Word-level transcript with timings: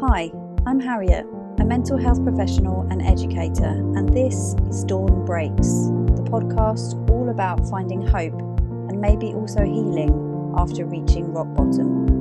Hi, 0.00 0.30
I'm 0.64 0.78
Harriet, 0.78 1.26
a 1.58 1.64
mental 1.64 1.98
health 1.98 2.22
professional 2.22 2.82
and 2.88 3.02
educator, 3.02 3.64
and 3.96 4.08
this 4.08 4.54
is 4.68 4.84
Dawn 4.84 5.24
Breaks, 5.24 5.88
the 6.14 6.22
podcast 6.22 7.10
all 7.10 7.30
about 7.30 7.68
finding 7.68 8.06
hope 8.06 8.40
and 8.88 9.00
maybe 9.00 9.32
also 9.32 9.64
healing 9.64 10.54
after 10.56 10.86
reaching 10.86 11.32
rock 11.32 11.52
bottom. 11.56 12.17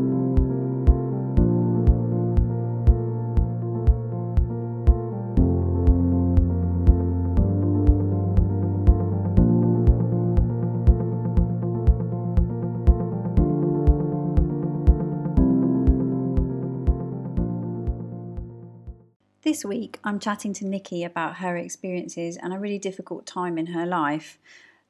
This 19.57 19.65
week, 19.65 19.97
I'm 20.03 20.19
chatting 20.19 20.53
to 20.53 20.67
Nikki 20.67 21.03
about 21.03 21.37
her 21.37 21.57
experiences 21.57 22.37
and 22.37 22.53
a 22.53 22.59
really 22.59 22.77
difficult 22.77 23.25
time 23.25 23.57
in 23.57 23.65
her 23.65 23.87
life. 23.87 24.37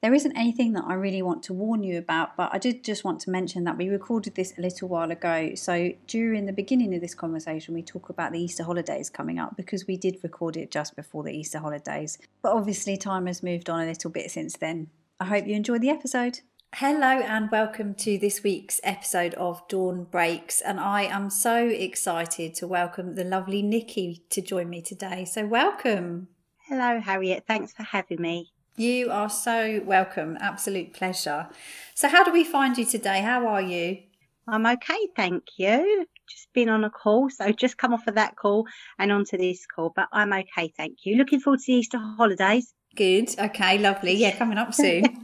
There 0.01 0.13
isn't 0.13 0.35
anything 0.35 0.73
that 0.73 0.83
I 0.85 0.95
really 0.95 1.21
want 1.21 1.41
to 1.43 1.53
warn 1.53 1.83
you 1.83 1.97
about, 1.97 2.35
but 2.35 2.53
I 2.53 2.57
did 2.57 2.83
just 2.83 3.05
want 3.05 3.21
to 3.21 3.29
mention 3.29 3.63
that 3.63 3.77
we 3.77 3.87
recorded 3.87 4.35
this 4.35 4.57
a 4.57 4.61
little 4.61 4.89
while 4.89 5.09
ago. 5.09 5.55
So, 5.55 5.93
during 6.05 6.47
the 6.47 6.51
beginning 6.51 6.93
of 6.93 6.99
this 6.99 7.15
conversation, 7.15 7.75
we 7.75 7.81
talk 7.81 8.09
about 8.09 8.33
the 8.33 8.41
Easter 8.41 8.65
holidays 8.65 9.09
coming 9.09 9.39
up 9.39 9.55
because 9.55 9.87
we 9.87 9.95
did 9.95 10.17
record 10.21 10.57
it 10.57 10.69
just 10.69 10.97
before 10.97 11.23
the 11.23 11.31
Easter 11.31 11.59
holidays. 11.59 12.17
But 12.41 12.51
obviously, 12.51 12.97
time 12.97 13.27
has 13.27 13.41
moved 13.41 13.69
on 13.69 13.79
a 13.79 13.85
little 13.85 14.11
bit 14.11 14.29
since 14.31 14.57
then. 14.57 14.89
I 15.17 15.27
hope 15.27 15.47
you 15.47 15.55
enjoyed 15.55 15.79
the 15.79 15.91
episode. 15.91 16.41
Hello 16.75 17.07
and 17.07 17.49
welcome 17.49 17.95
to 17.95 18.19
this 18.19 18.43
week's 18.43 18.79
episode 18.83 19.33
of 19.35 19.67
Dawn 19.67 20.03
Breaks. 20.03 20.61
And 20.61 20.79
I 20.79 21.03
am 21.03 21.29
so 21.29 21.65
excited 21.65 22.53
to 22.55 22.67
welcome 22.67 23.15
the 23.15 23.23
lovely 23.23 23.61
Nikki 23.61 24.23
to 24.29 24.41
join 24.41 24.69
me 24.69 24.81
today. 24.81 25.25
So, 25.25 25.47
welcome. 25.47 26.27
Hello, 26.67 26.99
Harriet. 26.99 27.45
Thanks 27.47 27.73
for 27.73 27.83
having 27.83 28.21
me. 28.21 28.51
You 28.75 29.09
are 29.09 29.29
so 29.29 29.81
welcome. 29.85 30.37
Absolute 30.39 30.93
pleasure. 30.93 31.47
So, 31.95 32.09
how 32.09 32.23
do 32.23 32.31
we 32.31 32.43
find 32.43 32.77
you 32.77 32.85
today? 32.85 33.21
How 33.21 33.47
are 33.47 33.61
you? 33.61 33.99
I'm 34.47 34.65
okay, 34.65 35.07
thank 35.15 35.43
you. 35.57 36.05
Just 36.29 36.53
been 36.53 36.69
on 36.69 36.83
a 36.83 36.89
call, 36.89 37.29
so 37.29 37.51
just 37.57 37.77
come 37.77 37.93
off 37.93 38.07
of 38.07 38.15
that 38.15 38.35
call 38.35 38.67
and 38.99 39.11
onto 39.11 39.37
this 39.37 39.65
call, 39.65 39.93
but 39.95 40.09
I'm 40.11 40.33
okay, 40.33 40.71
thank 40.77 40.99
you. 41.05 41.15
Looking 41.15 41.39
forward 41.39 41.61
to 41.61 41.65
the 41.65 41.79
Easter 41.79 41.97
holidays. 41.97 42.73
Good. 42.97 43.39
Okay, 43.39 43.77
lovely. 43.77 44.13
Yeah, 44.13 44.35
coming 44.35 44.57
up 44.57 44.73
soon. 44.73 45.03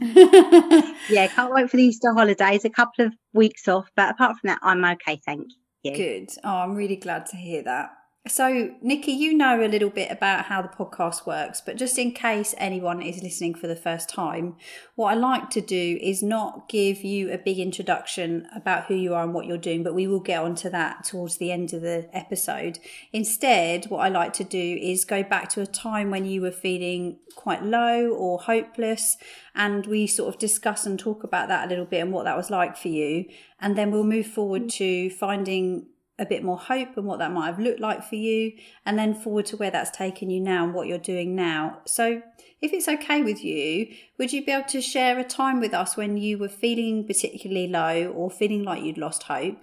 yeah, 1.10 1.26
can't 1.26 1.52
wait 1.52 1.68
for 1.68 1.76
the 1.76 1.82
Easter 1.82 2.14
holidays. 2.14 2.64
A 2.64 2.70
couple 2.70 3.04
of 3.04 3.12
weeks 3.32 3.66
off, 3.66 3.90
but 3.96 4.10
apart 4.10 4.38
from 4.38 4.48
that, 4.48 4.60
I'm 4.62 4.84
okay, 4.84 5.20
thank 5.26 5.48
you. 5.82 5.92
Good. 5.92 6.30
Oh, 6.44 6.58
I'm 6.58 6.76
really 6.76 6.94
glad 6.94 7.26
to 7.26 7.36
hear 7.36 7.64
that. 7.64 7.90
So, 8.26 8.74
Nikki, 8.80 9.12
you 9.12 9.34
know 9.34 9.62
a 9.62 9.68
little 9.68 9.90
bit 9.90 10.10
about 10.10 10.46
how 10.46 10.62
the 10.62 10.68
podcast 10.68 11.26
works, 11.26 11.60
but 11.60 11.76
just 11.76 11.98
in 11.98 12.12
case 12.12 12.54
anyone 12.56 13.02
is 13.02 13.22
listening 13.22 13.54
for 13.54 13.66
the 13.66 13.76
first 13.76 14.08
time, 14.08 14.56
what 14.94 15.10
I 15.10 15.14
like 15.14 15.50
to 15.50 15.60
do 15.60 15.98
is 16.00 16.22
not 16.22 16.66
give 16.66 17.02
you 17.02 17.30
a 17.30 17.36
big 17.36 17.58
introduction 17.58 18.48
about 18.56 18.86
who 18.86 18.94
you 18.94 19.12
are 19.12 19.24
and 19.24 19.34
what 19.34 19.44
you're 19.44 19.58
doing, 19.58 19.82
but 19.82 19.94
we 19.94 20.06
will 20.06 20.20
get 20.20 20.40
onto 20.40 20.70
that 20.70 21.04
towards 21.04 21.36
the 21.36 21.52
end 21.52 21.74
of 21.74 21.82
the 21.82 22.08
episode. 22.14 22.78
Instead, 23.12 23.90
what 23.90 23.98
I 23.98 24.08
like 24.08 24.32
to 24.34 24.44
do 24.44 24.78
is 24.80 25.04
go 25.04 25.22
back 25.22 25.50
to 25.50 25.60
a 25.60 25.66
time 25.66 26.10
when 26.10 26.24
you 26.24 26.40
were 26.40 26.50
feeling 26.50 27.18
quite 27.34 27.62
low 27.62 28.08
or 28.08 28.38
hopeless, 28.38 29.18
and 29.54 29.84
we 29.84 30.06
sort 30.06 30.32
of 30.32 30.40
discuss 30.40 30.86
and 30.86 30.98
talk 30.98 31.24
about 31.24 31.48
that 31.48 31.66
a 31.66 31.68
little 31.68 31.84
bit 31.84 32.00
and 32.00 32.10
what 32.10 32.24
that 32.24 32.38
was 32.38 32.48
like 32.48 32.78
for 32.78 32.88
you. 32.88 33.26
And 33.60 33.76
then 33.76 33.90
we'll 33.90 34.02
move 34.02 34.26
forward 34.26 34.62
mm. 34.62 34.72
to 34.72 35.10
finding 35.10 35.88
a 36.18 36.26
bit 36.26 36.44
more 36.44 36.58
hope 36.58 36.96
and 36.96 37.06
what 37.06 37.18
that 37.18 37.32
might 37.32 37.46
have 37.46 37.58
looked 37.58 37.80
like 37.80 38.04
for 38.04 38.14
you, 38.14 38.52
and 38.86 38.98
then 38.98 39.14
forward 39.14 39.46
to 39.46 39.56
where 39.56 39.70
that's 39.70 39.90
taken 39.90 40.30
you 40.30 40.40
now 40.40 40.64
and 40.64 40.74
what 40.74 40.86
you're 40.86 40.98
doing 40.98 41.34
now. 41.34 41.80
So, 41.86 42.22
if 42.60 42.72
it's 42.72 42.88
okay 42.88 43.22
with 43.22 43.44
you, 43.44 43.94
would 44.18 44.32
you 44.32 44.44
be 44.44 44.52
able 44.52 44.68
to 44.68 44.80
share 44.80 45.18
a 45.18 45.24
time 45.24 45.60
with 45.60 45.74
us 45.74 45.96
when 45.96 46.16
you 46.16 46.38
were 46.38 46.48
feeling 46.48 47.06
particularly 47.06 47.68
low 47.68 48.08
or 48.08 48.30
feeling 48.30 48.62
like 48.62 48.82
you'd 48.82 48.98
lost 48.98 49.24
hope? 49.24 49.58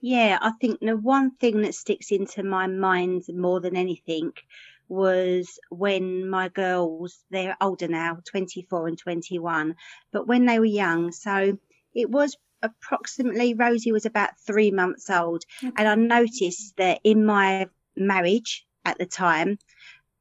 Yeah, 0.00 0.38
I 0.40 0.52
think 0.60 0.80
the 0.80 0.96
one 0.96 1.32
thing 1.32 1.62
that 1.62 1.74
sticks 1.74 2.10
into 2.10 2.42
my 2.42 2.66
mind 2.66 3.24
more 3.28 3.60
than 3.60 3.76
anything 3.76 4.32
was 4.88 5.60
when 5.70 6.28
my 6.28 6.48
girls, 6.48 7.22
they're 7.30 7.56
older 7.60 7.86
now, 7.86 8.18
24 8.28 8.88
and 8.88 8.98
21, 8.98 9.76
but 10.10 10.26
when 10.26 10.46
they 10.46 10.58
were 10.58 10.64
young, 10.64 11.12
so 11.12 11.58
it 11.94 12.10
was 12.10 12.36
approximately 12.62 13.54
Rosie 13.54 13.92
was 13.92 14.06
about 14.06 14.38
three 14.46 14.70
months 14.70 15.10
old, 15.10 15.44
okay. 15.62 15.72
and 15.76 15.88
I 15.88 15.94
noticed 15.94 16.76
that 16.76 17.00
in 17.04 17.24
my 17.24 17.68
marriage 17.96 18.66
at 18.84 18.98
the 18.98 19.06
time, 19.06 19.58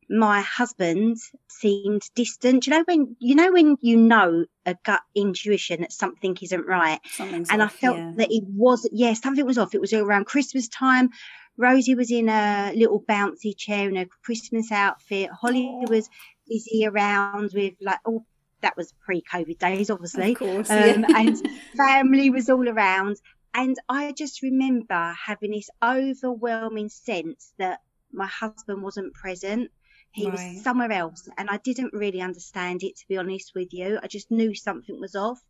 my 0.10 0.42
husband 0.42 1.18
seemed 1.48 2.02
distant. 2.16 2.66
You 2.66 2.72
know 2.72 2.84
when 2.86 3.16
you 3.20 3.36
know 3.36 3.52
when 3.52 3.78
you 3.82 3.98
know 3.98 4.46
a 4.66 4.76
gut 4.84 5.02
intuition 5.14 5.82
that 5.82 5.92
something 5.92 6.36
isn't 6.42 6.66
right, 6.66 7.00
Something's 7.12 7.50
and 7.50 7.62
off, 7.62 7.74
I 7.74 7.78
felt 7.78 7.98
yeah. 7.98 8.14
that 8.18 8.32
it 8.32 8.44
was 8.46 8.90
yeah 8.92 9.14
something 9.14 9.46
was 9.46 9.58
off. 9.58 9.76
It 9.76 9.82
was 9.82 9.94
around 9.94 10.26
Christmas 10.26 10.68
time. 10.68 11.10
Rosie 11.58 11.96
was 11.96 12.10
in 12.10 12.30
a 12.30 12.72
little 12.74 13.02
bouncy 13.02 13.56
chair 13.56 13.90
in 13.90 13.98
a 13.98 14.06
Christmas 14.24 14.72
outfit. 14.72 15.30
Holly 15.30 15.70
was 15.90 16.10
busy 16.48 16.88
around 16.88 17.52
with 17.54 17.74
like 17.82 18.00
all 18.06 18.26
that 18.62 18.76
was 18.78 18.94
pre-COVID 19.06 19.58
days, 19.58 19.90
obviously. 19.90 20.32
Of 20.34 20.40
course, 20.40 20.70
Um, 20.70 20.78
yeah. 20.78 21.08
and 21.16 21.38
family 21.78 22.30
was 22.30 22.50
all 22.50 22.68
around. 22.68 23.18
And 23.54 23.76
I 23.88 24.12
just 24.12 24.42
remember 24.44 25.16
having 25.26 25.52
this 25.52 25.70
overwhelming 25.84 26.90
sense 26.90 27.54
that 27.58 27.82
my 28.12 28.28
husband 28.28 28.84
wasn't 28.84 29.14
present. 29.14 29.72
He 30.12 30.26
Right. 30.28 30.34
was 30.34 30.64
somewhere 30.64 30.92
else. 30.92 31.30
And 31.38 31.50
I 31.50 31.58
didn't 31.58 31.94
really 31.94 32.22
understand 32.22 32.84
it, 32.84 32.98
to 32.98 33.08
be 33.08 33.18
honest 33.18 33.54
with 33.56 33.74
you. 33.74 34.00
I 34.02 34.08
just 34.08 34.30
knew 34.32 34.54
something 34.54 35.00
was 35.00 35.16
off. 35.16 35.42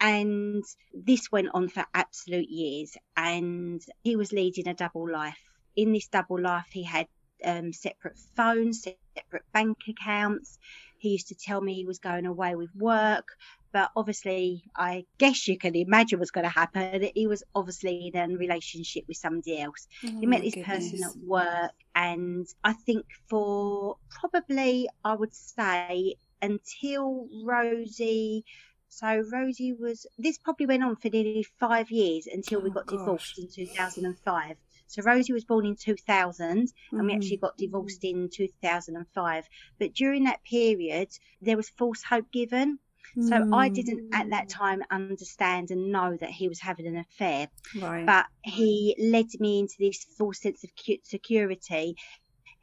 And 0.00 0.62
this 0.92 1.32
went 1.32 1.48
on 1.54 1.68
for 1.68 1.84
absolute 1.94 2.48
years. 2.48 2.96
And 3.16 3.82
he 4.02 4.16
was 4.16 4.32
leading 4.32 4.68
a 4.68 4.74
double 4.74 5.10
life. 5.10 5.38
In 5.76 5.92
this 5.92 6.08
double 6.08 6.40
life, 6.40 6.68
he 6.70 6.82
had 6.84 7.06
um, 7.44 7.72
separate 7.72 8.18
phones, 8.36 8.82
separate 8.82 9.44
bank 9.52 9.78
accounts. 9.88 10.58
He 10.98 11.10
used 11.10 11.28
to 11.28 11.34
tell 11.34 11.60
me 11.60 11.74
he 11.74 11.84
was 11.86 11.98
going 11.98 12.26
away 12.26 12.54
with 12.56 12.70
work, 12.74 13.26
but 13.72 13.90
obviously, 13.96 14.62
I 14.76 15.04
guess 15.18 15.46
you 15.48 15.58
can 15.58 15.74
imagine 15.76 16.18
what's 16.18 16.30
going 16.30 16.44
to 16.44 16.50
happen. 16.50 17.08
He 17.14 17.26
was 17.26 17.42
obviously 17.54 18.10
in 18.12 18.16
a 18.32 18.36
relationship 18.36 19.04
with 19.08 19.16
somebody 19.18 19.60
else. 19.60 19.86
Oh 20.04 20.08
He 20.20 20.26
met 20.26 20.42
this 20.42 20.56
person 20.56 21.02
at 21.04 21.16
work, 21.16 21.72
and 21.94 22.46
I 22.64 22.72
think 22.72 23.04
for 23.28 23.96
probably, 24.20 24.88
I 25.04 25.14
would 25.14 25.34
say, 25.34 26.16
until 26.42 27.28
Rosie. 27.44 28.44
So 28.88 29.22
Rosie 29.32 29.72
was. 29.74 30.06
This 30.18 30.38
probably 30.38 30.66
went 30.66 30.82
on 30.84 30.96
for 30.96 31.08
nearly 31.10 31.44
five 31.60 31.90
years 31.90 32.26
until 32.26 32.60
we 32.62 32.70
Oh, 32.70 32.72
got 32.72 32.86
gosh. 32.86 32.98
divorced 32.98 33.38
in 33.38 33.48
2005. 33.48 34.56
So 34.88 35.02
Rosie 35.02 35.32
was 35.32 35.44
born 35.44 35.66
in 35.66 35.76
2000, 35.76 36.72
and 36.92 37.06
we 37.06 37.12
actually 37.12 37.36
got 37.36 37.56
divorced 37.58 38.02
in 38.04 38.28
2005. 38.30 39.48
But 39.78 39.92
during 39.94 40.24
that 40.24 40.42
period, 40.44 41.08
there 41.40 41.56
was 41.56 41.68
false 41.68 42.02
hope 42.02 42.30
given. 42.32 42.78
So 43.20 43.36
I 43.52 43.68
Mm. 43.70 43.74
didn't 43.74 44.14
at 44.14 44.30
that 44.30 44.48
time 44.48 44.82
understand 44.90 45.70
and 45.70 45.90
know 45.90 46.16
that 46.20 46.30
he 46.30 46.46
was 46.48 46.60
having 46.60 46.86
an 46.86 46.96
affair. 46.98 47.48
Right. 47.74 48.04
But 48.06 48.26
he 48.42 48.94
led 48.98 49.26
me 49.40 49.60
into 49.60 49.74
this 49.78 50.04
false 50.04 50.40
sense 50.40 50.62
of 50.62 50.70
cu- 50.76 50.98
security. 51.04 51.96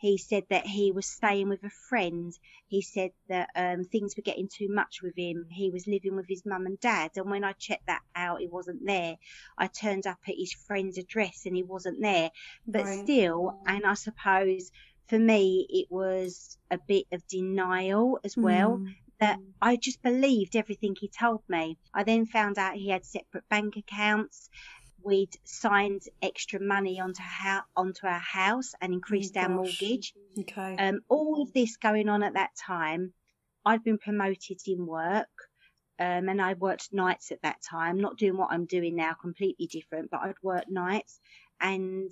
He 0.06 0.20
said 0.20 0.44
that 0.52 0.68
he 0.68 0.92
was 0.92 1.08
staying 1.08 1.50
with 1.50 1.64
a 1.64 1.72
friend. 1.90 2.32
He 2.68 2.84
said 2.84 3.10
that 3.28 3.50
um, 3.56 3.86
things 3.86 4.16
were 4.16 4.22
getting 4.22 4.48
too 4.48 4.68
much 4.70 5.02
with 5.02 5.18
him. 5.18 5.48
He 5.50 5.72
was 5.72 5.88
living 5.88 6.16
with 6.16 6.28
his 6.30 6.46
mum 6.46 6.68
and 6.68 6.80
dad. 6.80 7.10
And 7.16 7.32
when 7.32 7.44
I 7.44 7.54
checked 7.54 7.88
that 7.88 8.04
out, 8.16 8.40
he 8.40 8.48
wasn't 8.48 8.86
there. 8.86 9.16
I 9.58 9.66
turned 9.66 10.06
up 10.06 10.20
at 10.28 10.36
his 10.38 10.54
friend's 10.68 11.00
address 11.00 11.48
and 11.48 11.56
he 11.56 11.64
wasn't 11.64 12.04
there. 12.04 12.30
But 12.68 12.86
Right. 12.86 13.04
still, 13.04 13.64
and 13.66 13.84
I 13.84 13.96
suppose 13.96 14.70
for 15.08 15.18
me, 15.18 15.66
it 15.70 15.88
was 15.90 16.58
a 16.70 16.78
bit 16.88 17.08
of 17.12 17.26
denial 17.28 18.20
as 18.24 18.36
well 18.38 18.78
Mm. 18.78 18.96
that 19.20 19.40
I 19.60 19.76
just 19.76 20.04
believed 20.04 20.56
everything 20.56 20.96
he 21.00 21.10
told 21.10 21.42
me. 21.50 21.78
I 21.96 22.04
then 22.04 22.28
found 22.28 22.60
out 22.60 22.76
he 22.76 22.90
had 22.90 23.06
separate 23.06 23.50
bank 23.50 23.76
accounts. 23.78 24.50
We'd 25.06 25.38
signed 25.44 26.02
extra 26.22 26.60
money 26.60 27.00
onto 27.00 27.22
how 27.22 27.62
onto 27.78 28.08
our 28.08 28.20
house 28.20 28.74
and 28.82 28.92
increased 28.92 29.38
our 29.38 29.46
Oh, 29.46 29.64
gosh. 29.64 29.80
mortgage. 29.82 30.14
Okay. 30.40 30.76
Um, 30.78 31.02
all 31.10 31.44
of 31.44 31.54
this 31.54 31.78
going 31.78 32.10
on 32.10 32.24
at 32.24 32.34
that 32.34 32.56
time. 32.56 33.14
I'd 33.64 33.84
been 33.84 33.98
promoted 33.98 34.60
in 34.68 34.86
work, 34.86 35.30
um, 36.00 36.30
and 36.30 36.42
I 36.42 36.54
worked 36.54 36.94
nights 36.94 37.32
at 37.32 37.42
that 37.42 37.62
time. 37.62 38.00
Not 38.00 38.18
doing 38.18 38.38
what 38.38 38.52
I'm 38.52 38.66
doing 38.66 38.96
now, 38.96 39.14
completely 39.14 39.68
different, 39.68 40.12
but 40.12 40.22
I'd 40.22 40.42
work 40.44 40.70
nights, 40.70 41.20
and 41.60 42.12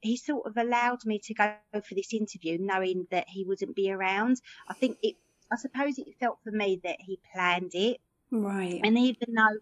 he 0.00 0.16
sort 0.16 0.46
of 0.46 0.56
allowed 0.56 1.04
me 1.04 1.18
to 1.24 1.34
go 1.34 1.54
for 1.72 1.94
this 1.94 2.12
interview, 2.12 2.58
knowing 2.58 3.06
that 3.10 3.28
he 3.28 3.44
wouldn't 3.44 3.76
be 3.76 3.90
around. 3.90 4.40
I 4.68 4.74
think 4.74 4.98
it. 5.02 5.16
I 5.52 5.56
suppose 5.56 5.98
it 5.98 6.06
felt 6.20 6.38
for 6.44 6.52
me 6.52 6.80
that 6.84 7.00
he 7.00 7.18
planned 7.32 7.74
it, 7.74 8.00
right. 8.30 8.80
and 8.84 8.96
even 8.98 9.34
though 9.34 9.58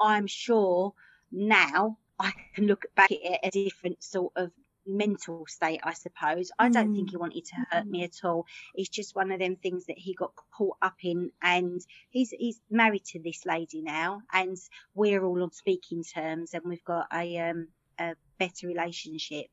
I'm 0.00 0.26
sure 0.26 0.92
now 1.32 1.98
I 2.20 2.32
can 2.54 2.66
look 2.66 2.86
back 2.96 3.10
at 3.12 3.18
it 3.22 3.40
a 3.42 3.50
different 3.50 4.02
sort 4.04 4.32
of 4.36 4.52
mental 4.86 5.46
state, 5.46 5.80
I 5.84 5.94
suppose. 5.94 6.50
I 6.58 6.68
don't 6.68 6.92
think 6.94 7.08
Mm. 7.08 7.10
he 7.10 7.16
wanted 7.16 7.44
to 7.46 7.56
hurt 7.70 7.90
me 7.90 8.04
at 8.04 8.24
all. 8.24 8.46
It's 8.74 8.88
just 8.90 9.16
one 9.16 9.32
of 9.32 9.40
them 9.40 9.56
things 9.56 9.86
that 9.86 9.98
he 9.98 10.14
got 10.14 10.34
caught 10.56 10.78
up 10.82 10.96
in, 11.02 11.32
and 11.42 11.80
he's 12.10 12.30
he's 12.30 12.60
married 12.70 13.04
to 13.06 13.20
this 13.20 13.46
lady 13.46 13.82
now, 13.82 14.22
and 14.32 14.56
we're 14.94 15.24
all 15.24 15.42
on 15.42 15.52
speaking 15.52 16.04
terms, 16.04 16.54
and 16.54 16.64
we've 16.64 16.84
got 16.84 17.08
a 17.12 17.38
um 17.38 17.68
a 17.98 18.16
better 18.38 18.68
relationship. 18.68 19.46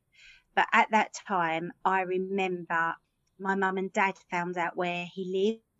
But 0.54 0.68
at 0.72 0.90
that 0.92 1.14
time, 1.26 1.72
I 1.84 2.02
remember 2.02 2.94
my 3.38 3.54
mum 3.54 3.78
and 3.78 3.92
dad 3.92 4.16
found 4.30 4.58
out 4.58 4.76
where 4.76 5.06
he 5.06 5.24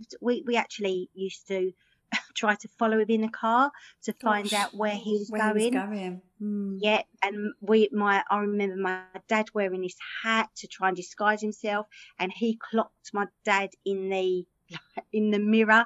lived. 0.00 0.14
We 0.20 0.42
we 0.46 0.56
actually 0.56 1.10
used 1.14 1.48
to 1.48 1.72
try 2.34 2.54
to 2.54 2.68
follow 2.78 2.98
him 2.98 3.08
in 3.08 3.24
a 3.24 3.30
car 3.30 3.70
to 4.02 4.12
find 4.14 4.50
Gosh, 4.50 4.60
out 4.60 4.74
where 4.74 4.94
he 4.94 5.18
was 5.18 5.30
Where 5.30 5.54
he 5.54 5.70
going. 5.70 5.74
was 5.74 5.88
going. 5.88 6.22
Mm. 6.42 6.78
Yeah, 6.80 7.02
and 7.22 7.52
we, 7.60 7.88
my, 7.92 8.22
I 8.30 8.38
remember 8.38 8.76
my 8.76 9.02
dad 9.28 9.46
wearing 9.54 9.82
his 9.82 9.96
hat 10.22 10.48
to 10.56 10.68
try 10.68 10.88
and 10.88 10.96
disguise 10.96 11.40
himself, 11.40 11.86
and 12.18 12.32
he 12.32 12.58
clocked 12.70 13.12
my 13.12 13.26
dad 13.44 13.70
in 13.84 14.08
the 14.08 14.46
in 15.12 15.30
the 15.30 15.38
mirror, 15.38 15.84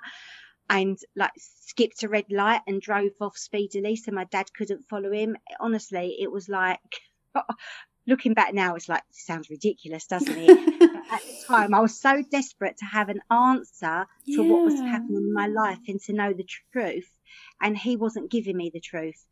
and 0.69 0.99
like 1.17 1.33
skipped 1.39 2.03
a 2.03 2.09
red 2.09 2.27
light 2.31 2.61
and 2.67 2.81
drove 2.83 3.13
off 3.21 3.37
speedily, 3.37 3.97
so 3.97 4.13
my 4.13 4.25
dad 4.25 4.53
couldn't 4.55 4.89
follow 4.89 5.13
him. 5.13 5.37
Honestly, 5.61 6.17
it 6.21 6.31
was 6.31 6.49
like, 6.49 6.79
looking 8.07 8.35
back 8.35 8.55
now, 8.55 8.75
it's 8.75 8.89
like 8.89 9.03
sounds 9.11 9.51
ridiculous, 9.51 10.07
doesn't 10.07 10.37
it? 10.37 10.49
At 11.13 11.21
the 11.21 11.45
time, 11.47 11.75
I 11.75 11.81
was 11.81 11.99
so 12.01 12.23
desperate 12.31 12.79
to 12.79 12.85
have 12.85 13.09
an 13.09 13.21
answer 13.31 14.07
to 14.35 14.43
what 14.43 14.65
was 14.65 14.75
happening 14.75 15.23
in 15.25 15.33
my 15.33 15.47
life 15.47 15.81
and 15.89 16.01
to 16.03 16.13
know 16.13 16.33
the 16.33 16.47
truth, 16.73 17.11
and 17.61 17.77
he 17.77 17.97
wasn't 17.97 18.31
giving 18.31 18.57
me 18.57 18.71
the 18.73 18.81
truth. 18.81 19.27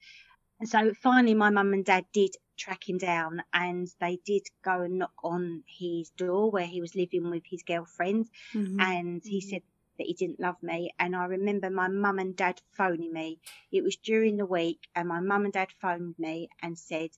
And 0.61 0.69
so 0.69 0.93
finally, 1.03 1.35
my 1.35 1.51
mum 1.51 1.73
and 1.73 1.85
dad 1.85 2.05
did 2.13 2.31
track 2.59 2.87
him 2.87 2.99
down 2.99 3.43
and 3.55 3.89
they 3.99 4.19
did 4.27 4.43
go 4.63 4.83
and 4.83 4.99
knock 4.99 5.15
on 5.25 5.65
his 5.67 6.11
door 6.11 6.51
where 6.51 6.67
he 6.67 6.83
was 6.83 6.95
living 6.95 7.31
with 7.31 7.45
his 7.47 7.63
girlfriend. 7.63 8.29
Mhm. 8.55 8.77
And 8.79 9.23
he 9.25 9.41
said 9.41 9.63
that 9.97 10.07
he 10.07 10.13
didn't 10.13 10.39
love 10.39 10.63
me. 10.63 10.93
And 10.99 11.17
I 11.17 11.25
remember 11.25 11.71
my 11.71 11.89
mum 11.89 12.19
and 12.19 12.37
dad 12.37 12.61
phoning 12.73 13.11
me. 13.13 13.41
It 13.73 13.83
was 13.83 13.97
during 13.97 14.37
the 14.37 14.45
week, 14.45 14.87
and 14.95 15.09
my 15.09 15.21
mum 15.21 15.45
and 15.45 15.53
dad 15.55 15.73
phoned 15.81 16.19
me 16.19 16.51
and 16.61 16.79
said, 16.79 17.11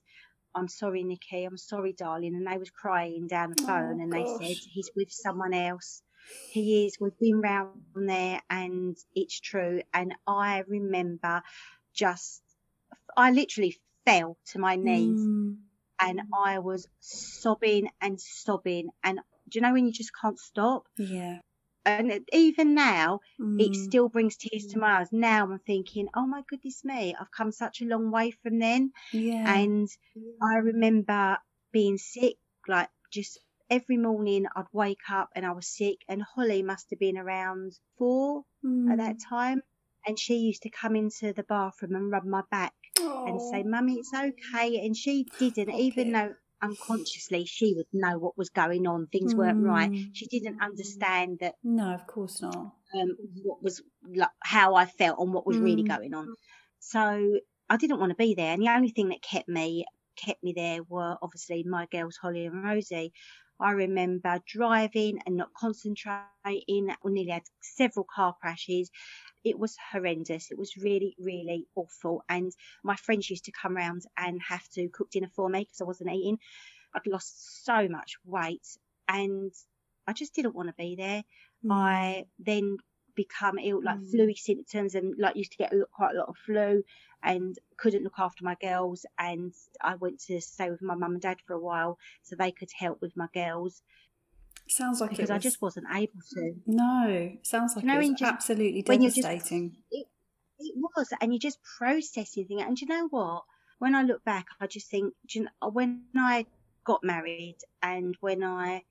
I'm 0.55 0.67
sorry, 0.67 1.03
Nikki. 1.03 1.43
I'm 1.45 1.57
sorry, 1.57 1.93
darling. 1.93 2.35
And 2.35 2.45
they 2.47 2.57
was 2.57 2.69
crying 2.69 3.27
down 3.27 3.51
the 3.51 3.63
Oh, 3.63 3.67
phone 3.67 4.01
and 4.01 4.11
they 4.13 4.25
said, 4.37 4.57
he's 4.73 4.91
with 4.95 5.11
someone 5.11 5.53
else. 5.53 6.01
He 6.51 6.85
is. 6.85 6.97
We've 6.99 7.17
been 7.19 7.41
round 7.41 7.81
there 7.95 8.41
and 8.49 8.97
it's 9.15 9.39
true. 9.39 9.81
And 9.93 10.13
I 10.27 10.63
remember 10.67 11.41
just, 11.93 12.41
I 13.17 13.31
literally 13.31 13.77
fell 14.05 14.37
to 14.51 14.59
my 14.59 14.75
knees 14.75 15.19
Mm. 15.19 15.57
and 15.99 16.21
I 16.33 16.59
was 16.59 16.87
sobbing 16.99 17.89
and 18.01 18.19
sobbing. 18.19 18.89
And 19.03 19.19
do 19.49 19.57
you 19.57 19.61
know 19.61 19.73
when 19.73 19.85
you 19.87 19.91
just 19.93 20.11
can't 20.19 20.39
stop? 20.39 20.87
Yeah. 20.97 21.39
And 21.85 22.27
even 22.31 22.73
now, 22.75 23.19
it 23.57 23.75
Mm. 23.75 23.75
still 23.75 24.09
brings 24.09 24.37
tears 24.37 24.67
to 24.67 24.79
my 24.79 24.99
eyes. 24.99 25.11
Now 25.11 25.43
I'm 25.45 25.59
thinking, 25.59 26.09
oh 26.15 26.25
my 26.27 26.43
goodness 26.49 26.83
me, 26.83 27.15
I've 27.19 27.31
come 27.31 27.51
such 27.51 27.81
a 27.81 27.85
long 27.85 28.11
way 28.11 28.31
from 28.31 28.59
then. 28.59 28.91
Yeah. 29.11 29.45
And 29.45 29.87
I 30.41 30.55
remember 30.57 31.37
being 31.71 31.97
sick, 31.97 32.37
like 32.67 32.89
just 33.11 33.39
every 33.69 33.97
morning 33.97 34.45
I'd 34.55 34.65
wake 34.73 35.09
up 35.09 35.29
and 35.35 35.45
I 35.45 35.51
was 35.51 35.67
sick. 35.67 35.97
And 36.07 36.21
Holly 36.23 36.63
must 36.63 36.89
have 36.91 36.99
been 36.99 37.17
around 37.17 37.73
four 37.97 38.43
at 38.89 38.97
that 38.97 39.17
Mm. 39.17 39.27
time. 39.29 39.61
And 40.05 40.19
she 40.19 40.35
used 40.37 40.63
to 40.63 40.69
come 40.69 40.95
into 40.95 41.33
the 41.33 41.43
bathroom 41.43 41.95
and 41.95 42.11
rub 42.11 42.25
my 42.25 42.43
back 42.51 42.73
and 43.25 43.41
say. 43.41 43.63
Mummy, 43.63 43.95
it's 43.99 44.13
okay. 44.13 44.85
And 44.85 44.95
she 44.95 45.31
didn't, 45.37 45.71
Poor 45.71 45.79
even 45.79 46.11
though 46.11 46.35
unconsciously 46.63 47.45
she 47.45 47.75
would 47.75 47.87
know 47.93 48.17
what 48.19 48.37
was 48.37 48.49
going 48.51 48.87
on, 48.87 49.07
things 49.07 49.35
weren't 49.37 49.59
right. 49.61 49.91
Mm. 49.91 50.13
She 50.13 50.27
didn't 50.27 50.57
understand 50.61 51.39
that 51.41 51.55
No, 51.63 51.93
of 51.95 52.07
course 52.07 52.41
not. 52.41 52.75
um, 52.95 53.17
what 53.43 53.61
was 53.61 53.81
like 54.15 54.29
how 54.43 54.75
I 54.75 54.85
felt 54.85 55.19
and 55.19 55.33
what 55.33 55.47
was 55.47 55.59
really 55.59 55.83
Mm. 55.83 55.87
going 55.87 56.13
on. 56.13 56.31
So 56.79 57.39
I 57.69 57.77
didn't 57.77 57.99
want 57.99 58.11
to 58.11 58.15
be 58.15 58.35
there, 58.35 58.53
and 58.53 58.61
the 58.61 58.69
only 58.69 58.89
thing 58.89 59.09
that 59.09 59.21
kept 59.21 59.47
me 59.47 59.85
kept 60.15 60.43
me 60.43 60.53
there 60.55 60.83
were 60.83 61.17
obviously 61.21 61.63
my 61.63 61.87
girls 61.91 62.17
Holly 62.21 62.45
and 62.45 62.63
Rosie. 62.63 63.13
I 63.59 63.71
remember 63.71 64.39
driving 64.45 65.19
and 65.25 65.37
not 65.37 65.53
concentrating. 65.57 66.27
We 67.03 67.11
nearly 67.13 67.29
had 67.31 67.43
several 67.61 68.05
car 68.13 68.35
crashes. 68.41 68.89
It 69.43 69.59
was 69.59 69.75
horrendous. 69.91 70.51
It 70.51 70.57
was 70.57 70.77
really, 70.77 71.15
really 71.19 71.67
awful. 71.75 72.23
And 72.29 72.51
my 72.83 72.95
friends 72.95 73.29
used 73.29 73.45
to 73.45 73.51
come 73.51 73.75
round 73.75 74.03
and 74.17 74.41
have 74.47 74.67
to 74.69 74.89
cook 74.89 75.11
dinner 75.11 75.29
for 75.35 75.49
me 75.49 75.59
because 75.61 75.81
I 75.81 75.85
wasn't 75.85 76.11
eating. 76.11 76.39
I'd 76.95 77.07
lost 77.07 77.65
so 77.65 77.87
much 77.87 78.15
weight, 78.25 78.77
and 79.07 79.51
I 80.07 80.13
just 80.13 80.35
didn't 80.35 80.55
want 80.55 80.69
to 80.69 80.75
be 80.77 80.95
there. 80.95 81.23
Mm. 81.65 81.71
I 81.71 82.25
then 82.39 82.77
become 83.15 83.59
ill, 83.59 83.81
like 83.83 83.99
Mm. 83.99 84.11
flu 84.11 84.33
symptoms, 84.35 84.95
and 84.95 85.15
like 85.17 85.35
used 85.35 85.51
to 85.51 85.57
get 85.57 85.73
quite 85.91 86.15
a 86.15 86.19
lot 86.19 86.29
of 86.29 86.37
flu, 86.37 86.83
and 87.21 87.57
couldn't 87.77 88.03
look 88.03 88.19
after 88.19 88.43
my 88.43 88.55
girls. 88.61 89.05
And 89.17 89.53
I 89.81 89.95
went 89.95 90.19
to 90.27 90.39
stay 90.41 90.69
with 90.69 90.81
my 90.81 90.95
mum 90.95 91.13
and 91.13 91.21
dad 91.21 91.41
for 91.45 91.53
a 91.53 91.59
while 91.59 91.97
so 92.21 92.35
they 92.35 92.51
could 92.51 92.71
help 92.77 93.01
with 93.01 93.15
my 93.17 93.27
girls 93.33 93.81
Sounds 94.75 95.01
like 95.01 95.11
because 95.11 95.29
it 95.29 95.33
I 95.33 95.37
just 95.37 95.61
wasn't 95.61 95.85
able 95.93 96.19
to. 96.33 96.53
No, 96.65 97.31
sounds 97.43 97.75
like 97.75 97.83
you 97.85 97.91
know 97.91 97.99
it 97.99 98.09
was 98.09 98.19
just- 98.19 98.31
absolutely 98.33 98.83
when 98.85 99.01
you're 99.01 99.11
just- 99.11 99.21
devastating. 99.21 99.77
It, 99.91 100.07
it 100.59 100.75
was, 100.95 101.09
and 101.21 101.31
you're 101.33 101.39
just 101.39 101.59
processing 101.77 102.45
things. 102.47 102.63
And 102.65 102.75
do 102.77 102.85
you 102.85 102.89
know 102.89 103.07
what? 103.09 103.43
When 103.79 103.95
I 103.95 104.03
look 104.03 104.23
back, 104.23 104.47
I 104.61 104.67
just 104.67 104.89
think, 104.89 105.13
do 105.27 105.39
you 105.39 105.45
know, 105.45 105.69
when 105.69 106.05
I 106.15 106.45
got 106.85 107.03
married 107.03 107.57
and 107.81 108.15
when 108.21 108.43
I 108.43 108.83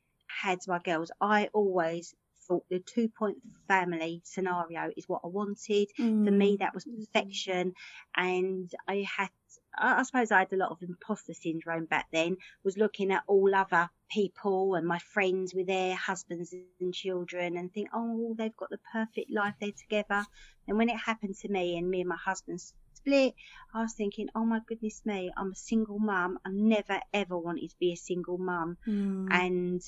had 0.42 0.58
my 0.68 0.78
girls, 0.78 1.10
I 1.20 1.48
always 1.52 2.14
thought 2.46 2.64
the 2.68 2.80
two 2.80 3.08
point 3.08 3.38
family 3.68 4.20
scenario 4.24 4.90
is 4.96 5.08
what 5.08 5.22
I 5.24 5.28
wanted. 5.28 5.88
For 5.96 6.02
me, 6.02 6.56
Mm. 6.56 6.58
that 6.58 6.74
was 6.74 6.84
perfection. 6.84 7.72
And 8.16 8.70
I 8.88 9.06
had, 9.16 9.30
I 9.78 10.02
suppose 10.02 10.30
I 10.32 10.40
had 10.40 10.52
a 10.52 10.56
lot 10.56 10.70
of 10.72 10.82
imposter 10.82 11.34
syndrome 11.34 11.86
back 11.86 12.08
then, 12.12 12.36
was 12.64 12.76
looking 12.76 13.12
at 13.12 13.22
all 13.26 13.54
other 13.54 13.88
people 14.12 14.74
and 14.74 14.86
my 14.86 14.98
friends 14.98 15.54
with 15.54 15.66
their 15.66 15.94
husbands 15.94 16.54
and 16.80 16.92
children 16.94 17.56
and 17.56 17.72
think, 17.72 17.88
oh, 17.94 18.34
they've 18.36 18.56
got 18.56 18.70
the 18.70 18.78
perfect 18.92 19.30
life, 19.30 19.54
they're 19.60 19.70
together. 19.72 20.24
And 20.68 20.76
when 20.76 20.88
it 20.90 20.96
happened 20.96 21.36
to 21.36 21.48
me 21.48 21.76
and 21.78 21.88
me 21.88 22.00
and 22.00 22.08
my 22.08 22.16
husband 22.16 22.60
split, 22.94 23.34
I 23.74 23.82
was 23.82 23.94
thinking, 23.94 24.28
oh 24.34 24.44
my 24.44 24.60
goodness 24.66 25.00
me, 25.04 25.32
I'm 25.36 25.52
a 25.52 25.56
single 25.56 25.98
mum. 25.98 26.38
I 26.44 26.50
never 26.50 27.00
ever 27.12 27.38
wanted 27.38 27.70
to 27.70 27.76
be 27.80 27.92
a 27.92 27.96
single 27.96 28.38
mum. 28.38 28.76
Mm. 28.86 29.28
And 29.30 29.82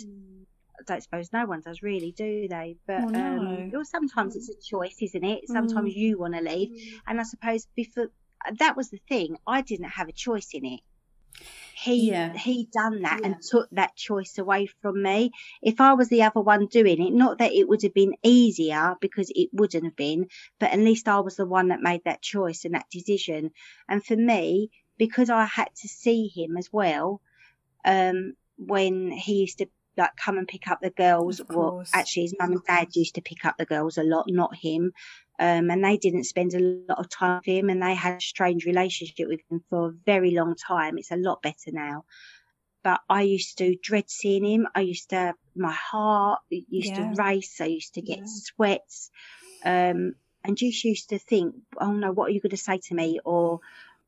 I 0.80 0.82
don't 0.86 1.02
suppose 1.02 1.32
no 1.32 1.46
one 1.46 1.60
does 1.60 1.82
really, 1.82 2.12
do 2.12 2.48
they? 2.48 2.76
But 2.86 3.04
Well, 3.04 3.12
no. 3.12 3.20
um, 3.20 3.70
well, 3.72 3.84
sometimes 3.84 4.36
it's 4.36 4.48
a 4.48 4.60
choice, 4.60 4.96
isn't 5.00 5.24
it? 5.24 5.48
Sometimes 5.48 5.92
Mm. 5.92 5.96
you 5.96 6.18
want 6.18 6.34
to 6.34 6.40
leave, 6.40 6.70
and 7.06 7.20
I 7.20 7.22
suppose 7.24 7.66
before 7.76 8.08
that 8.58 8.76
was 8.76 8.90
the 8.90 9.00
thing. 9.08 9.36
I 9.46 9.62
didn't 9.62 9.88
have 9.90 10.08
a 10.08 10.12
choice 10.12 10.50
in 10.52 10.64
it. 10.66 10.80
He 11.84 12.08
Yeah. 12.08 12.32
he 12.34 12.66
done 12.72 13.02
that 13.02 13.20
and 13.24 13.42
took 13.42 13.68
that 13.72 13.94
choice 13.94 14.38
away 14.38 14.66
from 14.66 15.02
me. 15.02 15.32
If 15.62 15.80
I 15.80 15.92
was 15.92 16.08
the 16.08 16.22
other 16.22 16.40
one 16.40 16.66
doing 16.66 17.02
it, 17.06 17.12
not 17.12 17.38
that 17.38 17.52
it 17.52 17.68
would 17.68 17.82
have 17.82 17.92
been 17.92 18.14
easier 18.22 18.96
because 19.00 19.30
it 19.34 19.50
wouldn't 19.52 19.84
have 19.84 19.96
been, 19.96 20.28
but 20.58 20.72
at 20.72 20.78
least 20.78 21.08
I 21.08 21.20
was 21.20 21.36
the 21.36 21.46
one 21.46 21.68
that 21.68 21.82
made 21.82 22.02
that 22.04 22.22
choice 22.22 22.64
and 22.64 22.74
that 22.74 22.88
decision. 22.90 23.50
And 23.88 24.04
for 24.04 24.16
me, 24.16 24.70
because 24.96 25.28
I 25.28 25.44
had 25.44 25.68
to 25.82 25.88
see 25.88 26.28
him 26.28 26.56
as 26.56 26.72
well, 26.72 27.20
um, 27.84 28.34
when 28.56 29.10
he 29.10 29.40
used 29.40 29.58
to 29.58 29.66
like 29.96 30.10
come 30.16 30.38
and 30.38 30.48
pick 30.48 30.68
up 30.68 30.80
the 30.80 30.90
girls. 30.90 31.40
Well, 31.48 31.84
actually, 31.92 32.22
his 32.22 32.34
mum 32.38 32.52
and 32.52 32.64
dad 32.64 32.88
used 32.94 33.14
to 33.16 33.22
pick 33.22 33.44
up 33.44 33.56
the 33.58 33.64
girls 33.64 33.98
a 33.98 34.02
lot, 34.02 34.26
not 34.28 34.54
him. 34.56 34.92
Um, 35.38 35.70
and 35.70 35.84
they 35.84 35.96
didn't 35.96 36.24
spend 36.24 36.54
a 36.54 36.60
lot 36.88 36.98
of 36.98 37.08
time 37.08 37.38
with 37.38 37.46
him, 37.46 37.68
and 37.70 37.82
they 37.82 37.94
had 37.94 38.18
a 38.18 38.20
strange 38.20 38.64
relationship 38.66 39.28
with 39.28 39.40
him 39.50 39.64
for 39.68 39.88
a 39.88 39.92
very 40.06 40.30
long 40.30 40.54
time. 40.54 40.98
It's 40.98 41.10
a 41.10 41.16
lot 41.16 41.42
better 41.42 41.72
now. 41.72 42.04
But 42.84 43.00
I 43.08 43.22
used 43.22 43.58
to 43.58 43.76
dread 43.82 44.10
seeing 44.10 44.44
him. 44.44 44.68
I 44.74 44.82
used 44.82 45.10
to, 45.10 45.34
my 45.56 45.72
heart 45.72 46.40
used 46.50 46.96
Yeah. 46.96 47.12
to 47.12 47.22
race. 47.22 47.60
I 47.60 47.66
used 47.66 47.94
to 47.94 48.02
get 48.02 48.18
Yeah. 48.18 48.24
sweats. 48.26 49.10
Um, 49.64 50.14
and 50.44 50.58
just 50.58 50.84
used 50.84 51.08
to 51.08 51.18
think, 51.18 51.54
oh 51.78 51.92
no, 51.92 52.12
what 52.12 52.28
are 52.28 52.32
you 52.32 52.40
going 52.40 52.50
to 52.50 52.56
say 52.58 52.78
to 52.78 52.94
me? 52.94 53.18
Or 53.24 53.60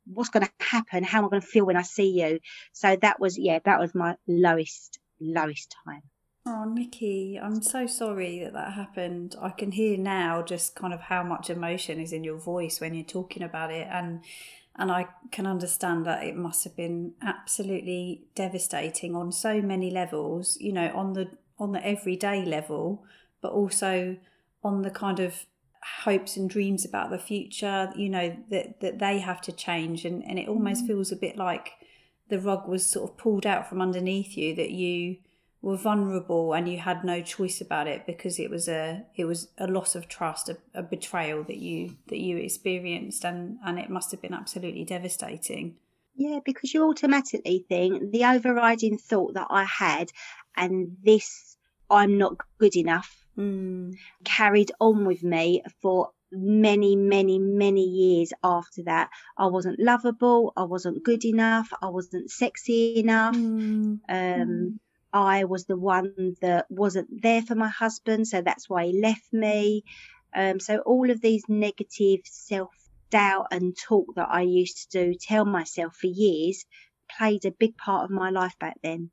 what's 0.05 0.29
going 0.29 0.47
to 0.47 0.53
happen? 0.61 1.03
How 1.03 1.19
am 1.21 1.25
I 1.25 1.29
going 1.29 1.41
to 1.41 1.49
feel 1.49 1.65
when 1.65 1.77
I 1.79 1.83
see 1.83 2.11
you? 2.21 2.41
So 2.73 2.95
that 2.97 3.19
was, 3.19 3.39
yeah, 3.39 3.61
that 3.65 3.81
was 3.81 3.95
my 3.95 4.17
lowest, 4.29 4.99
lowest 5.21 5.75
time. 5.85 6.03
Oh, 6.49 6.65
Nikki, 6.65 7.41
I'm 7.43 7.61
so 7.61 7.89
sorry 7.89 8.39
that 8.39 8.53
that 8.53 8.75
happened. 8.75 9.35
I 9.41 9.51
can 9.51 9.73
hear 9.73 9.99
now 9.99 10.43
just 10.43 10.77
kind 10.77 10.95
of 10.95 11.01
how 11.01 11.25
much 11.25 11.51
emotion 11.51 11.99
is 11.99 12.13
in 12.13 12.23
your 12.23 12.39
voice 12.39 12.81
when 12.81 12.95
you're 12.95 13.05
talking 13.05 13.43
about 13.43 13.73
it, 13.73 13.89
and 13.91 14.23
and 14.77 14.93
I 14.93 15.09
can 15.33 15.45
understand 15.45 16.07
that 16.07 16.23
it 16.23 16.37
must 16.37 16.63
have 16.63 16.77
been 16.77 17.15
absolutely 17.21 18.27
devastating 18.37 19.17
on 19.17 19.33
so 19.33 19.61
many 19.61 19.91
levels. 19.91 20.57
You 20.61 20.73
know, 20.73 20.93
on 20.95 21.15
the 21.15 21.31
on 21.59 21.73
the 21.73 21.85
everyday 21.85 22.45
level, 22.45 23.05
but 23.43 23.51
also 23.51 24.17
on 24.63 24.83
the 24.83 24.91
kind 24.91 25.19
of 25.19 25.47
hopes 26.05 26.37
and 26.37 26.49
dreams 26.49 26.85
about 26.85 27.11
the 27.11 27.19
future. 27.19 27.91
You 27.97 28.09
know 28.09 28.37
that 28.51 28.79
that 28.83 29.01
they 29.01 29.19
have 29.19 29.41
to 29.43 29.53
change, 29.53 30.05
and 30.05 30.25
and 30.25 30.39
it 30.39 30.47
almost 30.47 30.85
mm. 30.85 30.87
feels 30.87 31.11
a 31.11 31.17
bit 31.17 31.37
like 31.37 31.73
the 32.29 32.41
rug 32.41 32.69
was 32.69 32.87
sort 32.87 33.11
of 33.11 33.17
pulled 33.17 33.47
out 33.47 33.69
from 33.69 33.81
underneath 33.81 34.37
you 34.37 34.55
that 34.55 34.71
you 34.71 35.17
were 35.63 35.77
vulnerable 35.77 36.53
and 36.53 36.69
you 36.69 36.79
had 36.79 37.05
no 37.05 37.21
choice 37.21 37.61
about 37.61 37.89
it 37.89 38.07
because 38.07 38.39
it 38.39 38.51
was 38.51 38.69
a 38.69 39.05
it 39.17 39.25
was 39.25 39.49
a 39.59 39.67
loss 39.67 39.97
of 39.97 40.07
trust 40.07 40.49
a, 40.49 40.57
a 40.75 40.83
betrayal 40.83 41.43
that 41.43 41.57
you 41.57 41.97
that 42.09 42.19
you 42.19 42.37
experienced 42.37 43.25
and 43.25 43.59
and 43.65 43.79
it 43.79 43.91
must 43.91 44.11
have 44.11 44.23
been 44.23 44.35
absolutely 44.35 44.85
devastating 44.85 45.75
yeah 46.15 46.39
because 46.45 46.73
you 46.73 46.85
automatically 46.89 47.65
think 47.69 48.13
the 48.13 48.25
overriding 48.25 48.97
thought 48.97 49.35
that 49.35 49.49
i 49.51 49.65
had 49.65 50.13
and 50.57 50.97
this 51.03 51.57
i'm 51.91 52.17
not 52.17 52.37
good 52.59 52.77
enough 52.77 53.27
mm. 53.37 53.93
carried 54.25 54.71
on 54.79 55.05
with 55.05 55.23
me 55.25 55.63
for 55.83 56.11
many, 56.33 56.97
many, 56.97 57.39
many 57.39 57.85
years 57.85 58.33
after 58.43 58.83
that. 58.85 59.11
I 59.37 59.47
wasn't 59.47 59.81
lovable. 59.81 60.53
I 60.57 60.65
wasn't 60.65 61.05
good 61.05 61.25
enough. 61.25 61.73
I 61.83 61.89
wasn't 61.89 62.31
sexy 62.31 62.99
enough. 62.99 63.35
Mm. 63.35 64.01
Um, 64.09 64.81
I 65.13 65.45
was 65.45 65.67
the 65.67 65.77
one 65.77 66.37
that 66.43 66.67
wasn't 66.69 67.23
there 67.23 67.43
for 67.43 67.55
my 67.55 67.69
husband, 67.69 68.29
so 68.29 68.43
that's 68.43 68.69
why 68.69 68.87
he 68.87 69.01
left 69.01 69.33
me. 69.33 69.85
Um, 70.35 70.61
so 70.61 70.79
all 70.79 71.11
of 71.11 71.21
these 71.21 71.45
negative 71.49 72.21
self 72.25 72.71
doubt 73.11 73.47
and 73.51 73.77
talk 73.77 74.07
that 74.17 74.29
I 74.31 74.43
used 74.43 74.91
to 74.91 75.05
do, 75.05 75.15
tell 75.15 75.45
myself 75.45 75.97
for 75.97 76.09
years, 76.09 76.65
played 77.09 77.45
a 77.45 77.51
big 77.51 77.77
part 77.77 78.05
of 78.05 78.11
my 78.11 78.31
life 78.31 78.59
back 78.59 78.77
then. 78.83 79.11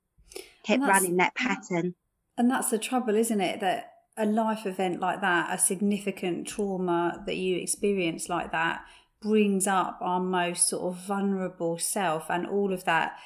Kept 0.64 0.82
running 0.82 1.18
that 1.18 1.36
pattern. 1.36 1.96
And 2.38 2.50
that's 2.50 2.70
the 2.70 2.80
trouble, 2.80 3.16
isn't 3.16 3.42
it? 3.42 3.60
That 3.60 3.93
a 4.18 4.26
life 4.26 4.66
event 4.66 5.00
like 5.00 5.22
that, 5.22 5.54
a 5.54 5.58
significant 5.58 6.48
trauma 6.48 7.24
that 7.26 7.36
you 7.36 7.58
experience 7.58 8.30
like 8.30 8.52
that, 8.52 8.86
brings 9.22 9.68
up 9.68 9.98
our 10.02 10.20
most 10.20 10.68
sort 10.68 10.84
of 10.84 11.02
vulnerable 11.02 11.78
self 11.78 12.30
and 12.30 12.46
all 12.46 12.74
of 12.74 12.84
that, 12.84 13.18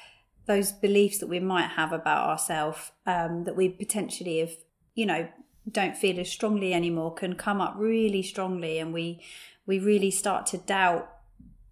those 0.46 0.72
beliefs 0.72 1.18
that 1.18 1.26
we 1.26 1.40
might 1.40 1.70
have 1.70 1.92
about 1.92 2.28
ourselves 2.28 2.92
um, 3.06 3.44
that 3.44 3.56
we 3.56 3.68
potentially 3.68 4.38
have, 4.38 4.52
you 4.94 5.04
know, 5.04 5.28
don't 5.70 5.96
feel 5.96 6.18
as 6.18 6.30
strongly 6.30 6.72
anymore 6.72 7.12
can 7.12 7.34
come 7.34 7.60
up 7.60 7.74
really 7.76 8.22
strongly 8.22 8.78
and 8.78 8.92
we 8.92 9.20
we 9.66 9.78
really 9.78 10.10
start 10.10 10.46
to 10.46 10.56
doubt 10.56 11.17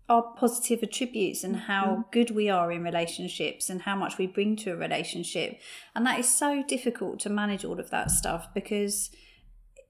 our 0.08 0.22
positive 0.22 0.82
attributes 0.82 1.42
and 1.42 1.56
how 1.56 1.84
mm-hmm. 1.84 2.00
good 2.12 2.30
we 2.30 2.48
are 2.48 2.70
in 2.70 2.84
relationships 2.84 3.68
and 3.68 3.82
how 3.82 3.96
much 3.96 4.18
we 4.18 4.26
bring 4.26 4.54
to 4.56 4.72
a 4.72 4.76
relationship. 4.76 5.60
And 5.94 6.06
that 6.06 6.20
is 6.20 6.32
so 6.32 6.62
difficult 6.62 7.18
to 7.20 7.30
manage 7.30 7.64
all 7.64 7.80
of 7.80 7.90
that 7.90 8.10
stuff 8.10 8.48
because 8.54 9.10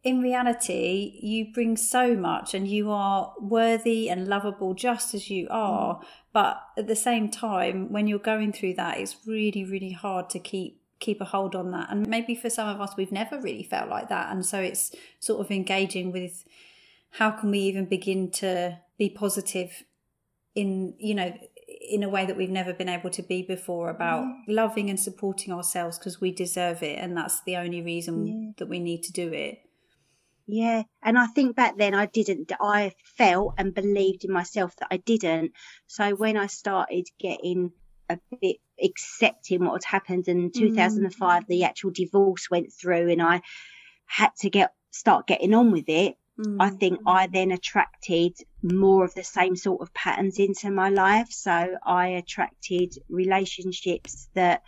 in 0.07 0.23
reality, 0.23 1.19
you 1.21 1.53
bring 1.53 1.77
so 1.77 2.15
much 2.15 2.55
and 2.55 2.69
you 2.69 2.91
are 2.93 3.35
worthy 3.41 4.09
and 4.09 4.29
lovable 4.29 4.73
just 4.73 5.15
as 5.15 5.29
you 5.29 5.49
are. 5.51 5.97
Mm. 5.97 6.05
But 6.33 6.63
at 6.79 6.87
the 6.87 6.95
same 6.95 7.29
time, 7.29 7.91
when 7.91 8.07
you're 8.07 8.21
going 8.21 8.53
through 8.53 8.75
that, 8.75 8.99
it's 8.99 9.17
really, 9.27 9.65
really 9.65 9.91
hard 9.91 10.31
to 10.31 10.39
keep 10.39 10.81
keep 10.99 11.21
a 11.21 11.25
hold 11.27 11.55
on 11.55 11.73
that. 11.73 11.89
And 11.91 12.07
maybe 12.07 12.35
for 12.35 12.49
some 12.49 12.69
of 12.69 12.81
us, 12.81 12.97
we've 12.97 13.13
never 13.13 13.39
really 13.39 13.65
felt 13.65 13.91
like 13.91 14.09
that. 14.09 14.33
And 14.33 14.47
so 14.47 14.61
it's 14.61 14.95
sort 15.19 15.41
of 15.41 15.51
engaging 15.51 16.11
with 16.11 16.45
how 17.11 17.33
can 17.33 17.51
we 17.51 17.59
even 17.59 17.85
begin 17.85 18.31
to 18.31 18.79
be 18.97 19.11
positive 19.11 19.85
in 20.57 20.95
you 20.99 21.15
know 21.15 21.33
in 21.89 22.03
a 22.03 22.09
way 22.09 22.27
that 22.27 22.37
we've 22.37 22.51
never 22.51 22.73
been 22.73 22.89
able 22.89 23.11
to 23.11 23.23
be 23.23 23.43
before 23.43 23.91
about 23.91 24.23
yeah. 24.23 24.35
loving 24.49 24.91
and 24.91 24.99
supporting 24.99 25.53
ourselves 25.53 25.99
because 25.99 26.21
we 26.21 26.33
deserve 26.33 26.83
it 26.83 26.99
and 26.99 27.17
that's 27.17 27.43
the 27.43 27.57
only 27.57 27.83
reason 27.83 28.27
yeah. 28.27 28.51
that 28.57 28.67
we 28.67 28.81
need 28.81 29.03
to 29.03 29.13
do 29.13 29.33
it 29.33 29.59
yeah 30.47 30.83
and 31.03 31.19
i 31.19 31.27
think 31.27 31.55
back 31.55 31.77
then 31.77 31.95
i 31.95 32.07
didn't 32.07 32.51
i 32.61 32.93
felt 33.05 33.55
and 33.59 33.75
believed 33.75 34.25
in 34.25 34.33
myself 34.33 34.75
that 34.77 34.89
i 34.91 34.97
didn't 34.97 35.53
so 35.87 36.15
when 36.15 36.37
i 36.37 36.47
started 36.47 37.07
getting 37.19 37.71
a 38.09 38.19
bit 38.41 38.57
accepting 38.83 39.65
what 39.65 39.83
had 39.85 39.91
happened 39.91 40.29
in 40.29 40.51
2005 40.53 41.43
mm. 41.43 41.47
the 41.47 41.65
actual 41.65 41.91
divorce 41.91 42.49
went 42.51 42.73
through 42.73 43.11
and 43.11 43.21
i 43.21 43.41
had 44.07 44.31
to 44.39 44.49
get 44.49 44.73
start 44.91 45.27
getting 45.27 45.53
on 45.53 45.73
with 45.73 45.89
it 45.89 46.17
Mm. 46.39 46.57
I 46.61 46.71
think 46.71 47.01
I 47.07 47.27
then 47.29 47.51
attracted 47.51 48.35
more 48.63 49.05
of 49.05 49.15
the 49.15 49.25
same 49.25 49.57
sort 49.57 49.81
of 49.81 49.93
patterns 49.95 50.39
into 50.39 50.71
my 50.71 50.91
life. 50.91 51.29
So 51.31 51.77
I 51.83 52.09
attracted 52.09 52.95
relationships 53.09 54.29
that 54.35 54.63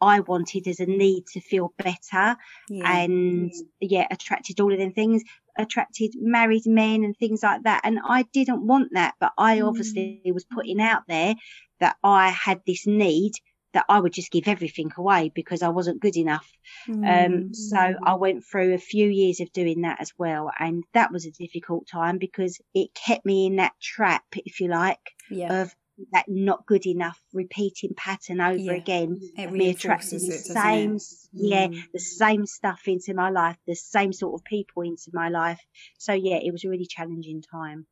I 0.00 0.20
wanted 0.20 0.68
as 0.68 0.80
a 0.80 0.86
need 0.86 1.26
to 1.32 1.40
feel 1.40 1.72
better 1.76 2.36
yeah. 2.68 3.00
and 3.00 3.52
yeah, 3.80 4.06
attracted 4.10 4.60
all 4.60 4.72
of 4.72 4.78
them 4.78 4.92
things, 4.92 5.22
attracted 5.58 6.12
married 6.16 6.66
men 6.66 7.04
and 7.04 7.16
things 7.16 7.42
like 7.42 7.64
that. 7.64 7.80
And 7.84 7.98
I 8.04 8.22
didn't 8.32 8.66
want 8.66 8.90
that, 8.92 9.14
but 9.18 9.32
I 9.36 9.58
mm. 9.58 9.68
obviously 9.68 10.20
was 10.26 10.44
putting 10.44 10.80
out 10.80 11.02
there 11.08 11.34
that 11.80 11.96
I 12.02 12.30
had 12.30 12.60
this 12.66 12.86
need 12.86 13.32
that 13.74 13.84
I 13.88 14.00
would 14.00 14.12
just 14.12 14.30
give 14.30 14.48
everything 14.48 14.90
away 14.96 15.30
because 15.34 15.62
I 15.62 15.68
wasn't 15.68 16.00
good 16.00 16.16
enough. 16.16 16.50
Mm. 16.88 17.26
Um, 17.26 17.54
so 17.54 17.76
I 17.76 18.14
went 18.14 18.44
through 18.44 18.74
a 18.74 18.78
few 18.78 19.08
years 19.08 19.40
of 19.40 19.52
doing 19.52 19.82
that 19.82 20.00
as 20.00 20.12
well. 20.16 20.50
And 20.58 20.84
that 20.94 21.12
was 21.12 21.26
a 21.26 21.30
difficult 21.30 21.86
time 21.86 22.18
because 22.18 22.60
it 22.74 22.94
kept 22.94 23.26
me 23.26 23.46
in 23.46 23.56
that 23.56 23.72
trap, 23.80 24.24
if 24.34 24.60
you 24.60 24.68
like, 24.68 24.98
yeah. 25.30 25.62
of 25.62 25.74
that 26.12 26.26
not 26.28 26.64
good 26.64 26.86
enough 26.86 27.20
repeating 27.32 27.92
pattern 27.96 28.40
over 28.40 28.56
yeah. 28.56 28.72
again. 28.72 29.20
It 29.36 29.52
me 29.52 29.70
attracting 29.70 30.20
the 30.20 30.32
same, 30.32 30.96
it? 30.96 31.02
yeah, 31.32 31.66
mm. 31.66 31.82
the 31.92 32.00
same 32.00 32.46
stuff 32.46 32.82
into 32.86 33.14
my 33.14 33.30
life, 33.30 33.56
the 33.66 33.74
same 33.74 34.12
sort 34.12 34.40
of 34.40 34.44
people 34.44 34.82
into 34.82 35.10
my 35.12 35.28
life. 35.28 35.60
So 35.98 36.12
yeah, 36.12 36.36
it 36.36 36.52
was 36.52 36.64
a 36.64 36.68
really 36.68 36.86
challenging 36.86 37.42
time. 37.42 37.86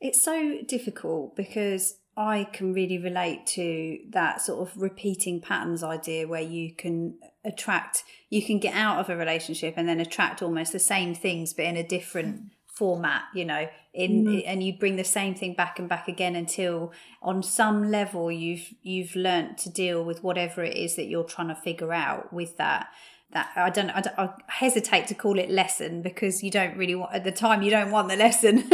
It's 0.00 0.22
so 0.22 0.58
difficult 0.66 1.36
because 1.36 1.98
I 2.16 2.48
can 2.52 2.74
really 2.74 2.98
relate 2.98 3.46
to 3.48 3.98
that 4.10 4.42
sort 4.42 4.68
of 4.68 4.80
repeating 4.80 5.40
patterns 5.40 5.82
idea 5.82 6.26
where 6.26 6.42
you 6.42 6.74
can 6.74 7.18
attract, 7.44 8.04
you 8.28 8.42
can 8.42 8.58
get 8.58 8.74
out 8.74 8.98
of 8.98 9.08
a 9.08 9.16
relationship 9.16 9.74
and 9.76 9.88
then 9.88 10.00
attract 10.00 10.42
almost 10.42 10.72
the 10.72 10.78
same 10.78 11.14
things, 11.14 11.52
but 11.52 11.64
in 11.64 11.76
a 11.76 11.86
different 11.86 12.52
format, 12.66 13.22
you 13.34 13.44
know, 13.44 13.68
in 13.92 14.24
mm-hmm. 14.24 14.40
and 14.46 14.62
you 14.62 14.76
bring 14.78 14.96
the 14.96 15.04
same 15.04 15.34
thing 15.34 15.54
back 15.54 15.78
and 15.78 15.88
back 15.88 16.08
again 16.08 16.36
until 16.36 16.92
on 17.20 17.42
some 17.42 17.90
level 17.90 18.30
you've 18.30 18.72
you've 18.82 19.16
learnt 19.16 19.58
to 19.58 19.68
deal 19.68 20.04
with 20.04 20.22
whatever 20.22 20.62
it 20.62 20.76
is 20.76 20.96
that 20.96 21.06
you're 21.06 21.24
trying 21.24 21.48
to 21.48 21.54
figure 21.54 21.92
out 21.92 22.32
with 22.32 22.56
that 22.56 22.88
that 23.32 23.50
I 23.54 23.70
don't, 23.70 23.90
I 23.90 24.00
don't, 24.00 24.18
I 24.18 24.30
hesitate 24.48 25.06
to 25.08 25.14
call 25.14 25.38
it 25.38 25.50
lesson 25.50 26.02
because 26.02 26.42
you 26.42 26.50
don't 26.50 26.76
really 26.76 26.96
want 26.96 27.14
at 27.14 27.22
the 27.22 27.30
time 27.30 27.62
you 27.62 27.70
don't 27.70 27.92
want 27.92 28.08
the 28.08 28.16
lesson. 28.16 28.64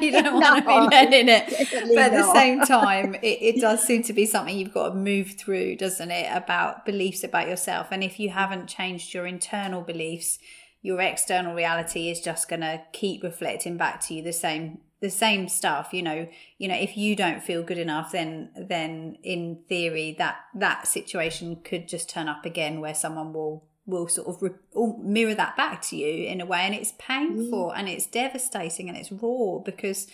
You 0.00 0.12
don't 0.12 0.34
want 0.34 0.58
to 0.58 0.62
be 0.62 0.96
learning 0.96 1.28
it. 1.28 1.48
But 1.94 1.98
at 1.98 2.12
the 2.12 2.32
same 2.32 2.60
time 2.60 3.14
it, 3.16 3.38
it 3.40 3.60
does 3.60 3.82
seem 3.82 4.02
to 4.04 4.12
be 4.12 4.24
something 4.24 4.56
you've 4.56 4.72
got 4.72 4.90
to 4.90 4.94
move 4.94 5.32
through 5.32 5.76
doesn't 5.76 6.10
it 6.10 6.28
about 6.34 6.86
beliefs 6.86 7.24
about 7.24 7.48
yourself. 7.48 7.88
And 7.90 8.02
if 8.02 8.18
you 8.18 8.30
haven't 8.30 8.68
changed 8.68 9.14
your 9.14 9.26
internal 9.26 9.82
beliefs 9.82 10.38
your 10.82 11.00
external 11.00 11.54
reality 11.54 12.08
is 12.08 12.20
just 12.20 12.48
going 12.48 12.62
to 12.62 12.80
keep 12.92 13.22
reflecting 13.22 13.76
back 13.76 14.00
to 14.00 14.14
you 14.14 14.22
the 14.22 14.32
same 14.32 14.78
the 15.00 15.10
same 15.10 15.48
stuff 15.48 15.92
you 15.92 16.02
know. 16.02 16.28
You 16.58 16.68
know 16.68 16.74
if 16.74 16.96
you 16.96 17.14
don't 17.16 17.42
feel 17.42 17.62
good 17.62 17.78
enough 17.78 18.12
then 18.12 18.50
then 18.56 19.18
in 19.22 19.60
theory 19.68 20.14
that 20.18 20.36
that 20.54 20.86
situation 20.86 21.56
could 21.56 21.88
just 21.88 22.08
turn 22.08 22.28
up 22.28 22.44
again 22.44 22.80
where 22.80 22.94
someone 22.94 23.32
will 23.32 23.64
will 23.90 24.08
sort 24.08 24.28
of 24.28 24.42
re- 24.42 24.94
mirror 25.02 25.34
that 25.34 25.56
back 25.56 25.82
to 25.82 25.96
you 25.96 26.26
in 26.26 26.40
a 26.40 26.46
way 26.46 26.60
and 26.60 26.74
it's 26.74 26.92
painful 26.98 27.70
mm. 27.70 27.78
and 27.78 27.88
it's 27.88 28.06
devastating 28.06 28.88
and 28.88 28.96
it's 28.96 29.12
raw 29.12 29.58
because 29.58 30.06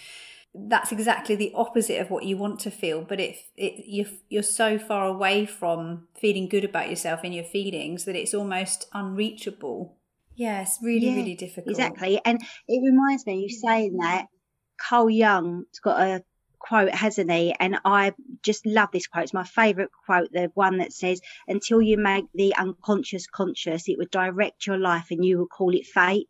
that's 0.54 0.90
exactly 0.90 1.37
the 1.37 1.52
opposite 1.54 2.00
of 2.00 2.11
what 2.11 2.25
you 2.25 2.37
want 2.37 2.59
to 2.61 2.71
feel 2.71 3.02
but 3.02 3.21
if 3.21 3.45
it, 3.56 3.85
you're, 3.87 4.06
you're 4.28 4.42
so 4.42 4.78
far 4.78 5.06
away 5.06 5.45
from 5.45 6.09
feeling 6.18 6.49
good 6.49 6.64
about 6.64 6.88
yourself 6.88 7.21
and 7.23 7.35
your 7.35 7.45
feelings 7.45 8.04
that 8.06 8.16
it's 8.16 8.35
almost 8.35 8.88
unreachable. 8.92 9.97
Yes 10.35 10.78
really 10.83 11.09
yeah, 11.09 11.16
really 11.16 11.35
difficult. 11.35 11.71
exactly 11.71 12.21
and 12.25 12.40
it 12.68 12.83
reminds 12.83 13.26
me 13.26 13.42
you 13.42 13.49
saying 13.49 13.97
that 13.99 14.26
Carl 14.78 15.11
Jung's 15.11 15.78
got 15.80 16.00
a 16.00 16.23
quote, 16.58 16.94
hasn't 16.94 17.30
he? 17.30 17.54
And 17.58 17.78
I 17.84 18.14
just 18.42 18.66
love 18.66 18.90
this 18.92 19.06
quote. 19.06 19.25
It's 19.25 19.34
my 19.34 19.44
favourite 19.44 19.90
quote, 20.04 20.30
the 20.32 20.50
one 20.54 20.78
that 20.78 20.92
says, 20.92 21.20
Until 21.48 21.80
you 21.80 21.96
make 21.96 22.26
the 22.34 22.54
unconscious 22.56 23.26
conscious, 23.26 23.88
it 23.88 23.98
would 23.98 24.10
direct 24.10 24.66
your 24.66 24.78
life 24.78 25.06
and 25.10 25.25
you 25.25 25.38
will 25.38 25.46
call 25.46 25.75
it 25.75 25.86
fate. 25.86 26.28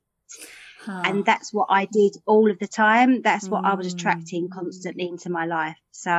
Huh. 0.85 1.02
And 1.04 1.25
that's 1.25 1.52
what 1.52 1.66
I 1.71 1.87
did 1.87 2.16
all 2.26 2.50
of 2.50 2.59
the 2.59 2.68
time. 2.68 3.23
That's 3.23 3.49
what 3.49 3.64
mm. 3.64 3.68
I 3.68 3.75
was 3.75 3.92
attracting 3.92 4.49
mm. 4.49 4.52
constantly 4.52 5.09
into 5.09 5.30
my 5.30 5.47
life. 5.47 5.76
So, 5.90 6.11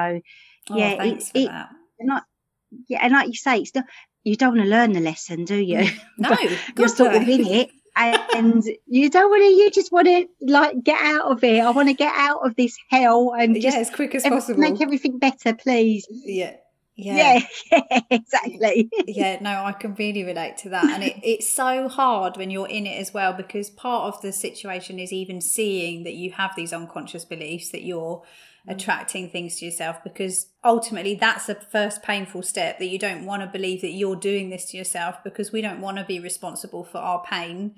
oh, 0.69 0.77
yeah, 0.77 0.97
oh, 0.99 1.05
it, 1.05 1.23
it, 1.33 1.51
not, 2.01 2.23
yeah, 2.89 2.99
and 3.01 3.13
like 3.13 3.27
you 3.27 3.35
say, 3.35 3.59
it's 3.59 3.69
still, 3.69 3.83
you 4.23 4.35
don't 4.35 4.57
want 4.57 4.63
to 4.63 4.69
learn 4.69 4.91
the 4.91 4.99
lesson, 4.99 5.45
do 5.45 5.55
you? 5.55 5.87
No, 6.17 6.35
you're 6.75 6.87
sort 6.89 7.15
of 7.15 7.21
in 7.29 7.45
it 7.45 7.69
and 7.97 8.63
you 8.85 9.09
don't 9.09 9.29
want 9.29 9.41
to 9.41 9.47
you 9.47 9.71
just 9.71 9.91
want 9.91 10.07
to 10.07 10.27
like 10.41 10.83
get 10.83 11.01
out 11.01 11.31
of 11.31 11.43
it 11.43 11.59
i 11.59 11.69
want 11.69 11.87
to 11.87 11.93
get 11.93 12.13
out 12.15 12.45
of 12.45 12.55
this 12.55 12.77
hell 12.89 13.33
and 13.37 13.61
yeah 13.61 13.75
as 13.75 13.89
quick 13.89 14.13
as 14.15 14.23
possible 14.23 14.59
make 14.59 14.81
everything 14.81 15.17
better 15.17 15.53
please 15.53 16.07
yeah 16.09 16.53
yeah. 16.97 17.41
yeah, 17.71 17.81
yeah, 17.91 17.99
exactly. 18.09 18.89
yeah, 19.07 19.37
no, 19.39 19.63
I 19.63 19.71
can 19.71 19.93
really 19.93 20.23
relate 20.23 20.57
to 20.57 20.69
that. 20.69 20.85
And 20.85 21.03
it, 21.03 21.17
it's 21.23 21.47
so 21.47 21.87
hard 21.87 22.37
when 22.37 22.49
you're 22.49 22.67
in 22.67 22.87
it 22.87 22.99
as 22.99 23.13
well 23.13 23.33
because 23.33 23.69
part 23.69 24.13
of 24.13 24.21
the 24.21 24.31
situation 24.31 24.99
is 24.99 25.13
even 25.13 25.39
seeing 25.39 26.03
that 26.03 26.15
you 26.15 26.31
have 26.31 26.55
these 26.55 26.73
unconscious 26.73 27.23
beliefs 27.23 27.69
that 27.69 27.83
you're 27.83 28.23
attracting 28.67 29.29
things 29.29 29.57
to 29.57 29.65
yourself 29.65 30.03
because 30.03 30.47
ultimately 30.63 31.15
that's 31.15 31.45
the 31.45 31.55
first 31.55 32.03
painful 32.03 32.41
step 32.41 32.79
that 32.79 32.87
you 32.87 32.99
don't 32.99 33.25
want 33.25 33.41
to 33.41 33.47
believe 33.47 33.81
that 33.81 33.91
you're 33.91 34.15
doing 34.15 34.49
this 34.49 34.65
to 34.65 34.77
yourself 34.77 35.23
because 35.23 35.51
we 35.51 35.61
don't 35.61 35.79
want 35.79 35.97
to 35.97 36.03
be 36.03 36.19
responsible 36.19 36.83
for 36.83 36.97
our 36.97 37.23
pain 37.23 37.73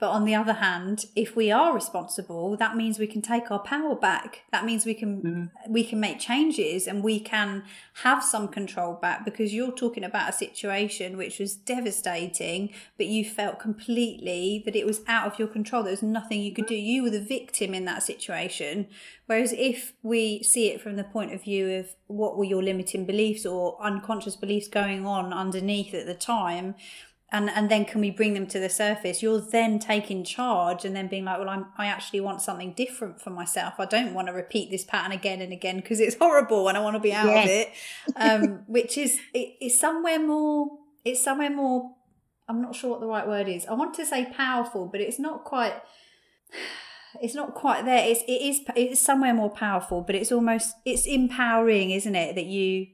but 0.00 0.10
on 0.10 0.24
the 0.24 0.34
other 0.34 0.54
hand, 0.54 1.06
if 1.14 1.36
we 1.36 1.52
are 1.52 1.72
responsible, 1.72 2.56
that 2.56 2.76
means 2.76 2.98
we 2.98 3.06
can 3.06 3.22
take 3.22 3.50
our 3.52 3.60
power 3.60 3.94
back. 3.94 4.40
That 4.50 4.64
means 4.64 4.84
we 4.84 4.94
can 4.94 5.22
mm. 5.22 5.70
we 5.70 5.84
can 5.84 6.00
make 6.00 6.18
changes 6.18 6.88
and 6.88 7.02
we 7.02 7.20
can 7.20 7.62
have 8.02 8.24
some 8.24 8.48
control 8.48 8.94
back 8.94 9.24
because 9.24 9.54
you're 9.54 9.72
talking 9.72 10.02
about 10.02 10.28
a 10.28 10.32
situation 10.32 11.16
which 11.16 11.38
was 11.38 11.54
devastating, 11.54 12.70
but 12.96 13.06
you 13.06 13.24
felt 13.24 13.60
completely 13.60 14.62
that 14.64 14.74
it 14.74 14.84
was 14.84 15.00
out 15.06 15.32
of 15.32 15.38
your 15.38 15.48
control. 15.48 15.84
There 15.84 15.92
was 15.92 16.02
nothing 16.02 16.42
you 16.42 16.52
could 16.52 16.66
do. 16.66 16.74
You 16.74 17.04
were 17.04 17.10
the 17.10 17.20
victim 17.20 17.72
in 17.72 17.84
that 17.84 18.02
situation. 18.02 18.88
Whereas 19.26 19.54
if 19.56 19.94
we 20.02 20.42
see 20.42 20.70
it 20.70 20.80
from 20.80 20.96
the 20.96 21.04
point 21.04 21.32
of 21.32 21.44
view 21.44 21.70
of 21.70 21.94
what 22.08 22.36
were 22.36 22.44
your 22.44 22.62
limiting 22.62 23.06
beliefs 23.06 23.46
or 23.46 23.80
unconscious 23.80 24.36
beliefs 24.36 24.68
going 24.68 25.06
on 25.06 25.32
underneath 25.32 25.94
at 25.94 26.06
the 26.06 26.14
time, 26.14 26.74
and 27.32 27.50
and 27.50 27.70
then 27.70 27.84
can 27.84 28.00
we 28.00 28.10
bring 28.10 28.34
them 28.34 28.46
to 28.48 28.60
the 28.60 28.68
surface? 28.68 29.22
You're 29.22 29.40
then 29.40 29.78
taking 29.78 30.24
charge 30.24 30.84
and 30.84 30.94
then 30.94 31.08
being 31.08 31.24
like 31.24 31.38
well 31.38 31.48
I'm, 31.48 31.66
i 31.76 31.86
actually 31.86 32.20
want 32.20 32.42
something 32.42 32.72
different 32.74 33.20
for 33.20 33.30
myself. 33.30 33.74
I 33.78 33.86
don't 33.86 34.14
want 34.14 34.28
to 34.28 34.32
repeat 34.32 34.70
this 34.70 34.84
pattern 34.84 35.12
again 35.12 35.40
and 35.40 35.52
again 35.52 35.76
because 35.76 36.00
it's 36.00 36.16
horrible 36.16 36.68
and 36.68 36.76
i 36.76 36.80
want 36.80 36.94
to 36.94 37.00
be 37.00 37.12
out 37.12 37.28
of 37.28 37.46
it. 37.46 37.72
Um, 38.16 38.62
which 38.66 38.98
is 38.98 39.18
it, 39.32 39.56
it's 39.60 39.78
somewhere 39.78 40.20
more 40.20 40.78
it's 41.04 41.22
somewhere 41.22 41.50
more 41.50 41.94
i'm 42.48 42.60
not 42.60 42.74
sure 42.74 42.90
what 42.90 43.00
the 43.00 43.06
right 43.06 43.26
word 43.26 43.48
is. 43.48 43.66
I 43.66 43.72
want 43.72 43.94
to 43.94 44.06
say 44.06 44.26
powerful 44.26 44.86
but 44.86 45.00
it's 45.00 45.18
not 45.18 45.44
quite 45.44 45.74
it's 47.22 47.34
not 47.34 47.54
quite 47.54 47.84
there. 47.84 48.06
It's 48.06 48.20
it 48.28 48.42
is 48.42 48.60
it's 48.76 49.00
somewhere 49.00 49.34
more 49.34 49.50
powerful 49.50 50.02
but 50.02 50.14
it's 50.14 50.30
almost 50.30 50.76
it's 50.84 51.06
empowering 51.06 51.90
isn't 51.90 52.14
it 52.14 52.34
that 52.34 52.46
you 52.46 52.88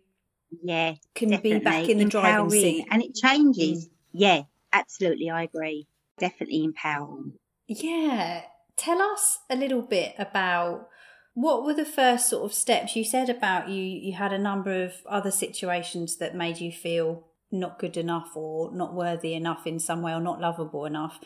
yeah 0.63 0.95
can 1.15 1.31
definitely. 1.31 1.59
be 1.59 1.65
back 1.65 1.89
in 1.89 1.99
the 1.99 2.05
empowering. 2.05 2.49
driving 2.49 2.51
seat? 2.51 2.87
and 2.91 3.03
it 3.03 3.15
changes. 3.15 3.87
Mm 3.87 3.91
yeah, 4.13 4.43
absolutely. 4.73 5.31
I 5.31 5.43
agree. 5.45 5.87
Definitely 6.19 6.65
empowering. 6.65 7.35
Yeah. 7.67 8.43
Tell 8.77 9.01
us 9.01 9.41
a 9.49 9.57
little 9.57 9.83
bit 9.83 10.15
about 10.19 10.89
what 11.35 11.65
were 11.65 11.75
the 11.75 11.85
first 11.85 12.29
sort 12.29 12.45
of 12.45 12.55
steps 12.55 12.97
you 12.97 13.05
said 13.05 13.29
about 13.29 13.69
you 13.69 13.83
you 13.83 14.13
had 14.15 14.33
a 14.33 14.39
number 14.39 14.85
of 14.85 14.95
other 15.09 15.31
situations 15.31 16.17
that 16.17 16.35
made 16.35 16.59
you 16.59 16.73
feel 16.73 17.27
not 17.53 17.79
good 17.79 17.97
enough 17.97 18.33
or 18.35 18.75
not 18.75 18.95
worthy 18.95 19.35
enough 19.35 19.67
in 19.67 19.79
some 19.79 20.03
way 20.03 20.13
or 20.13 20.21
not 20.21 20.41
lovable 20.41 20.85
enough 20.85 21.21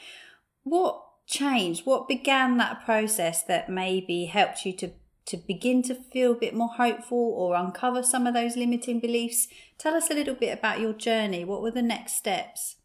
what 0.63 1.03
changed 1.27 1.87
what 1.87 2.07
began 2.07 2.59
that 2.59 2.85
process 2.85 3.43
that 3.45 3.71
maybe 3.71 4.27
helped 4.27 4.65
you 4.67 4.73
to 4.73 4.93
to 5.27 5.37
begin 5.37 5.83
to 5.83 5.95
feel 5.95 6.33
a 6.33 6.37
bit 6.37 6.55
more 6.55 6.69
hopeful 6.69 7.35
or 7.37 7.55
uncover 7.55 8.03
some 8.03 8.27
of 8.27 8.35
those 8.35 8.57
limiting 8.57 9.01
beliefs. 9.01 9.49
Tell 9.79 9.95
us 9.95 10.11
a 10.11 10.15
little 10.15 10.35
bit 10.35 10.57
about 10.57 10.81
your 10.81 10.93
journey. 10.93 11.45
What 11.45 11.63
were 11.63 11.71
the 11.71 11.83
next 11.83 12.17
steps? 12.17 12.77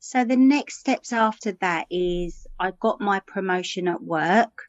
So, 0.00 0.24
the 0.24 0.36
next 0.36 0.80
steps 0.80 1.12
after 1.12 1.52
that 1.60 1.86
is 1.90 2.46
I 2.58 2.72
got 2.72 3.00
my 3.00 3.20
promotion 3.20 3.86
at 3.86 4.02
work, 4.02 4.62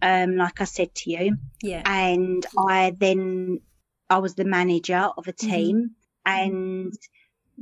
um, 0.00 0.36
like 0.36 0.60
I 0.60 0.64
said 0.64 0.94
to 0.94 1.10
you. 1.10 1.36
Yeah. 1.62 1.82
And 1.84 2.46
I 2.56 2.94
then, 2.96 3.60
I 4.08 4.18
was 4.18 4.34
the 4.34 4.44
manager 4.44 5.10
of 5.16 5.26
a 5.26 5.32
mm-hmm. 5.32 5.50
team, 5.50 5.90
mm-hmm. 6.26 6.50
and 6.50 6.98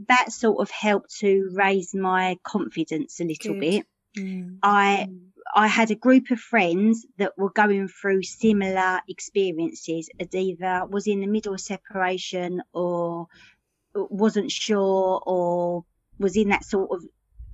that 0.09 0.31
sort 0.31 0.61
of 0.61 0.71
helped 0.71 1.17
to 1.21 1.51
raise 1.55 1.95
my 1.95 2.37
confidence 2.45 3.19
a 3.21 3.25
little 3.25 3.55
Good. 3.55 3.61
bit. 3.61 3.87
Mm. 4.17 4.59
I 4.63 5.09
I 5.55 5.67
had 5.67 5.91
a 5.91 5.97
group 5.97 6.31
of 6.31 6.41
friends 6.41 7.07
that 7.19 7.37
were 7.37 7.51
going 7.51 7.89
through 7.89 8.23
similar 8.23 9.01
experiences. 9.09 10.09
It 10.19 10.35
either 10.35 10.87
was 10.89 11.07
in 11.07 11.21
the 11.21 11.27
middle 11.27 11.55
of 11.55 11.61
separation 11.61 12.63
or 12.73 13.29
wasn't 13.95 14.51
sure 14.51 15.23
or 15.27 15.85
was 16.19 16.37
in 16.37 16.49
that 16.49 16.65
sort 16.65 16.91
of 16.91 17.05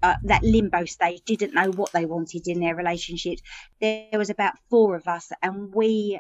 uh, 0.03 0.17
that 0.25 0.43
limbo 0.43 0.85
stage, 0.87 1.21
didn't 1.27 1.55
know 1.55 1.71
what 1.71 1.93
they 1.93 2.07
wanted 2.07 2.49
in 2.49 2.61
their 2.61 2.75
relationships. 2.75 3.43
There 3.81 4.09
was 4.15 4.31
about 4.31 4.55
four 4.71 4.97
of 4.97 5.07
us, 5.07 5.31
and 5.43 5.75
we 5.75 6.19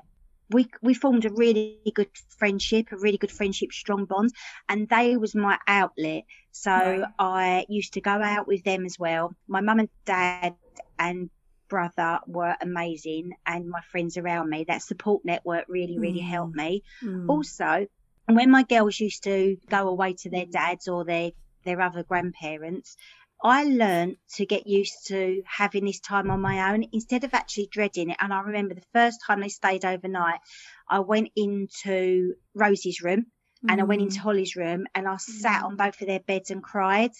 we 0.51 0.68
we 0.83 0.94
formed 0.94 1.25
a 1.25 1.31
really 1.31 1.81
good 1.94 2.11
friendship, 2.37 2.92
a 2.92 2.97
really 2.97 3.16
good 3.16 3.31
friendship, 3.31 3.73
strong 3.73 4.05
bond, 4.05 4.33
and 4.68 4.88
they 4.88 5.16
was 5.16 5.35
my 5.35 5.59
outlet. 5.66 6.25
So 6.53 6.71
right. 6.71 7.05
I 7.18 7.66
used 7.68 7.94
to 7.94 8.01
go 8.01 8.11
out 8.11 8.47
with 8.47 8.64
them 8.64 8.85
as 8.85 8.99
well. 8.99 9.35
My 9.49 9.61
mum 9.61 9.79
and 9.81 9.88
dad 10.05 10.57
and 10.99 11.31
brother 11.70 12.18
were 12.26 12.54
amazing 12.61 13.33
and 13.46 13.70
my 13.70 13.80
friends 13.80 14.18
around 14.18 14.50
me. 14.50 14.64
That 14.68 14.83
support 14.83 15.24
network 15.24 15.64
really, 15.68 15.98
really 15.98 16.20
mm. 16.20 16.28
helped 16.28 16.54
me. 16.54 16.83
Mm. 17.02 17.28
Also, 17.28 17.87
when 18.26 18.50
my 18.50 18.64
girls 18.64 19.00
used 19.00 19.24
to 19.24 19.56
go 19.68 19.88
away 19.88 20.14
to 20.20 20.30
their 20.30 20.46
dads 20.46 20.88
or 20.88 21.04
their, 21.04 21.30
their 21.64 21.80
other 21.80 22.02
grandparents, 22.02 22.96
I 23.42 23.64
learned 23.64 24.16
to 24.35 24.44
get 24.44 24.66
used 24.66 25.06
to 25.06 25.42
having 25.46 25.87
this 25.87 26.00
time 26.00 26.30
on 26.30 26.42
my 26.42 26.72
own 26.72 26.85
instead 26.92 27.24
of 27.24 27.33
actually 27.33 27.68
dreading 27.72 28.11
it. 28.11 28.16
And 28.20 28.35
I 28.35 28.40
remember 28.42 28.74
the 28.74 28.83
first 28.92 29.20
time 29.26 29.40
they 29.40 29.48
stayed 29.48 29.85
overnight, 29.85 30.40
I 30.88 31.00
went 31.00 31.30
into 31.37 32.35
Rosie's 32.54 33.00
room 33.00 33.26
and 33.68 33.80
I 33.80 33.85
went 33.85 34.02
into 34.02 34.18
mm. 34.18 34.22
Holly's 34.22 34.56
room 34.56 34.87
and 34.94 35.06
I 35.09 35.16
sat 35.16 35.64
on 35.64 35.74
mm. 35.74 35.78
both 35.78 36.00
of 36.00 36.06
their 36.06 36.20
beds 36.20 36.50
and 36.50 36.62
cried. 36.62 37.12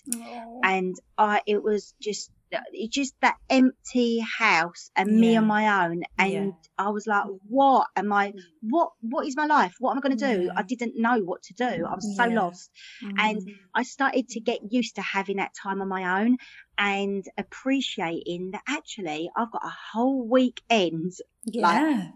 And 0.62 0.96
I, 1.16 1.40
it 1.46 1.62
was 1.62 1.94
just 2.00 2.30
it's 2.72 2.94
just 2.94 3.14
that 3.20 3.36
empty 3.48 4.20
house 4.20 4.90
and 4.96 5.10
yeah. 5.10 5.20
me 5.20 5.36
on 5.36 5.46
my 5.46 5.86
own 5.86 6.02
and 6.18 6.32
yeah. 6.32 6.50
i 6.78 6.88
was 6.88 7.06
like 7.06 7.24
what 7.48 7.86
am 7.96 8.12
i 8.12 8.32
what 8.62 8.90
what 9.00 9.26
is 9.26 9.36
my 9.36 9.46
life 9.46 9.74
what 9.78 9.92
am 9.92 9.98
i 9.98 10.00
going 10.00 10.16
to 10.16 10.36
do 10.36 10.42
yeah. 10.44 10.52
i 10.56 10.62
didn't 10.62 10.94
know 10.96 11.18
what 11.20 11.42
to 11.42 11.54
do 11.54 11.64
i 11.64 11.94
was 11.94 12.16
so 12.16 12.24
lost 12.26 12.70
mm. 13.04 13.12
and 13.18 13.40
i 13.74 13.82
started 13.82 14.28
to 14.28 14.40
get 14.40 14.72
used 14.72 14.96
to 14.96 15.02
having 15.02 15.36
that 15.36 15.52
time 15.54 15.80
on 15.80 15.88
my 15.88 16.22
own 16.22 16.36
and 16.78 17.24
appreciating 17.38 18.50
that 18.52 18.62
actually 18.68 19.30
i've 19.36 19.50
got 19.50 19.64
a 19.64 19.74
whole 19.92 20.26
weekend 20.26 21.12
yeah 21.44 21.62
like, 21.62 22.08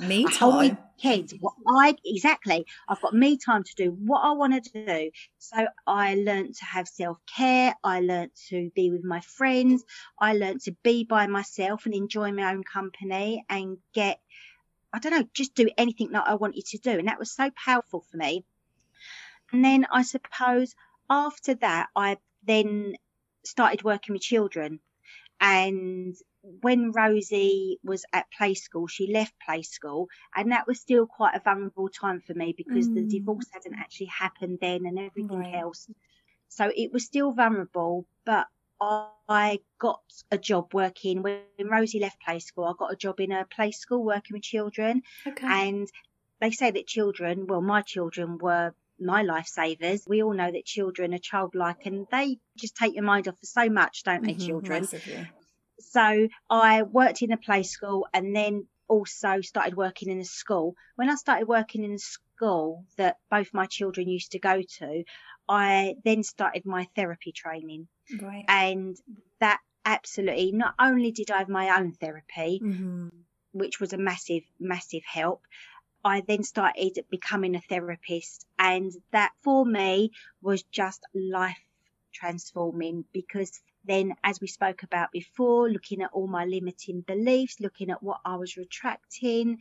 me 0.00 0.24
time. 0.24 0.78
Kids, 1.00 1.32
what 1.38 1.54
I 1.66 1.96
exactly. 2.04 2.66
I've 2.88 3.00
got 3.00 3.14
me 3.14 3.36
time 3.38 3.62
to 3.62 3.74
do 3.76 3.90
what 3.90 4.20
I 4.20 4.32
want 4.32 4.64
to 4.64 4.86
do. 4.86 5.10
So 5.38 5.66
I 5.86 6.16
learned 6.16 6.56
to 6.56 6.64
have 6.64 6.88
self 6.88 7.18
care. 7.26 7.74
I 7.84 8.00
learned 8.00 8.32
to 8.48 8.70
be 8.74 8.90
with 8.90 9.04
my 9.04 9.20
friends. 9.20 9.84
I 10.20 10.34
learned 10.34 10.62
to 10.62 10.76
be 10.82 11.04
by 11.04 11.28
myself 11.28 11.86
and 11.86 11.94
enjoy 11.94 12.32
my 12.32 12.50
own 12.52 12.64
company 12.64 13.44
and 13.48 13.78
get. 13.94 14.20
I 14.92 14.98
don't 15.00 15.12
know, 15.12 15.28
just 15.34 15.54
do 15.54 15.68
anything 15.76 16.12
that 16.12 16.26
I 16.26 16.34
wanted 16.34 16.64
to 16.66 16.78
do, 16.78 16.90
and 16.90 17.08
that 17.08 17.18
was 17.18 17.30
so 17.30 17.50
powerful 17.50 18.04
for 18.10 18.16
me. 18.16 18.44
And 19.52 19.64
then 19.64 19.86
I 19.92 20.02
suppose 20.02 20.74
after 21.10 21.54
that, 21.56 21.88
I 21.94 22.16
then 22.46 22.94
started 23.44 23.84
working 23.84 24.14
with 24.14 24.22
children 24.22 24.80
and 25.40 26.16
when 26.60 26.92
Rosie 26.92 27.78
was 27.82 28.04
at 28.12 28.30
play 28.30 28.54
school, 28.54 28.86
she 28.86 29.12
left 29.12 29.34
play 29.44 29.62
school, 29.62 30.08
and 30.34 30.52
that 30.52 30.66
was 30.66 30.80
still 30.80 31.06
quite 31.06 31.34
a 31.34 31.40
vulnerable 31.40 31.88
time 31.88 32.20
for 32.20 32.34
me 32.34 32.54
because 32.56 32.88
mm. 32.88 32.94
the 32.94 33.18
divorce 33.18 33.46
hadn't 33.52 33.78
actually 33.78 34.06
happened 34.06 34.58
then 34.60 34.86
and 34.86 34.98
everything 34.98 35.40
right. 35.40 35.54
else. 35.54 35.88
So 36.48 36.70
it 36.74 36.92
was 36.92 37.04
still 37.04 37.32
vulnerable, 37.32 38.06
but 38.24 38.46
I 38.80 39.60
got 39.78 40.00
a 40.30 40.38
job 40.38 40.72
working 40.72 41.22
when 41.22 41.40
Rosie 41.58 42.00
left 42.00 42.20
play 42.20 42.38
school. 42.38 42.64
I 42.64 42.72
got 42.78 42.92
a 42.92 42.96
job 42.96 43.20
in 43.20 43.32
a 43.32 43.44
play 43.44 43.72
school 43.72 44.04
working 44.04 44.34
with 44.34 44.42
children, 44.42 45.02
okay. 45.26 45.46
and 45.46 45.88
they 46.40 46.50
say 46.52 46.70
that 46.70 46.86
children, 46.86 47.46
well, 47.46 47.60
my 47.60 47.82
children 47.82 48.38
were 48.38 48.74
my 49.00 49.22
lifesavers. 49.22 50.08
We 50.08 50.22
all 50.22 50.32
know 50.32 50.50
that 50.50 50.64
children 50.64 51.14
are 51.14 51.18
childlike 51.18 51.86
and 51.86 52.06
they 52.10 52.38
just 52.56 52.76
take 52.76 52.94
your 52.94 53.04
mind 53.04 53.28
off 53.28 53.38
for 53.38 53.46
so 53.46 53.68
much, 53.68 54.02
don't 54.02 54.24
they, 54.24 54.34
mm-hmm, 54.34 54.46
children? 54.46 54.82
Massively. 54.82 55.28
So 55.80 56.28
I 56.50 56.82
worked 56.82 57.22
in 57.22 57.32
a 57.32 57.36
play 57.36 57.62
school 57.62 58.06
and 58.12 58.34
then 58.34 58.66
also 58.88 59.40
started 59.40 59.76
working 59.76 60.10
in 60.10 60.18
a 60.18 60.24
school. 60.24 60.74
When 60.96 61.10
I 61.10 61.14
started 61.14 61.46
working 61.46 61.84
in 61.84 61.92
a 61.92 61.98
school 61.98 62.84
that 62.96 63.16
both 63.30 63.52
my 63.52 63.66
children 63.66 64.08
used 64.08 64.32
to 64.32 64.38
go 64.38 64.62
to, 64.78 65.04
I 65.48 65.94
then 66.04 66.22
started 66.22 66.64
my 66.66 66.88
therapy 66.96 67.32
training. 67.32 67.88
Right. 68.20 68.44
And 68.48 68.96
that 69.40 69.60
absolutely, 69.84 70.52
not 70.52 70.74
only 70.78 71.12
did 71.12 71.30
I 71.30 71.38
have 71.38 71.48
my 71.48 71.78
own 71.78 71.92
therapy, 71.92 72.60
mm-hmm. 72.62 73.08
which 73.52 73.80
was 73.80 73.92
a 73.92 73.98
massive, 73.98 74.42
massive 74.58 75.02
help, 75.06 75.42
I 76.04 76.22
then 76.26 76.42
started 76.42 76.98
becoming 77.10 77.56
a 77.56 77.60
therapist. 77.60 78.46
And 78.58 78.92
that 79.12 79.32
for 79.42 79.64
me 79.64 80.12
was 80.40 80.62
just 80.64 81.04
life 81.14 81.58
transforming 82.12 83.04
because 83.12 83.60
then, 83.88 84.14
as 84.22 84.40
we 84.40 84.46
spoke 84.46 84.82
about 84.82 85.10
before, 85.12 85.68
looking 85.68 86.02
at 86.02 86.10
all 86.12 86.26
my 86.26 86.44
limiting 86.44 87.00
beliefs, 87.00 87.60
looking 87.60 87.90
at 87.90 88.02
what 88.02 88.20
I 88.24 88.36
was 88.36 88.56
retracting, 88.56 89.58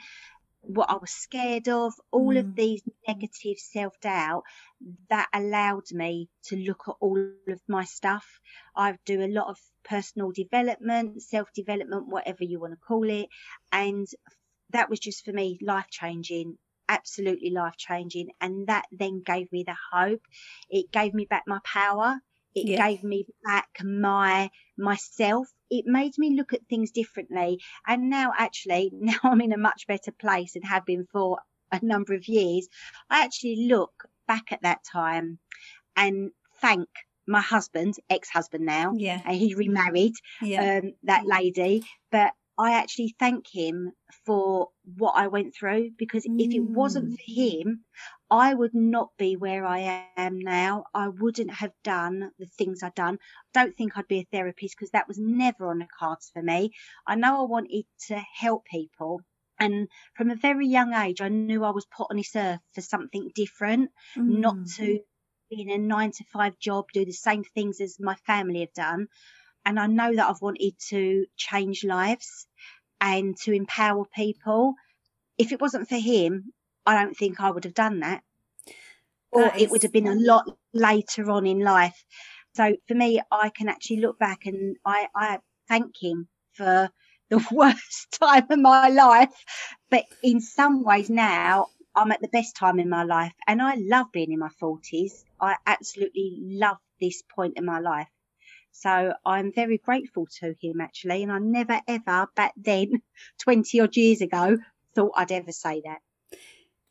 what 0.62 0.90
I 0.90 0.96
was 0.96 1.12
scared 1.12 1.70
of, 1.70 1.94
all 2.12 2.34
mm. 2.34 2.40
of 2.40 2.56
these 2.56 2.82
negative 3.08 3.58
self 3.58 4.00
doubt 4.02 4.44
that 5.10 5.28
allowed 5.34 5.92
me 5.92 6.30
to 6.46 6.58
look 6.58 6.84
at 6.88 6.96
all 7.00 7.18
of 7.48 7.62
my 7.68 7.86
stuff. 7.86 8.26
I 8.76 8.98
do 9.06 9.22
a 9.22 9.28
lot 9.28 9.50
of 9.50 9.58
personal 9.84 10.32
development, 10.32 11.22
self 11.22 11.52
development, 11.54 12.08
whatever 12.08 12.44
you 12.44 12.60
want 12.60 12.74
to 12.74 12.86
call 12.86 13.10
it. 13.10 13.30
And 13.72 14.08
that 14.72 14.90
was 14.90 15.00
just 15.00 15.24
for 15.24 15.32
me 15.32 15.58
life 15.62 15.88
changing 15.90 16.58
absolutely 16.90 17.50
life 17.50 17.76
changing 17.78 18.30
and 18.40 18.68
that 18.68 18.86
then 18.92 19.22
gave 19.22 19.52
me 19.52 19.63
the 19.63 19.76
hope 19.92 20.22
it 20.70 20.90
gave 20.90 21.13
me 21.13 21.26
back 21.26 21.44
my 21.46 21.60
power 21.66 22.18
it 22.55 22.67
yeah. 22.67 22.88
gave 22.88 23.03
me 23.03 23.25
back 23.43 23.69
my 23.83 24.49
myself. 24.77 25.47
It 25.69 25.86
made 25.86 26.13
me 26.17 26.36
look 26.36 26.53
at 26.53 26.67
things 26.67 26.91
differently. 26.91 27.60
And 27.86 28.10
now 28.10 28.31
actually 28.38 28.91
now 28.93 29.19
i'm 29.23 29.41
in 29.41 29.53
a 29.53 29.57
much 29.57 29.86
better 29.88 30.12
place 30.12 30.55
and 30.55 30.65
have 30.65 30.86
been 30.86 31.05
for 31.12 31.39
a 31.71 31.79
number 31.83 32.13
of 32.13 32.27
years. 32.27 32.67
I 33.10 33.23
actually 33.23 33.67
look 33.67 33.93
back 34.27 34.51
at 34.51 34.62
that 34.63 34.79
time 34.83 35.39
and 35.95 36.31
thank 36.62 36.88
my 37.27 37.41
husband 37.41 37.95
ex-husband 38.10 38.65
now 38.65 38.93
yeah. 38.95 39.19
and 39.25 39.36
he 39.36 39.53
remarried 39.53 40.13
yeah. 40.41 40.79
um, 40.81 40.93
that 41.03 41.25
lady. 41.25 41.83
But 42.12 42.31
I 42.60 42.74
actually 42.74 43.15
thank 43.20 43.46
him 43.48 43.91
for 44.26 44.70
what 44.98 45.13
I 45.15 45.28
went 45.28 45.56
through 45.56 45.91
because 45.98 46.26
mm. 46.26 46.39
if 46.39 46.54
it 46.54 46.63
wasn't 46.63 47.12
for 47.12 47.32
mm. 47.32 47.62
him, 47.62 47.86
I 48.32 48.54
would 48.54 48.74
not 48.74 49.12
be 49.17 49.36
where 49.36 49.63
I 49.63 50.08
am 50.17 50.39
now. 50.39 50.86
I 50.93 51.10
wouldn't 51.10 51.52
have 51.52 51.72
done 51.84 52.32
the 52.39 52.48
things 52.48 52.82
I've 52.82 52.96
done. 52.96 53.20
I 53.56 53.60
don't 53.60 53.78
think 53.78 53.96
I'd 53.96 54.08
be 54.08 54.20
a 54.20 54.28
therapist 54.32 54.76
because 54.76 54.91
that 54.91 55.08
was 55.08 55.20
never 55.20 55.67
on 55.67 55.80
the 55.80 55.88
cards 56.00 56.32
for 56.34 56.41
me. 56.41 56.72
I 57.06 57.15
know 57.15 57.41
I 57.41 57.46
wanted 57.46 57.86
to 58.08 58.22
help 58.36 58.65
people. 58.65 59.22
And 59.60 59.88
from 60.15 60.32
a 60.32 60.36
very 60.36 60.67
young 60.67 60.93
age, 60.93 61.22
I 61.22 61.30
knew 61.30 61.63
I 61.63 61.72
was 61.72 61.86
put 61.86 62.08
on 62.10 62.17
this 62.17 62.36
earth 62.36 62.60
for 62.74 62.82
something 62.82 63.32
different, 63.36 63.91
mm. 64.15 64.39
not 64.39 64.56
to 64.78 65.00
be 65.50 65.62
in 65.62 65.70
a 65.70 65.78
nine 65.78 66.12
to 66.12 66.24
five 66.26 66.58
job, 66.60 66.86
do 66.91 67.06
the 67.06 67.12
same 67.12 67.43
things 67.43 67.82
as 67.82 68.00
my 68.00 68.15
family 68.26 68.62
have 68.62 68.74
done 68.74 69.08
and 69.67 69.77
I 69.77 69.88
know 69.88 70.15
that 70.15 70.30
I've 70.30 70.41
wanted 70.41 70.80
to 70.91 71.25
change 71.36 71.84
lives 71.84 72.47
and 73.01 73.36
to 73.43 73.51
empower 73.51 74.06
people. 74.15 74.75
If 75.38 75.51
it 75.51 75.60
wasn't 75.60 75.89
for 75.89 75.97
him, 75.97 76.53
I 76.86 76.95
don't 76.95 77.13
think 77.13 77.41
I 77.41 77.51
would 77.51 77.65
have 77.65 77.73
done 77.73 77.99
that. 77.99 78.23
Or 79.30 79.53
is... 79.53 79.63
it 79.63 79.69
would 79.69 79.84
have 79.84 79.91
been 79.91 80.08
a 80.08 80.15
lot 80.15 80.45
later 80.73 81.30
on 81.30 81.45
in 81.45 81.60
life. 81.60 82.01
So 82.56 82.77
for 82.88 82.93
me, 82.93 83.19
I 83.30 83.49
can 83.49 83.67
actually 83.67 83.97
look 83.97 84.17
back 84.17 84.45
and 84.45 84.77
I, 84.86 85.10
I 85.13 85.39
thank 85.67 86.01
him 86.01 86.30
for 86.53 86.89
the 87.30 87.45
worst 87.51 88.17
time 88.21 88.47
of 88.49 88.60
my 88.60 88.88
life. 88.88 89.34
But 89.91 90.06
in 90.23 90.39
some 90.39 90.86
ways 90.86 91.10
now, 91.10 91.67
I'm 91.93 92.13
at 92.13 92.21
the 92.21 92.30
best 92.30 92.56
time 92.56 92.80
in 92.80 92.88
my 92.88 93.03
life 93.03 93.34
and 93.45 93.62
I 93.62 93.75
love 93.75 94.13
being 94.13 94.32
in 94.32 94.39
my 94.39 94.51
40s. 94.62 95.25
I 95.41 95.58
absolutely 95.65 96.38
love 96.41 96.77
this 97.01 97.21
point 97.36 97.56
in 97.58 97.65
my 97.65 97.80
life. 97.80 98.08
So 98.80 99.13
I'm 99.26 99.52
very 99.52 99.80
grateful 99.80 100.28
to 100.40 100.54
him 100.62 100.82
actually. 100.82 101.24
And 101.24 101.32
I 101.32 101.40
never 101.40 101.82
ever 101.88 102.28
back 102.36 102.54
then, 102.56 103.02
20 103.40 103.80
odd 103.80 103.96
years 103.98 104.22
ago, 104.22 104.58
thought 104.94 105.13
I'd 105.16 105.32
ever 105.32 105.52
say 105.52 105.82
that. 105.86 106.00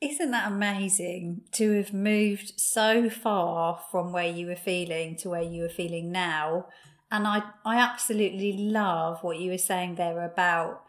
Isn't 0.00 0.32
that 0.32 0.50
amazing 0.50 1.42
to 1.52 1.72
have 1.72 1.94
moved 1.94 2.52
so 2.56 3.08
far 3.08 3.80
from 3.90 4.12
where 4.12 4.30
you 4.30 4.46
were 4.46 4.56
feeling 4.56 5.16
to 5.16 5.30
where 5.30 5.42
you 5.42 5.64
are 5.64 5.70
feeling 5.70 6.12
now? 6.12 6.66
And 7.10 7.26
I, 7.26 7.42
I 7.64 7.76
absolutely 7.76 8.52
love 8.52 9.22
what 9.22 9.38
you 9.38 9.52
were 9.52 9.58
saying 9.58 9.94
there 9.94 10.22
about 10.24 10.82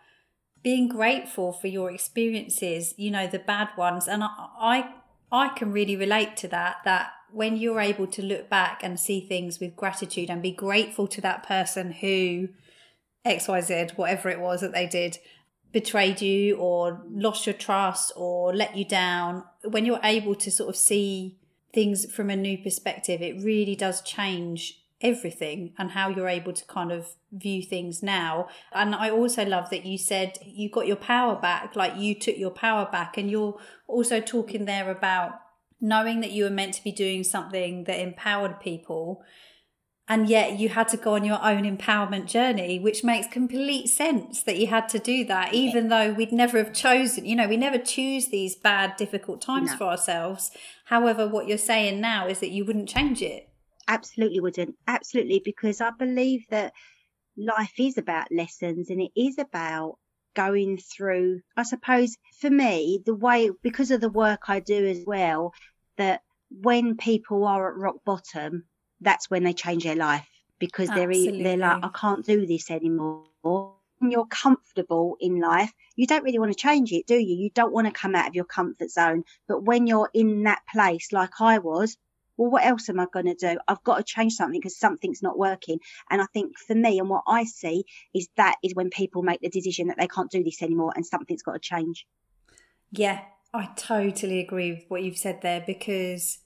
being 0.64 0.88
grateful 0.88 1.54
for 1.54 1.68
your 1.68 1.92
experiences, 1.92 2.94
you 2.98 3.12
know, 3.12 3.28
the 3.28 3.40
bad 3.40 3.70
ones. 3.78 4.08
And 4.08 4.24
I, 4.24 4.30
I, 4.60 4.94
I 5.32 5.50
can 5.50 5.72
really 5.72 5.96
relate 5.96 6.36
to 6.38 6.48
that, 6.50 6.78
that 6.84 7.12
when 7.32 7.58
you're 7.58 7.80
able 7.80 8.08
to 8.08 8.22
look 8.22 8.50
back 8.50 8.82
and 8.84 9.00
see 9.00 9.20
things 9.20 9.60
with 9.60 9.76
gratitude 9.76 10.30
and 10.30 10.42
be 10.42 10.52
grateful 10.52 11.08
to 11.08 11.22
that 11.22 11.46
person 11.48 11.92
who 11.92 12.50
xyz 13.26 13.98
whatever 13.98 14.30
it 14.30 14.40
was 14.40 14.62
that 14.62 14.74
they 14.74 14.88
did 14.88 15.18
betrayed 15.74 16.22
you 16.22 16.56
or 16.56 17.02
lost 17.10 17.46
your 17.46 17.54
trust 17.54 18.14
or 18.16 18.56
let 18.56 18.76
you 18.78 18.86
down 18.86 19.44
when 19.70 19.86
you're 19.86 20.00
able 20.04 20.34
to 20.34 20.50
sort 20.50 20.70
of 20.70 20.76
see 20.76 21.38
things 21.74 22.10
from 22.12 22.30
a 22.30 22.36
new 22.36 22.58
perspective 22.58 23.22
it 23.22 23.44
really 23.44 23.76
does 23.76 24.02
change 24.02 24.82
everything 25.02 25.74
and 25.78 25.92
how 25.92 26.10
you're 26.10 26.28
able 26.28 26.54
to 26.54 26.66
kind 26.66 26.92
of 26.92 27.10
view 27.32 27.62
things 27.62 28.02
now. 28.02 28.48
And 28.72 28.96
I 28.96 29.10
also 29.10 29.46
love 29.46 29.70
that 29.70 29.86
you 29.86 29.98
said 29.98 30.40
you 30.44 30.70
got 30.70 30.88
your 30.88 30.96
power 30.96 31.36
back, 31.36 31.76
like 31.76 31.96
you 31.98 32.16
took 32.16 32.38
your 32.38 32.52
power 32.52 32.88
back, 32.92 33.18
and 33.18 33.30
you're 33.30 33.60
also 33.88 34.20
talking 34.20 34.66
there 34.66 34.90
about 34.90 35.34
knowing 35.80 36.22
that 36.22 36.32
you 36.32 36.44
were 36.44 36.50
meant 36.50 36.74
to 36.74 36.84
be 36.84 36.92
doing 36.92 37.24
something 37.24 37.84
that 37.86 38.00
empowered 38.00 38.60
people 38.60 39.24
and 40.10 40.30
yet 40.30 40.58
you 40.58 40.70
had 40.70 40.88
to 40.88 40.98
go 40.98 41.16
on 41.16 41.26
your 41.26 41.44
own 41.44 41.64
empowerment 41.64 42.26
journey 42.26 42.80
which 42.80 43.04
makes 43.04 43.28
complete 43.28 43.88
sense 43.88 44.44
that 44.44 44.58
you 44.58 44.68
had 44.68 44.88
to 44.90 45.00
do 45.00 45.26
that 45.26 45.54
even 45.54 45.90
though 45.90 46.14
we'd 46.14 46.32
never 46.32 46.58
have 46.58 46.74
chosen 46.74 47.26
you 47.26 47.36
know 47.36 47.48
we 47.48 47.58
never 47.58 47.78
choose 47.78 48.28
these 48.28 48.56
bad 48.56 48.96
difficult 48.98 49.42
times 49.42 49.72
no. 49.72 49.78
for 49.78 49.84
ourselves. 49.86 50.52
However 50.86 51.28
what 51.28 51.48
you're 51.48 51.58
saying 51.58 52.00
now 52.00 52.28
is 52.28 52.40
that 52.40 52.52
you 52.52 52.66
wouldn't 52.66 52.90
change 52.90 53.22
it. 53.22 53.50
Absolutely 53.88 54.40
wouldn't. 54.40 54.76
Absolutely 54.88 55.42
because 55.44 55.82
i 55.82 55.92
believe 55.92 56.46
that 56.50 56.74
life 57.38 57.74
is 57.78 57.98
about 57.98 58.32
lessons 58.32 58.90
and 58.90 59.02
it 59.02 59.12
is 59.16 59.38
about 59.38 59.98
going 60.38 60.78
through, 60.78 61.42
I 61.58 61.64
suppose 61.64 62.16
for 62.40 62.50
me, 62.52 63.02
the 63.04 63.16
way, 63.16 63.50
because 63.64 63.90
of 63.90 64.02
the 64.02 64.10
work 64.10 64.42
I 64.48 64.60
do 64.60 64.86
as 64.86 65.04
well, 65.06 65.54
that 65.98 66.22
when 66.62 66.96
people 66.96 67.46
are 67.46 67.72
at 67.72 67.78
rock 67.78 67.96
bottom, 68.06 68.66
that's 69.02 69.32
when 69.32 69.44
they 69.44 69.54
change 69.54 69.84
their 69.84 69.96
life 69.96 70.28
because 70.60 70.90
they're, 70.90 71.08
they're 71.12 71.58
like, 71.58 71.84
I 71.84 71.90
can't 71.90 72.24
do 72.24 72.46
this 72.46 72.70
anymore. 72.70 73.26
When 74.00 74.12
you're 74.12 74.28
comfortable 74.28 75.18
in 75.20 75.40
life, 75.40 75.74
you 75.96 76.06
don't 76.06 76.24
really 76.24 76.38
want 76.38 76.52
to 76.52 76.58
change 76.58 76.92
it, 76.92 77.08
do 77.08 77.16
you? 77.16 77.36
You 77.36 77.50
don't 77.50 77.74
want 77.74 77.88
to 77.88 77.92
come 77.94 78.14
out 78.14 78.28
of 78.28 78.36
your 78.36 78.46
comfort 78.46 78.92
zone. 78.92 79.24
But 79.48 79.64
when 79.64 79.88
you're 79.88 80.12
in 80.14 80.44
that 80.44 80.62
place, 80.72 81.12
like 81.12 81.42
I 81.42 81.58
was, 81.58 81.98
well, 82.38 82.52
what 82.52 82.66
else 82.66 82.88
am 82.90 83.00
I 83.00 83.08
going 83.12 83.26
to 83.26 83.34
do? 83.34 83.58
I've 83.68 83.84
got 83.84 83.98
to 83.98 84.04
change 84.04 84.34
something 84.34 84.60
because 84.60 84.78
something's 84.78 85.24
not 85.24 85.38
working. 85.38 85.80
And 86.10 86.22
I 86.22 86.26
think 86.34 86.58
for 86.58 86.76
me 86.76 87.00
and 87.00 87.10
what 87.10 87.24
I 87.28 87.44
see 87.44 87.84
is 88.14 88.30
that 88.38 88.56
is 88.64 88.76
when 88.76 88.90
people 88.90 89.24
make 89.24 89.42
the 89.42 89.50
decision 89.50 89.88
that 89.88 89.98
they 89.98 90.08
can't 90.08 90.32
do 90.32 90.44
this 90.44 90.62
anymore 90.62 90.94
and 90.96 91.06
something's 91.06 91.44
got 91.44 91.54
to 91.54 91.60
change. 91.60 92.06
Yeah, 92.92 93.22
I 93.54 93.70
totally 93.76 94.40
agree 94.40 94.72
with 94.72 94.84
what 94.88 95.04
you've 95.04 95.18
said 95.18 95.42
there 95.42 95.64
because 95.66 96.40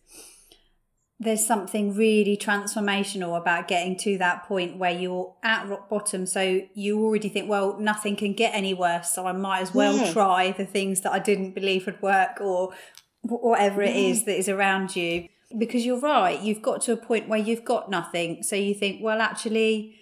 there's 1.20 1.46
something 1.46 1.96
really 1.96 2.36
transformational 2.36 3.38
about 3.38 3.68
getting 3.68 3.96
to 3.96 4.18
that 4.18 4.44
point 4.44 4.78
where 4.78 4.92
you're 4.92 5.36
at 5.44 5.68
rock 5.68 5.88
bottom. 5.88 6.26
So 6.26 6.62
you 6.74 7.04
already 7.04 7.30
think, 7.30 7.48
well, 7.48 7.78
nothing 7.80 8.16
can 8.16 8.34
get 8.34 8.56
any 8.56 8.74
worse. 8.74 9.14
So 9.14 9.28
I 9.28 9.32
might 9.32 9.62
as 9.62 9.74
well 9.74 9.96
yeah. 9.96 10.12
try 10.12 10.52
the 10.52 10.66
things 10.66 11.02
that 11.02 11.12
I 11.12 11.20
didn't 11.20 11.54
believe 11.54 11.86
would 11.86 12.02
work 12.02 12.42
or 12.42 12.74
whatever 13.22 13.84
it 13.84 13.96
is 13.96 14.24
that 14.26 14.36
is 14.36 14.50
around 14.50 14.96
you 14.96 15.28
because 15.58 15.86
you're 15.86 16.00
right 16.00 16.42
you've 16.42 16.62
got 16.62 16.82
to 16.82 16.92
a 16.92 16.98
point 16.98 17.28
where 17.28 17.40
you've 17.40 17.66
got 17.66 17.90
nothing 17.90 18.42
so 18.44 18.56
you 18.56 18.74
think 18.74 19.02
well 19.02 19.22
actually 19.22 19.96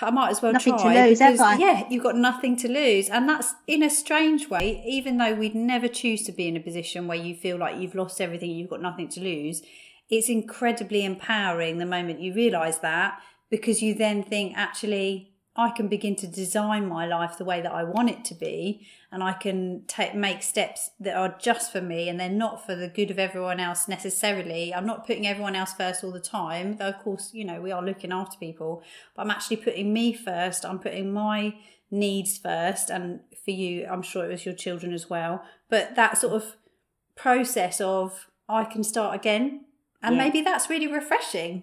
I 0.00 0.10
might 0.10 0.30
as 0.30 0.42
well 0.42 0.52
nothing 0.52 0.78
try. 0.78 0.94
To 0.94 1.08
lose, 1.08 1.18
because, 1.18 1.58
yeah, 1.58 1.86
you've 1.90 2.02
got 2.02 2.16
nothing 2.16 2.56
to 2.56 2.68
lose. 2.68 3.08
And 3.08 3.28
that's 3.28 3.54
in 3.66 3.82
a 3.82 3.90
strange 3.90 4.48
way, 4.48 4.82
even 4.86 5.18
though 5.18 5.34
we'd 5.34 5.54
never 5.54 5.88
choose 5.88 6.22
to 6.24 6.32
be 6.32 6.48
in 6.48 6.56
a 6.56 6.60
position 6.60 7.06
where 7.06 7.18
you 7.18 7.34
feel 7.34 7.58
like 7.58 7.78
you've 7.78 7.94
lost 7.94 8.20
everything, 8.20 8.50
you've 8.50 8.70
got 8.70 8.80
nothing 8.80 9.08
to 9.10 9.20
lose. 9.20 9.62
It's 10.08 10.28
incredibly 10.28 11.04
empowering 11.04 11.78
the 11.78 11.86
moment 11.86 12.20
you 12.20 12.34
realize 12.34 12.78
that 12.80 13.20
because 13.50 13.82
you 13.82 13.94
then 13.94 14.22
think, 14.22 14.56
actually, 14.56 15.33
I 15.56 15.70
can 15.70 15.86
begin 15.86 16.16
to 16.16 16.26
design 16.26 16.88
my 16.88 17.06
life 17.06 17.38
the 17.38 17.44
way 17.44 17.60
that 17.60 17.70
I 17.70 17.84
want 17.84 18.10
it 18.10 18.24
to 18.26 18.34
be, 18.34 18.86
and 19.12 19.22
I 19.22 19.32
can 19.32 19.84
take 19.86 20.14
make 20.14 20.42
steps 20.42 20.90
that 20.98 21.16
are 21.16 21.36
just 21.38 21.70
for 21.70 21.80
me, 21.80 22.08
and 22.08 22.18
they're 22.18 22.28
not 22.28 22.66
for 22.66 22.74
the 22.74 22.88
good 22.88 23.10
of 23.10 23.20
everyone 23.20 23.60
else 23.60 23.86
necessarily. 23.86 24.74
I'm 24.74 24.86
not 24.86 25.06
putting 25.06 25.28
everyone 25.28 25.54
else 25.54 25.72
first 25.72 26.02
all 26.02 26.10
the 26.10 26.18
time, 26.18 26.76
though. 26.78 26.88
Of 26.88 26.98
course, 26.98 27.30
you 27.32 27.44
know 27.44 27.60
we 27.60 27.70
are 27.70 27.84
looking 27.84 28.10
after 28.10 28.36
people, 28.36 28.82
but 29.14 29.22
I'm 29.22 29.30
actually 29.30 29.58
putting 29.58 29.92
me 29.92 30.12
first. 30.12 30.66
I'm 30.66 30.80
putting 30.80 31.12
my 31.12 31.54
needs 31.88 32.36
first, 32.36 32.90
and 32.90 33.20
for 33.44 33.52
you, 33.52 33.86
I'm 33.86 34.02
sure 34.02 34.24
it 34.24 34.32
was 34.32 34.44
your 34.44 34.54
children 34.54 34.92
as 34.92 35.08
well. 35.08 35.44
But 35.70 35.94
that 35.94 36.18
sort 36.18 36.34
of 36.34 36.56
process 37.14 37.80
of 37.80 38.26
I 38.48 38.64
can 38.64 38.82
start 38.82 39.14
again, 39.14 39.66
and 40.02 40.16
yeah. 40.16 40.24
maybe 40.24 40.40
that's 40.40 40.68
really 40.68 40.88
refreshing 40.88 41.62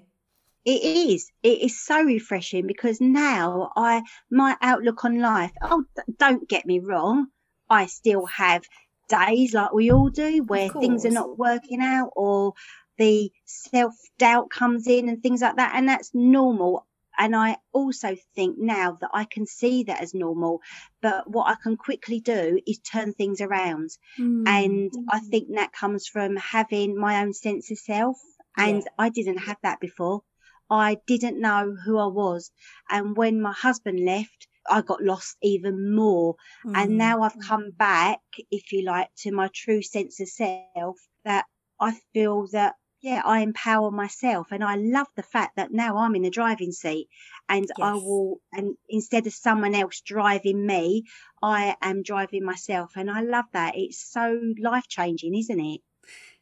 it 0.65 0.83
is. 0.83 1.31
It 1.41 1.61
is 1.61 1.83
so 1.83 2.03
refreshing 2.03 2.67
because 2.67 3.01
now 3.01 3.71
I 3.75 4.03
my 4.29 4.55
outlook 4.61 5.03
on 5.05 5.19
life. 5.19 5.51
Oh, 5.61 5.85
don't 6.17 6.47
get 6.47 6.65
me 6.65 6.79
wrong. 6.79 7.27
I 7.69 7.87
still 7.87 8.25
have 8.27 8.63
days 9.07 9.53
like 9.53 9.73
we 9.73 9.91
all 9.91 10.09
do 10.09 10.43
where 10.43 10.69
things 10.69 11.05
are 11.05 11.11
not 11.11 11.37
working 11.37 11.81
out 11.81 12.11
or 12.15 12.53
the 12.97 13.31
self 13.45 13.93
doubt 14.19 14.49
comes 14.49 14.87
in 14.87 15.09
and 15.09 15.23
things 15.23 15.41
like 15.41 15.55
that, 15.55 15.73
and 15.75 15.89
that's 15.89 16.11
normal. 16.13 16.85
And 17.17 17.35
I 17.35 17.57
also 17.73 18.15
think 18.35 18.57
now 18.57 18.97
that 19.01 19.09
I 19.13 19.25
can 19.25 19.45
see 19.45 19.83
that 19.83 20.01
as 20.01 20.13
normal, 20.13 20.61
but 21.01 21.29
what 21.29 21.47
I 21.47 21.55
can 21.61 21.75
quickly 21.75 22.19
do 22.19 22.59
is 22.65 22.79
turn 22.79 23.13
things 23.13 23.41
around. 23.41 23.89
Mm. 24.19 24.47
And 24.47 24.91
I 25.09 25.19
think 25.19 25.49
that 25.55 25.73
comes 25.73 26.07
from 26.07 26.37
having 26.37 26.97
my 26.97 27.21
own 27.21 27.33
sense 27.33 27.69
of 27.69 27.79
self. 27.79 28.17
And 28.57 28.77
yeah. 28.77 28.89
I 28.97 29.09
didn't 29.09 29.39
have 29.39 29.57
that 29.61 29.79
before. 29.79 30.23
I 30.71 30.97
didn't 31.05 31.39
know 31.39 31.75
who 31.85 31.99
I 31.99 32.07
was. 32.07 32.49
And 32.89 33.15
when 33.17 33.41
my 33.41 33.51
husband 33.51 33.99
left, 34.05 34.47
I 34.69 34.81
got 34.81 35.03
lost 35.03 35.35
even 35.43 35.93
more. 35.93 36.35
Mm. 36.65 36.77
And 36.77 36.97
now 36.97 37.23
I've 37.23 37.37
come 37.39 37.71
back, 37.71 38.21
if 38.49 38.71
you 38.71 38.83
like, 38.83 39.09
to 39.17 39.31
my 39.31 39.49
true 39.53 39.81
sense 39.81 40.21
of 40.21 40.29
self 40.29 40.97
that 41.25 41.45
I 41.79 41.99
feel 42.13 42.47
that 42.53 42.75
yeah, 43.01 43.23
I 43.25 43.39
empower 43.39 43.89
myself 43.89 44.47
and 44.51 44.63
I 44.63 44.75
love 44.75 45.07
the 45.15 45.23
fact 45.23 45.55
that 45.55 45.71
now 45.71 45.97
I'm 45.97 46.15
in 46.15 46.21
the 46.21 46.29
driving 46.29 46.71
seat 46.71 47.09
and 47.49 47.65
yes. 47.65 47.75
I 47.81 47.93
will 47.93 48.39
and 48.53 48.75
instead 48.87 49.25
of 49.25 49.33
someone 49.33 49.73
else 49.73 50.01
driving 50.01 50.65
me, 50.65 51.05
I 51.41 51.75
am 51.81 52.03
driving 52.03 52.45
myself 52.45 52.91
and 52.95 53.09
I 53.09 53.21
love 53.21 53.45
that. 53.53 53.73
It's 53.75 53.99
so 53.99 54.53
life 54.59 54.87
changing, 54.87 55.35
isn't 55.35 55.59
it? 55.59 55.81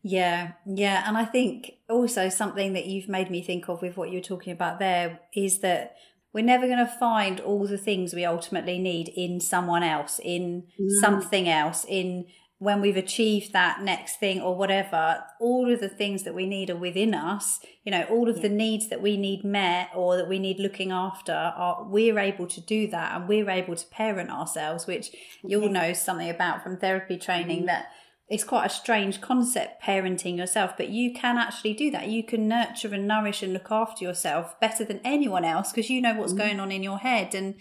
Yeah, 0.01 0.53
yeah. 0.65 1.03
And 1.05 1.17
I 1.17 1.25
think 1.25 1.73
also 1.89 2.29
something 2.29 2.73
that 2.73 2.85
you've 2.85 3.09
made 3.09 3.29
me 3.29 3.41
think 3.41 3.67
of 3.67 3.81
with 3.81 3.97
what 3.97 4.11
you're 4.11 4.21
talking 4.21 4.53
about 4.53 4.79
there 4.79 5.19
is 5.33 5.59
that 5.59 5.95
we're 6.33 6.43
never 6.43 6.67
going 6.67 6.85
to 6.85 6.97
find 6.99 7.39
all 7.39 7.65
the 7.67 7.77
things 7.77 8.13
we 8.13 8.23
ultimately 8.23 8.77
need 8.77 9.09
in 9.09 9.39
someone 9.39 9.83
else, 9.83 10.19
in 10.23 10.63
mm. 10.79 10.89
something 11.01 11.49
else, 11.49 11.85
in 11.87 12.27
when 12.59 12.81
we've 12.81 12.97
achieved 12.97 13.53
that 13.53 13.81
next 13.81 14.19
thing 14.19 14.41
or 14.41 14.55
whatever, 14.55 15.23
all 15.39 15.71
of 15.71 15.79
the 15.79 15.87
things 15.87 16.23
that 16.23 16.35
we 16.35 16.45
need 16.45 16.69
are 16.69 16.75
within 16.75 17.13
us. 17.13 17.59
You 17.85 17.91
know, 17.91 18.03
all 18.09 18.29
of 18.29 18.37
yeah. 18.37 18.43
the 18.43 18.49
needs 18.49 18.89
that 18.89 19.01
we 19.01 19.15
need 19.15 19.45
met 19.45 19.89
or 19.95 20.17
that 20.17 20.27
we 20.27 20.39
need 20.39 20.59
looking 20.59 20.91
after 20.91 21.31
are 21.31 21.85
we're 21.85 22.19
able 22.19 22.47
to 22.47 22.61
do 22.61 22.87
that 22.87 23.15
and 23.15 23.29
we're 23.29 23.49
able 23.49 23.77
to 23.77 23.87
parent 23.87 24.29
ourselves, 24.29 24.87
which 24.87 25.09
you'll 25.41 25.69
know 25.69 25.93
something 25.93 26.29
about 26.29 26.61
from 26.61 26.77
therapy 26.77 27.17
training 27.17 27.59
mm-hmm. 27.59 27.67
that 27.67 27.91
it's 28.29 28.43
quite 28.43 28.65
a 28.65 28.69
strange 28.69 29.21
concept 29.21 29.81
parenting 29.81 30.37
yourself, 30.37 30.77
but 30.77 30.89
you 30.89 31.11
can 31.13 31.37
actually 31.37 31.73
do 31.73 31.89
that. 31.89 32.07
You 32.09 32.23
can 32.23 32.47
nurture 32.47 32.93
and 32.93 33.07
nourish 33.07 33.41
and 33.41 33.53
look 33.53 33.71
after 33.71 34.03
yourself 34.03 34.59
better 34.59 34.85
than 34.85 35.01
anyone 35.03 35.43
else 35.43 35.71
because 35.71 35.89
you 35.89 35.99
know 35.99 36.13
what's 36.13 36.33
mm-hmm. 36.33 36.41
going 36.41 36.59
on 36.59 36.71
in 36.71 36.83
your 36.83 36.99
head 36.99 37.33
and 37.33 37.55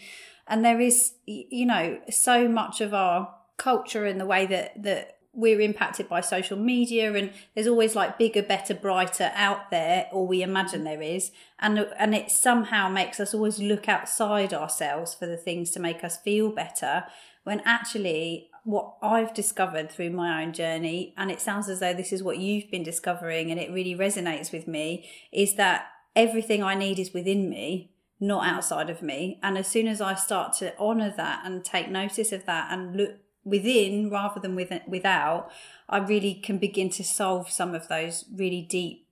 and 0.46 0.64
there 0.64 0.80
is 0.80 1.14
you 1.26 1.66
know 1.66 1.98
so 2.10 2.48
much 2.48 2.80
of 2.80 2.92
our 2.92 3.34
culture 3.56 4.04
and 4.04 4.20
the 4.20 4.26
way 4.26 4.46
that 4.46 4.82
that 4.82 5.16
we're 5.32 5.60
impacted 5.60 6.08
by 6.08 6.20
social 6.20 6.58
media 6.58 7.14
and 7.14 7.30
there's 7.54 7.66
always 7.66 7.94
like 7.94 8.18
bigger 8.18 8.42
better 8.42 8.74
brighter 8.74 9.30
out 9.34 9.70
there 9.70 10.06
or 10.10 10.26
we 10.26 10.42
imagine 10.42 10.84
there 10.84 11.02
is 11.02 11.30
and 11.60 11.78
and 11.98 12.14
it 12.14 12.30
somehow 12.30 12.88
makes 12.88 13.20
us 13.20 13.34
always 13.34 13.58
look 13.58 13.88
outside 13.88 14.52
ourselves 14.52 15.14
for 15.14 15.26
the 15.26 15.36
things 15.36 15.70
to 15.70 15.78
make 15.78 16.02
us 16.02 16.16
feel 16.16 16.50
better 16.50 17.04
when 17.44 17.62
actually 17.64 18.50
what 18.68 18.96
I've 19.00 19.32
discovered 19.32 19.90
through 19.90 20.10
my 20.10 20.42
own 20.42 20.52
journey 20.52 21.14
and 21.16 21.30
it 21.30 21.40
sounds 21.40 21.70
as 21.70 21.80
though 21.80 21.94
this 21.94 22.12
is 22.12 22.22
what 22.22 22.36
you've 22.36 22.70
been 22.70 22.82
discovering 22.82 23.50
and 23.50 23.58
it 23.58 23.72
really 23.72 23.94
resonates 23.94 24.52
with 24.52 24.68
me 24.68 25.08
is 25.32 25.54
that 25.54 25.86
everything 26.14 26.62
I 26.62 26.74
need 26.74 26.98
is 26.98 27.14
within 27.14 27.48
me 27.48 27.92
not 28.20 28.46
outside 28.46 28.90
of 28.90 29.02
me. 29.02 29.38
And 29.42 29.56
as 29.56 29.68
soon 29.68 29.86
as 29.86 30.00
I 30.00 30.14
start 30.14 30.52
to 30.58 30.76
honor 30.78 31.12
that 31.16 31.42
and 31.44 31.64
take 31.64 31.88
notice 31.88 32.32
of 32.32 32.46
that 32.46 32.72
and 32.72 32.96
look 32.96 33.16
within 33.44 34.10
rather 34.10 34.40
than 34.40 34.54
with, 34.54 34.72
without, 34.86 35.50
I 35.88 35.98
really 35.98 36.34
can 36.34 36.58
begin 36.58 36.90
to 36.90 37.04
solve 37.04 37.50
some 37.50 37.74
of 37.74 37.88
those 37.88 38.24
really 38.34 38.62
deep 38.62 39.07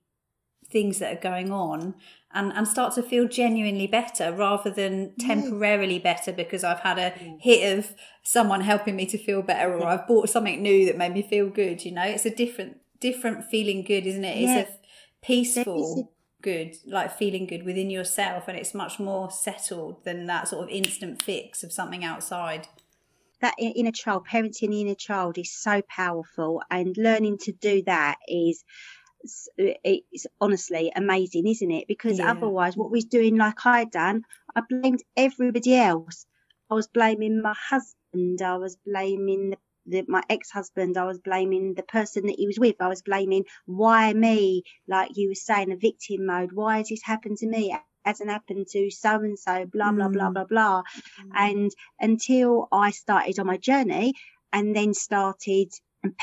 things 0.69 0.99
that 0.99 1.17
are 1.17 1.21
going 1.21 1.51
on 1.51 1.95
and, 2.33 2.51
and 2.53 2.67
start 2.67 2.93
to 2.95 3.03
feel 3.03 3.27
genuinely 3.27 3.87
better 3.87 4.31
rather 4.31 4.69
than 4.69 5.09
mm. 5.09 5.13
temporarily 5.19 5.99
better 5.99 6.31
because 6.31 6.63
I've 6.63 6.81
had 6.81 6.97
a 6.97 7.11
mm. 7.11 7.41
hit 7.41 7.77
of 7.77 7.95
someone 8.23 8.61
helping 8.61 8.95
me 8.95 9.05
to 9.07 9.17
feel 9.17 9.41
better 9.41 9.73
or 9.73 9.81
mm. 9.81 9.85
I've 9.85 10.07
bought 10.07 10.29
something 10.29 10.61
new 10.61 10.85
that 10.85 10.97
made 10.97 11.13
me 11.13 11.21
feel 11.21 11.49
good. 11.49 11.85
You 11.85 11.93
know, 11.93 12.03
it's 12.03 12.25
a 12.25 12.35
different 12.35 12.77
different 12.99 13.45
feeling 13.45 13.83
good, 13.83 14.05
isn't 14.05 14.25
it? 14.25 14.37
It's 14.37 14.69
a 14.69 14.73
peaceful 15.21 16.11
good, 16.41 16.75
like 16.85 17.17
feeling 17.17 17.45
good 17.45 17.63
within 17.63 17.89
yourself 17.89 18.47
and 18.47 18.57
it's 18.57 18.73
much 18.73 18.99
more 18.99 19.31
settled 19.31 20.03
than 20.03 20.25
that 20.25 20.47
sort 20.47 20.63
of 20.63 20.69
instant 20.69 21.21
fix 21.21 21.63
of 21.63 21.71
something 21.71 22.03
outside. 22.03 22.67
That 23.39 23.53
inner 23.59 23.91
child, 23.91 24.25
parenting 24.27 24.69
the 24.69 24.81
inner 24.81 24.95
child 24.95 25.37
is 25.37 25.51
so 25.51 25.83
powerful, 25.87 26.63
and 26.71 26.97
learning 26.97 27.37
to 27.43 27.51
do 27.51 27.83
that 27.85 28.17
is 28.27 28.63
it's 29.57 30.27
honestly 30.39 30.91
amazing, 30.95 31.47
isn't 31.47 31.71
it? 31.71 31.87
Because 31.87 32.19
yeah. 32.19 32.31
otherwise, 32.31 32.75
what 32.75 32.91
we're 32.91 33.01
doing, 33.01 33.37
like 33.37 33.65
I 33.65 33.85
done, 33.85 34.23
I 34.55 34.61
blamed 34.61 35.03
everybody 35.15 35.75
else. 35.75 36.25
I 36.69 36.73
was 36.73 36.87
blaming 36.87 37.41
my 37.41 37.55
husband. 37.69 38.41
I 38.41 38.57
was 38.57 38.77
blaming 38.85 39.51
the, 39.51 39.57
the, 39.85 40.05
my 40.07 40.23
ex-husband. 40.29 40.97
I 40.97 41.05
was 41.05 41.19
blaming 41.19 41.73
the 41.73 41.83
person 41.83 42.25
that 42.27 42.35
he 42.37 42.47
was 42.47 42.59
with. 42.59 42.75
I 42.79 42.87
was 42.87 43.01
blaming 43.01 43.45
why 43.65 44.13
me, 44.13 44.63
like 44.87 45.11
you 45.15 45.29
were 45.29 45.35
saying, 45.35 45.71
a 45.71 45.77
victim 45.77 46.25
mode. 46.25 46.51
Why 46.51 46.77
has 46.77 46.89
this 46.89 47.03
happened 47.03 47.37
to 47.37 47.47
me? 47.47 47.75
hasn't 48.07 48.29
happened 48.29 48.67
to 48.69 48.89
so 48.89 49.15
and 49.15 49.37
so, 49.37 49.65
blah, 49.65 49.91
blah, 49.91 50.07
blah, 50.07 50.29
mm. 50.29 50.33
blah, 50.33 50.45
blah. 50.45 50.81
Mm. 51.21 51.29
And 51.35 51.71
until 51.99 52.67
I 52.71 52.91
started 52.91 53.37
on 53.37 53.47
my 53.47 53.57
journey 53.57 54.13
and 54.53 54.75
then 54.75 54.93
started 54.93 55.71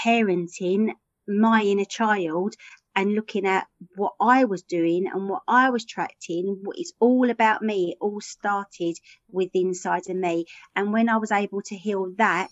parenting 0.05 0.93
my 1.29 1.63
inner 1.63 1.85
child 1.85 2.55
and 2.97 3.15
looking 3.15 3.47
at 3.47 3.67
what 3.97 4.15
I 4.21 4.45
was 4.45 4.63
doing 4.63 5.07
and 5.13 5.29
what 5.29 5.43
I 5.49 5.71
was 5.71 5.85
tracking, 5.85 6.63
it's 6.77 6.93
all 7.01 7.31
about 7.31 7.63
me. 7.63 7.93
It 7.93 7.99
all 8.01 8.21
started 8.21 8.97
with 9.31 9.51
inside 9.55 10.09
of 10.09 10.17
me. 10.17 10.47
And 10.77 10.93
when 10.93 11.09
I 11.09 11.17
was 11.17 11.33
able 11.33 11.63
to 11.63 11.77
heal 11.77 12.13
that, 12.19 12.49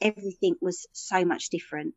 everything 0.00 0.56
was 0.60 0.86
so 0.92 1.24
much 1.24 1.50
different. 1.50 1.94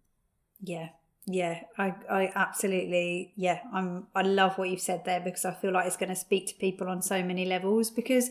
Yeah, 0.62 0.90
yeah, 1.26 1.62
I, 1.78 1.94
I 2.10 2.32
absolutely, 2.36 3.34
yeah, 3.36 3.60
I'm, 3.74 4.08
I 4.16 4.22
love 4.22 4.58
what 4.58 4.70
you've 4.70 4.82
said 4.82 5.06
there 5.06 5.20
because 5.20 5.46
I 5.46 5.54
feel 5.54 5.72
like 5.72 5.86
it's 5.86 5.98
going 5.98 6.10
to 6.10 6.16
speak 6.16 6.48
to 6.48 6.56
people 6.56 6.88
on 6.88 7.02
so 7.02 7.22
many 7.22 7.46
levels 7.46 7.92
because, 7.92 8.30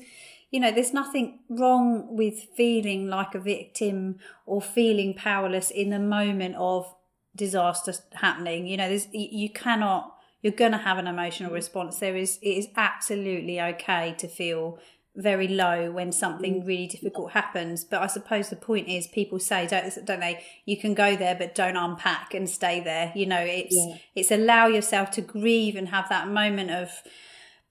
you 0.50 0.60
know, 0.60 0.70
there's 0.70 0.94
nothing 0.94 1.40
wrong 1.48 2.16
with 2.16 2.48
feeling 2.56 3.08
like 3.08 3.34
a 3.34 3.38
victim 3.38 4.18
or 4.46 4.62
feeling 4.62 5.14
powerless 5.14 5.70
in 5.70 5.90
the 5.90 5.98
moment 5.98 6.56
of 6.56 6.94
disaster 7.36 7.94
happening. 8.14 8.66
You 8.66 8.76
know, 8.76 8.88
there's, 8.88 9.08
you 9.12 9.50
cannot, 9.50 10.16
you're 10.42 10.52
going 10.52 10.72
to 10.72 10.78
have 10.78 10.98
an 10.98 11.06
emotional 11.06 11.52
response. 11.52 11.98
There 11.98 12.16
is, 12.16 12.38
it 12.42 12.48
is 12.48 12.68
absolutely 12.76 13.60
okay 13.60 14.14
to 14.18 14.26
feel 14.26 14.78
very 15.16 15.48
low 15.48 15.90
when 15.90 16.12
something 16.12 16.62
mm. 16.62 16.66
really 16.66 16.86
difficult 16.86 17.32
happens. 17.32 17.84
But 17.84 18.02
I 18.02 18.06
suppose 18.06 18.50
the 18.50 18.56
point 18.56 18.88
is 18.88 19.06
people 19.06 19.38
say, 19.38 19.66
don't 19.66 20.04
don't 20.04 20.20
they? 20.20 20.44
You 20.66 20.76
can 20.78 20.94
go 20.94 21.16
there, 21.16 21.34
but 21.34 21.54
don't 21.54 21.76
unpack 21.76 22.34
and 22.34 22.48
stay 22.48 22.80
there. 22.80 23.12
You 23.16 23.26
know, 23.26 23.40
it's 23.40 23.74
yeah. 23.74 23.96
it's 24.14 24.30
allow 24.30 24.66
yourself 24.66 25.10
to 25.12 25.22
grieve 25.22 25.76
and 25.76 25.88
have 25.88 26.08
that 26.10 26.28
moment 26.28 26.70
of 26.70 26.90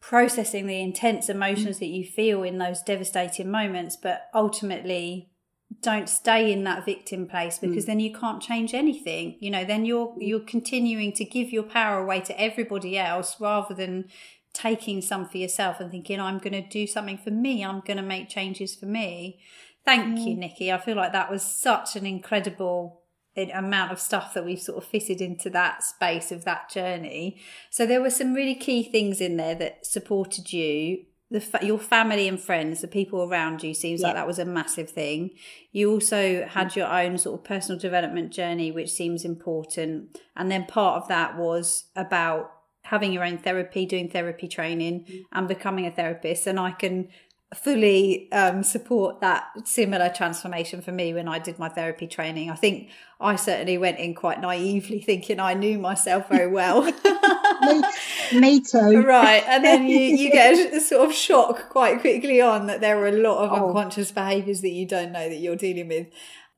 processing 0.01 0.67
the 0.67 0.82
intense 0.82 1.30
emotions 1.30 1.78
mm. 1.78 1.80
that 1.80 1.88
you 1.88 2.04
feel 2.04 2.43
in 2.43 2.58
those 2.58 2.82
devastating 2.82 3.49
moments. 3.49 3.95
But 3.95 4.28
ultimately, 4.34 5.30
don't 5.82 6.10
stay 6.10 6.51
in 6.51 6.63
that 6.63 6.86
victim 6.86 7.28
place 7.28 7.58
because 7.58 7.84
mm. 7.84 7.88
then 7.88 7.99
you 7.99 8.13
can't 8.13 8.41
change 8.41 8.73
anything 8.73 9.36
you 9.39 9.49
know 9.49 9.65
then 9.65 9.84
you're 9.84 10.10
mm. 10.10 10.17
you're 10.19 10.39
continuing 10.39 11.12
to 11.12 11.25
give 11.25 11.51
your 11.51 11.63
power 11.63 11.99
away 11.99 12.19
to 12.19 12.39
everybody 12.39 12.97
else 12.97 13.36
rather 13.39 13.73
than 13.73 14.06
taking 14.56 15.01
some 15.01 15.28
for 15.28 15.38
yourself 15.38 15.80
and 15.80 15.91
thinking, 15.91 16.19
I'm 16.19 16.39
going 16.39 16.54
to 16.54 16.67
do 16.67 16.88
something 16.88 17.17
for 17.17 17.30
me, 17.30 17.63
I'm 17.63 17.82
going 17.82 17.97
to 17.97 18.04
make 18.04 18.30
changes 18.30 18.73
for 18.73 18.86
me. 18.86 19.39
Thank 19.84 20.17
mm. 20.17 20.25
you, 20.25 20.36
Nikki. 20.36 20.71
I 20.71 20.80
feel 20.80 20.95
like 20.95 21.12
that 21.12 21.30
was 21.30 21.43
such 21.43 21.95
an 21.95 22.08
incredible 22.08 23.01
amount 23.54 23.91
of 23.91 23.99
stuff 23.99 24.34
that 24.34 24.45
we've 24.45 24.62
sort 24.62 24.82
of 24.82 24.89
fitted 24.89 25.19
into 25.19 25.49
that 25.49 25.84
space 25.84 26.32
of 26.32 26.45
that 26.45 26.69
journey. 26.69 27.41
So 27.69 27.86
there 27.86 28.01
were 28.01 28.10
some 28.10 28.34
really 28.34 28.56
key 28.56 28.82
things 28.82 29.19
in 29.19 29.36
there 29.36 29.56
that 29.56 29.86
supported 29.86 30.54
you. 30.54 31.06
The 31.31 31.41
fa- 31.41 31.65
your 31.65 31.79
family 31.79 32.27
and 32.27 32.39
friends, 32.39 32.81
the 32.81 32.88
people 32.88 33.23
around 33.23 33.63
you, 33.63 33.73
seems 33.73 34.01
yeah. 34.01 34.07
like 34.07 34.15
that 34.15 34.27
was 34.27 34.39
a 34.39 34.45
massive 34.45 34.89
thing. 34.89 35.31
You 35.71 35.91
also 35.91 36.45
had 36.45 36.75
your 36.75 36.88
own 36.88 37.17
sort 37.17 37.39
of 37.39 37.45
personal 37.45 37.79
development 37.79 38.31
journey, 38.31 38.71
which 38.71 38.91
seems 38.91 39.25
important. 39.25 40.19
And 40.35 40.51
then 40.51 40.65
part 40.65 41.01
of 41.01 41.07
that 41.09 41.38
was 41.38 41.85
about 41.95 42.51
having 42.83 43.11
your 43.11 43.23
own 43.23 43.39
therapy, 43.39 43.85
doing 43.85 44.09
therapy 44.09 44.47
training, 44.47 45.01
mm-hmm. 45.01 45.21
and 45.31 45.47
becoming 45.47 45.88
a 45.88 45.91
therapist. 45.91 46.45
And 46.45 46.59
I 46.59 46.71
can 46.71 47.09
fully 47.53 48.31
um, 48.31 48.63
support 48.63 49.21
that 49.21 49.45
similar 49.65 50.09
transformation 50.09 50.81
for 50.81 50.91
me 50.91 51.13
when 51.13 51.27
I 51.27 51.39
did 51.39 51.57
my 51.57 51.69
therapy 51.69 52.07
training. 52.07 52.49
I 52.49 52.55
think 52.55 52.89
I 53.19 53.35
certainly 53.35 53.77
went 53.77 53.99
in 53.99 54.13
quite 54.13 54.41
naively 54.41 55.01
thinking 55.01 55.39
I 55.39 55.53
knew 55.53 55.77
myself 55.77 56.29
very 56.29 56.47
well. 56.47 56.83
me. 57.61 57.81
Right. 58.95 59.43
And 59.47 59.63
then 59.63 59.87
you, 59.87 59.99
you 60.17 60.31
get 60.31 60.73
a 60.73 60.79
sort 60.79 61.09
of 61.09 61.15
shock 61.15 61.69
quite 61.69 62.01
quickly 62.01 62.41
on 62.41 62.67
that 62.67 62.81
there 62.81 62.97
are 62.99 63.07
a 63.07 63.11
lot 63.11 63.43
of 63.43 63.51
oh. 63.51 63.67
unconscious 63.67 64.11
behaviours 64.11 64.61
that 64.61 64.71
you 64.71 64.87
don't 64.87 65.11
know 65.11 65.29
that 65.29 65.37
you're 65.37 65.55
dealing 65.55 65.87
with. 65.87 66.07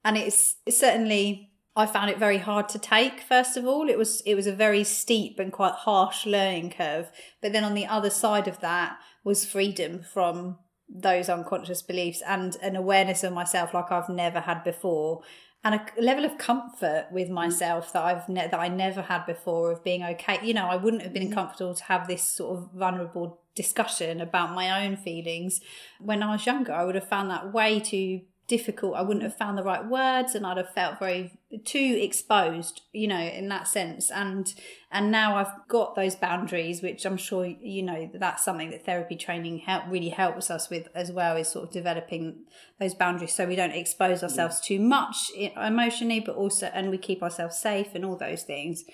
And 0.03 0.17
it's, 0.17 0.55
it's 0.65 0.77
certainly 0.77 1.51
I 1.77 1.85
found 1.85 2.09
it 2.09 2.17
very 2.17 2.39
hard 2.39 2.69
to 2.69 2.79
take. 2.79 3.21
First 3.21 3.55
of 3.55 3.67
all, 3.67 3.87
it 3.87 3.99
was 3.99 4.21
it 4.25 4.33
was 4.33 4.47
a 4.47 4.51
very 4.51 4.83
steep 4.83 5.37
and 5.37 5.53
quite 5.53 5.73
harsh 5.73 6.25
learning 6.25 6.71
curve. 6.71 7.11
But 7.39 7.53
then 7.53 7.63
on 7.63 7.75
the 7.75 7.85
other 7.85 8.09
side 8.09 8.47
of 8.47 8.59
that 8.61 8.97
was 9.23 9.45
freedom 9.45 10.01
from 10.01 10.57
those 10.89 11.29
unconscious 11.29 11.83
beliefs 11.83 12.23
and 12.25 12.55
an 12.63 12.75
awareness 12.75 13.23
of 13.23 13.33
myself 13.33 13.75
like 13.75 13.91
I've 13.91 14.09
never 14.09 14.39
had 14.39 14.63
before, 14.63 15.21
and 15.63 15.75
a 15.75 16.01
level 16.01 16.23
of 16.23 16.37
comfort 16.37 17.07
with 17.11 17.29
myself 17.29 17.91
that 17.93 18.03
I've 18.03 18.29
ne- 18.29 18.47
that 18.47 18.59
I 18.59 18.67
never 18.67 19.01
had 19.01 19.25
before 19.25 19.71
of 19.71 19.83
being 19.83 20.03
okay. 20.03 20.39
You 20.43 20.53
know, 20.53 20.67
I 20.67 20.75
wouldn't 20.75 21.03
have 21.03 21.13
been 21.13 21.29
mm. 21.29 21.33
comfortable 21.33 21.73
to 21.73 21.83
have 21.85 22.07
this 22.07 22.23
sort 22.23 22.57
of 22.57 22.71
vulnerable 22.73 23.41
discussion 23.55 24.21
about 24.21 24.53
my 24.53 24.85
own 24.85 24.95
feelings. 24.95 25.59
When 25.99 26.21
I 26.23 26.31
was 26.31 26.45
younger, 26.45 26.73
I 26.73 26.85
would 26.85 26.95
have 26.95 27.09
found 27.09 27.29
that 27.31 27.51
way 27.51 27.79
too 27.79 28.21
difficult. 28.47 28.95
I 28.95 29.01
wouldn't 29.01 29.23
have 29.23 29.35
found 29.35 29.57
the 29.57 29.63
right 29.63 29.85
words 29.85 30.33
and 30.33 30.45
I'd 30.45 30.57
have 30.57 30.73
felt 30.73 30.99
very 30.99 31.37
too 31.65 31.99
exposed, 32.01 32.81
you 32.93 33.07
know, 33.07 33.19
in 33.19 33.49
that 33.49 33.67
sense. 33.67 34.09
And 34.09 34.53
and 34.91 35.11
now 35.11 35.35
I've 35.35 35.67
got 35.67 35.95
those 35.95 36.15
boundaries, 36.15 36.81
which 36.81 37.05
I'm 37.05 37.17
sure 37.17 37.45
you 37.45 37.83
know 37.83 38.09
that's 38.13 38.43
something 38.43 38.69
that 38.71 38.85
therapy 38.85 39.17
training 39.17 39.59
help 39.59 39.83
really 39.89 40.09
helps 40.09 40.49
us 40.49 40.69
with 40.69 40.87
as 40.95 41.11
well, 41.11 41.35
is 41.35 41.49
sort 41.49 41.67
of 41.67 41.73
developing 41.73 42.45
those 42.79 42.93
boundaries 42.93 43.33
so 43.33 43.45
we 43.45 43.55
don't 43.55 43.71
expose 43.71 44.23
ourselves 44.23 44.61
too 44.61 44.79
much 44.79 45.31
eh, 45.37 45.49
emotionally, 45.65 46.21
but 46.21 46.35
also 46.35 46.67
and 46.73 46.89
we 46.89 46.97
keep 46.97 47.21
ourselves 47.21 47.57
safe 47.57 47.89
and 47.93 48.05
all 48.05 48.15
those 48.15 48.43
things. 48.43 48.85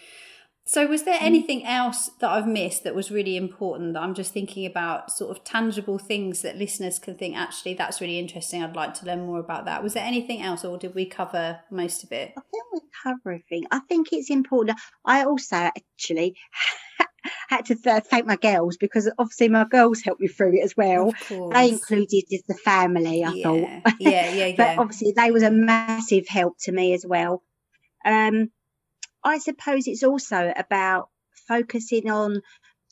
So, 0.65 0.88
was 0.88 1.04
there 1.04 1.19
mm. 1.19 1.23
anything 1.23 1.65
else 1.65 2.10
that 2.19 2.30
I've 2.30 2.47
missed 2.47 2.86
that 2.86 2.95
was 2.95 3.12
really 3.12 3.36
important 3.36 3.93
that 3.93 4.02
I'm 4.02 4.13
just 4.13 4.32
thinking 4.32 4.65
about, 4.65 5.12
sort 5.12 5.36
of 5.36 5.43
tangible 5.43 5.97
things 5.97 6.41
that 6.41 6.58
listeners 6.58 6.99
can 6.99 7.15
think, 7.15 7.36
actually, 7.36 7.73
that's 7.73 7.99
really 7.99 8.17
interesting. 8.17 8.63
I'd 8.63 8.76
like 8.76 8.93
to 8.95 9.06
learn 9.06 9.26
more 9.26 9.39
about 9.39 9.65
that. 9.65 9.84
Was 9.84 9.93
there 9.93 10.06
anything 10.06 10.41
else, 10.41 10.63
or 10.63 10.78
did 10.78 10.95
we 10.95 11.06
cover 11.06 11.60
most 11.69 12.04
of 12.04 12.12
it? 12.13 12.34
I 12.38 12.41
think 12.49 12.63
we 12.71 12.80
cover 13.04 13.19
everything. 13.34 13.67
I 13.71 13.80
think 13.80 14.13
it's 14.13 14.30
important. 14.30 14.80
I 15.04 15.26
also 15.26 15.56
actually 15.56 16.38
had 17.49 17.65
to 17.65 17.76
thank 17.76 18.26
my 18.26 18.38
girls 18.38 18.78
because 18.78 19.12
obviously 19.17 19.49
my 19.49 19.65
girls 19.65 20.02
helped 20.02 20.21
me 20.21 20.28
through 20.28 20.58
it 20.58 20.63
as 20.63 20.78
well. 20.78 21.12
They 21.30 21.69
included 21.69 22.23
just 22.32 22.47
the 22.47 22.58
family, 22.63 23.23
I 23.23 23.32
yeah. 23.34 23.43
thought. 23.43 23.95
Yeah, 23.99 24.34
yeah, 24.34 24.45
yeah. 24.47 24.56
but 24.58 24.78
obviously 24.78 25.13
they 25.15 25.32
was 25.32 25.43
a 25.43 25.52
massive 25.52 26.28
help 26.28 26.56
to 26.62 26.71
me 26.71 26.93
as 26.93 27.06
well. 27.06 27.43
Um, 28.06 28.49
I 29.23 29.39
suppose 29.39 29.88
it's 29.88 30.03
also 30.03 30.51
about 30.55 31.09
focusing 31.47 32.09
on 32.09 32.41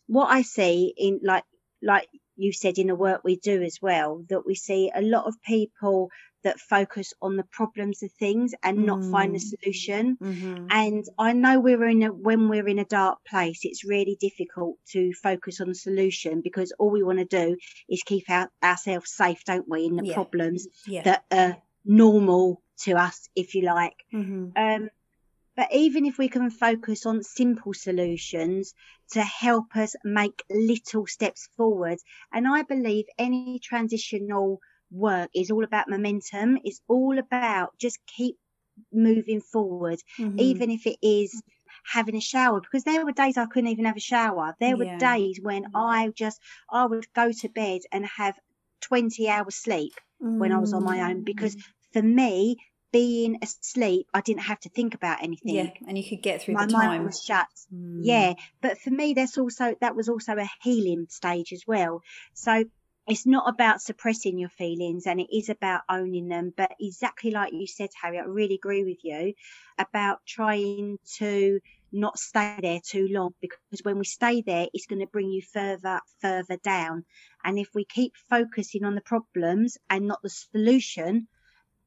what 0.07 0.27
I 0.27 0.41
see 0.41 0.93
in 0.97 1.19
like 1.23 1.43
like 1.81 2.07
you 2.35 2.51
said 2.53 2.77
in 2.77 2.87
the 2.87 2.95
work 2.95 3.21
we 3.23 3.35
do 3.35 3.61
as 3.61 3.79
well 3.81 4.23
that 4.29 4.45
we 4.45 4.55
see 4.55 4.91
a 4.93 5.01
lot 5.01 5.25
of 5.25 5.41
people 5.41 6.09
that 6.43 6.59
focus 6.59 7.13
on 7.21 7.35
the 7.35 7.43
problems 7.43 8.01
of 8.01 8.11
things 8.13 8.53
and 8.63 8.79
mm. 8.79 8.85
not 8.85 9.11
find 9.11 9.35
the 9.35 9.39
mm. 9.39 9.59
solution 9.61 10.17
mm-hmm. 10.17 10.67
and 10.71 11.05
i 11.19 11.33
know 11.33 11.59
we're 11.59 11.87
in 11.87 12.03
a 12.03 12.07
when 12.07 12.49
we're 12.49 12.67
in 12.67 12.79
a 12.79 12.85
dark 12.85 13.19
place 13.27 13.59
it's 13.63 13.83
really 13.83 14.17
difficult 14.19 14.77
to 14.87 15.13
focus 15.13 15.61
on 15.61 15.67
the 15.67 15.75
solution 15.75 16.41
because 16.41 16.73
all 16.79 16.89
we 16.89 17.03
want 17.03 17.19
to 17.19 17.25
do 17.25 17.55
is 17.87 18.01
keep 18.03 18.29
our, 18.29 18.49
ourselves 18.63 19.11
safe 19.11 19.43
don't 19.45 19.69
we 19.69 19.85
in 19.85 19.95
the 19.95 20.05
yeah. 20.05 20.13
problems 20.13 20.67
yeah. 20.87 21.03
that 21.03 21.23
are 21.31 21.57
normal 21.85 22.61
to 22.79 22.93
us 22.93 23.29
if 23.35 23.53
you 23.53 23.61
like 23.61 23.95
mm-hmm. 24.13 24.49
um, 24.55 24.89
but 25.61 25.71
even 25.73 26.07
if 26.07 26.17
we 26.17 26.27
can 26.27 26.49
focus 26.49 27.05
on 27.05 27.21
simple 27.21 27.71
solutions 27.71 28.73
to 29.11 29.21
help 29.21 29.75
us 29.75 29.95
make 30.03 30.41
little 30.49 31.05
steps 31.05 31.49
forward, 31.55 31.99
and 32.33 32.47
I 32.47 32.63
believe 32.63 33.05
any 33.19 33.59
transitional 33.59 34.59
work 34.89 35.29
is 35.35 35.51
all 35.51 35.63
about 35.63 35.87
momentum, 35.87 36.57
it's 36.63 36.81
all 36.87 37.19
about 37.19 37.77
just 37.77 37.99
keep 38.07 38.37
moving 38.91 39.39
forward, 39.39 39.99
mm-hmm. 40.17 40.39
even 40.39 40.71
if 40.71 40.87
it 40.87 40.97
is 41.03 41.39
having 41.85 42.15
a 42.15 42.21
shower 42.21 42.59
because 42.59 42.83
there 42.83 43.05
were 43.05 43.11
days 43.11 43.37
I 43.37 43.45
couldn't 43.45 43.69
even 43.69 43.85
have 43.85 43.97
a 43.97 44.07
shower. 44.13 44.55
There 44.59 44.75
were 44.75 44.85
yeah. 44.85 44.97
days 44.97 45.39
when 45.39 45.65
I 45.75 46.11
just 46.15 46.41
I 46.71 46.87
would 46.87 47.05
go 47.13 47.31
to 47.31 47.49
bed 47.49 47.81
and 47.91 48.03
have 48.17 48.33
20 48.81 49.29
hours 49.29 49.53
sleep 49.53 49.93
mm. 50.19 50.39
when 50.39 50.53
I 50.53 50.57
was 50.57 50.73
on 50.73 50.83
my 50.83 51.01
own 51.11 51.23
because 51.23 51.55
mm. 51.55 51.63
for 51.93 52.01
me 52.01 52.57
being 52.91 53.39
asleep, 53.41 54.07
I 54.13 54.21
didn't 54.21 54.41
have 54.41 54.59
to 54.61 54.69
think 54.69 54.93
about 54.93 55.23
anything. 55.23 55.55
Yeah, 55.55 55.69
and 55.87 55.97
you 55.97 56.07
could 56.07 56.21
get 56.21 56.41
through 56.41 56.55
My 56.55 56.65
the 56.65 56.73
time. 56.73 56.79
My 56.81 56.87
mind 56.87 57.05
was 57.05 57.23
shut. 57.23 57.47
Mm. 57.73 57.99
Yeah, 58.03 58.33
but 58.61 58.77
for 58.79 58.89
me, 58.89 59.13
that's 59.13 59.37
also 59.37 59.75
that 59.81 59.95
was 59.95 60.09
also 60.09 60.33
a 60.37 60.49
healing 60.61 61.07
stage 61.09 61.53
as 61.53 61.63
well. 61.67 62.01
So 62.33 62.65
it's 63.07 63.25
not 63.25 63.49
about 63.49 63.81
suppressing 63.81 64.37
your 64.37 64.49
feelings, 64.49 65.07
and 65.07 65.19
it 65.19 65.35
is 65.35 65.49
about 65.49 65.81
owning 65.89 66.27
them. 66.27 66.53
But 66.55 66.71
exactly 66.79 67.31
like 67.31 67.53
you 67.53 67.67
said, 67.67 67.89
Harry, 68.01 68.19
I 68.19 68.23
really 68.23 68.55
agree 68.55 68.83
with 68.83 69.03
you 69.03 69.33
about 69.77 70.19
trying 70.27 70.97
to 71.17 71.59
not 71.93 72.17
stay 72.17 72.57
there 72.61 72.79
too 72.85 73.07
long 73.09 73.33
because 73.41 73.83
when 73.83 73.97
we 73.97 74.05
stay 74.05 74.41
there, 74.41 74.67
it's 74.73 74.85
going 74.85 75.01
to 75.01 75.07
bring 75.07 75.29
you 75.29 75.41
further, 75.41 75.99
further 76.21 76.57
down. 76.63 77.03
And 77.43 77.59
if 77.59 77.69
we 77.73 77.85
keep 77.85 78.13
focusing 78.29 78.85
on 78.85 78.95
the 78.95 79.01
problems 79.01 79.77
and 79.89 80.07
not 80.07 80.21
the 80.21 80.29
solution, 80.29 81.27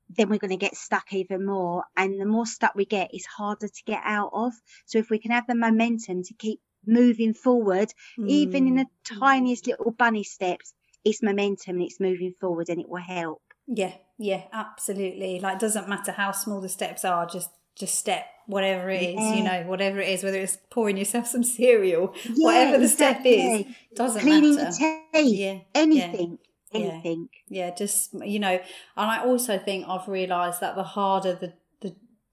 then 0.09 0.29
we're 0.29 0.39
going 0.39 0.51
to 0.51 0.57
get 0.57 0.77
stuck 0.77 1.13
even 1.13 1.45
more. 1.45 1.85
And 1.97 2.21
the 2.21 2.27
more 2.27 2.47
stuck 2.47 2.75
we 2.75 2.85
get, 2.85 3.11
it's 3.13 3.27
harder 3.27 3.69
to 3.69 3.83
get 3.87 4.03
out 4.05 4.31
of. 4.33 4.53
So 4.87 4.99
if 4.99 5.11
we 5.11 5.19
can 5.19 5.31
have 5.31 5.47
the 5.47 5.55
momentum 5.55 6.23
to 6.25 6.35
keep 6.35 6.61
moving 6.87 7.35
forward, 7.35 7.89
mm. 8.19 8.29
even 8.29 8.67
in 8.69 8.75
the 8.77 8.85
mm. 8.85 9.19
tiniest 9.19 9.67
little 9.67 9.91
bunny 9.91 10.25
steps, 10.25 10.75
it's 11.05 11.23
momentum 11.23 11.77
and 11.77 11.85
it's 11.85 12.01
moving 12.01 12.35
forward 12.41 12.69
and 12.69 12.81
it 12.81 12.89
will 12.89 13.03
help. 13.03 13.43
Yeah, 13.67 13.93
yeah, 14.19 14.43
absolutely. 14.53 15.41
Like, 15.41 15.55
it 15.55 15.61
doesn't 15.61 15.89
matter 15.89 16.13
how 16.13 16.33
small 16.33 16.61
the 16.61 16.69
steps 16.69 17.05
are, 17.05 17.27
just 17.27 17.51
just 17.77 17.99
step 17.99 18.27
whatever 18.47 18.89
it 18.89 19.03
is, 19.03 19.15
yeah. 19.17 19.35
you 19.35 19.43
know, 19.43 19.63
whatever 19.67 19.99
it 19.99 20.09
is, 20.09 20.23
whether 20.23 20.39
it's 20.39 20.59
pouring 20.71 20.97
yourself 20.97 21.27
some 21.35 21.43
cereal, 21.43 22.15
yeah, 22.25 22.33
whatever 22.37 22.79
the 22.79 22.85
exactly. 22.85 23.65
step 23.65 23.67
is, 23.67 23.75
doesn't 23.97 24.21
Cleaning 24.21 24.57
matter. 24.57 24.71
Cleaning 24.77 25.03
the 25.13 25.19
teeth, 25.19 25.39
yeah, 25.39 25.59
anything 25.75 26.39
anything. 26.75 27.29
Yeah. 27.49 27.67
yeah, 27.67 27.75
just 27.75 28.15
you 28.15 28.39
know, 28.39 28.55
and 28.97 29.11
I 29.11 29.25
also 29.25 29.59
think 29.59 29.87
I've 29.89 30.09
realised 30.09 30.61
that 30.61 30.77
the 30.77 30.83
harder 30.83 31.35
the 31.35 31.55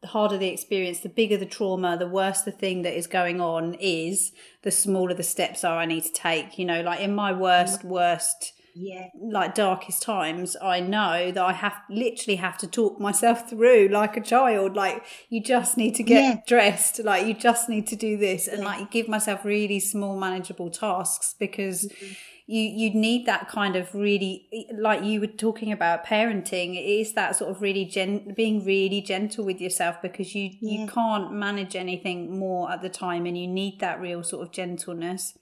the 0.01 0.08
harder 0.08 0.38
the 0.38 0.47
experience, 0.47 0.99
the 0.99 1.10
bigger 1.10 1.38
the 1.38 1.45
trauma, 1.45 1.97
the 1.97 2.08
worse 2.08 2.41
the 2.41 2.51
thing 2.51 2.82
that 2.82 2.97
is 2.97 3.08
going 3.08 3.39
on 3.39 3.75
is, 3.75 4.32
the 4.63 4.71
smaller 4.71 5.13
the 5.13 5.23
steps 5.23 5.63
are 5.63 5.77
I 5.77 5.86
need 5.86 6.04
to 6.06 6.13
take. 6.13 6.58
You 6.58 6.65
know, 6.65 6.82
like 6.82 6.99
in 6.99 7.13
my 7.13 7.32
worst, 7.32 7.84
worst, 7.84 8.54
yeah, 8.73 9.08
like 9.21 9.54
darkest 9.54 10.01
times, 10.01 10.58
I 10.62 10.80
know 10.80 11.32
that 11.32 11.43
I 11.43 11.54
have 11.54 11.75
literally 11.89 12.38
have 12.38 12.58
to 12.60 12.67
talk 12.67 12.99
myself 12.99 13.49
through 13.49 13.89
like 13.91 14.17
a 14.17 14.21
child. 14.21 14.75
Like 14.75 15.04
you 15.30 15.41
just 15.43 15.77
need 15.77 15.95
to 15.95 16.04
get 16.04 16.23
yeah. 16.23 16.41
dressed, 16.47 17.04
like 17.04 17.27
you 17.27 17.34
just 17.34 17.69
need 17.69 17.86
to 17.88 17.95
do 17.95 18.17
this, 18.17 18.47
and 18.47 18.63
yeah. 18.63 18.69
like 18.69 18.91
give 18.91 19.08
myself 19.08 19.45
really 19.45 19.80
small, 19.80 20.19
manageable 20.19 20.69
tasks 20.69 21.36
because. 21.38 21.86
Mm-hmm 21.86 22.13
you 22.52 22.62
you 22.62 22.94
need 22.94 23.26
that 23.26 23.48
kind 23.48 23.76
of 23.76 23.94
really 23.96 24.48
like 24.78 25.04
you 25.04 25.22
were 25.22 25.28
talking 25.28 25.72
about 25.72 26.06
parenting 26.06 26.76
it 26.76 26.86
is 26.86 27.14
that 27.14 27.36
sort 27.36 27.50
of 27.50 27.62
really 27.62 27.86
gen 27.86 28.34
being 28.36 28.64
really 28.66 29.02
gentle 29.02 29.46
with 29.46 29.62
yourself 29.62 30.02
because 30.02 30.36
you 30.36 30.52
yeah. 30.60 30.82
you 30.82 30.88
can't 30.88 31.32
manage 31.32 31.76
anything 31.76 32.38
more 32.38 32.72
at 32.72 32.82
the 32.82 32.90
time 32.90 33.26
and 33.26 33.38
you 33.38 33.48
need 33.48 33.80
that 33.80 34.00
real 34.02 34.24
sort 34.24 34.46
of 34.46 34.52
gentleness 34.52 35.38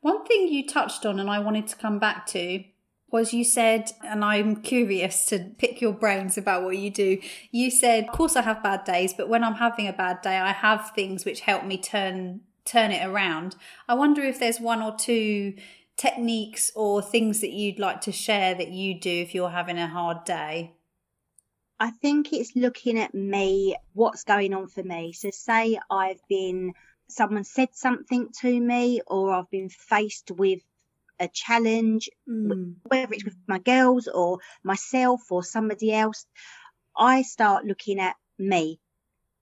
one 0.00 0.24
thing 0.26 0.48
you 0.48 0.66
touched 0.66 1.06
on 1.06 1.18
and 1.18 1.30
i 1.30 1.38
wanted 1.38 1.66
to 1.66 1.76
come 1.76 1.98
back 1.98 2.26
to 2.26 2.62
was 3.10 3.32
you 3.32 3.44
said, 3.44 3.92
and 4.02 4.24
I'm 4.24 4.56
curious 4.56 5.24
to 5.26 5.38
pick 5.56 5.80
your 5.80 5.92
brains 5.92 6.36
about 6.36 6.64
what 6.64 6.76
you 6.78 6.90
do. 6.90 7.18
You 7.52 7.70
said, 7.70 8.06
of 8.06 8.10
course, 8.10 8.34
I 8.34 8.42
have 8.42 8.60
bad 8.60 8.82
days, 8.82 9.14
but 9.14 9.28
when 9.28 9.44
I'm 9.44 9.54
having 9.54 9.86
a 9.86 9.92
bad 9.92 10.20
day, 10.20 10.36
I 10.36 10.50
have 10.50 10.90
things 10.90 11.24
which 11.24 11.42
help 11.42 11.64
me 11.64 11.78
turn 11.78 12.40
turn 12.64 12.90
it 12.90 13.06
around. 13.06 13.54
I 13.88 13.94
wonder 13.94 14.22
if 14.22 14.40
there's 14.40 14.58
one 14.58 14.82
or 14.82 14.96
two 14.96 15.54
techniques 15.96 16.70
or 16.74 17.02
things 17.02 17.40
that 17.40 17.52
you'd 17.52 17.78
like 17.78 18.00
to 18.02 18.12
share 18.12 18.54
that 18.54 18.70
you 18.70 18.98
do 18.98 19.10
if 19.10 19.34
you're 19.34 19.50
having 19.50 19.78
a 19.78 19.86
hard 19.86 20.24
day? 20.24 20.72
I 21.78 21.90
think 21.90 22.32
it's 22.32 22.54
looking 22.54 22.98
at 22.98 23.14
me, 23.14 23.76
what's 23.92 24.24
going 24.24 24.54
on 24.54 24.68
for 24.68 24.82
me. 24.82 25.12
So, 25.12 25.30
say 25.30 25.78
I've 25.90 26.20
been, 26.28 26.72
someone 27.08 27.44
said 27.44 27.70
something 27.72 28.28
to 28.40 28.60
me, 28.60 29.00
or 29.06 29.32
I've 29.32 29.50
been 29.50 29.68
faced 29.68 30.30
with 30.30 30.60
a 31.20 31.28
challenge, 31.28 32.08
mm. 32.28 32.74
whether 32.84 33.12
it's 33.12 33.24
with 33.24 33.36
my 33.46 33.58
girls 33.58 34.08
or 34.08 34.38
myself 34.62 35.30
or 35.30 35.42
somebody 35.42 35.92
else, 35.92 36.26
I 36.96 37.22
start 37.22 37.64
looking 37.64 37.98
at 38.00 38.16
me 38.38 38.80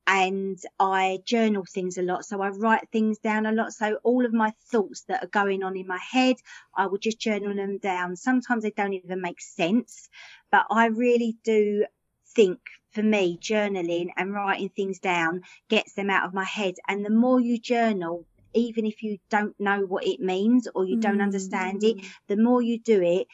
and 0.07 0.59
I 0.79 1.21
journal 1.25 1.65
things 1.65 1.99
a 1.99 2.03
lot. 2.03 2.25
So 2.25 2.41
I 2.43 2.49
write 2.49 2.89
things 2.91 3.19
down 3.19 3.47
a 3.47 3.53
lot. 3.53 3.73
So 3.73 3.99
all 4.03 4.25
of 4.25 4.33
my 4.33 4.53
thoughts 4.71 5.03
that 5.03 5.23
are 5.23 5.29
going 5.29 5.63
on 5.63 5.77
in 5.77 5.87
my 5.87 5.99
head, 5.99 6.37
I 6.77 6.87
will 6.87 6.99
just 6.99 7.21
journal 7.21 7.55
them 7.55 7.79
down. 7.79 8.17
Sometimes 8.17 8.65
they 8.65 8.71
don't 8.71 8.95
even 8.95 9.21
make 9.21 9.41
sense, 9.41 10.09
but 10.51 10.67
I 10.71 10.87
really 10.87 11.37
do 11.45 11.87
think 12.35 12.59
for 12.91 13.03
me, 13.03 13.39
journaling 13.41 14.09
and 14.17 14.35
writing 14.35 14.69
things 14.69 14.99
down 14.99 15.43
gets 15.69 15.95
them 15.95 16.11
out 16.11 16.27
of 16.27 16.35
my 16.35 16.45
head. 16.45 16.75
And 16.87 17.05
the 17.05 17.11
more 17.11 17.41
you 17.41 17.59
journal, 17.59 18.27
even 18.55 18.85
if 18.85 19.03
you 19.03 19.19
don't 19.31 19.59
know 19.59 19.81
what 19.81 20.07
it 20.07 20.21
means 20.21 20.69
or 20.75 20.85
you 20.85 20.99
don't 21.01 21.23
understand 21.23 21.83
it, 21.85 21.97
mm. 21.97 22.11
the 22.27 22.37
more 22.37 22.61
you 22.61 22.79
do 22.79 23.01
it, 23.01 23.29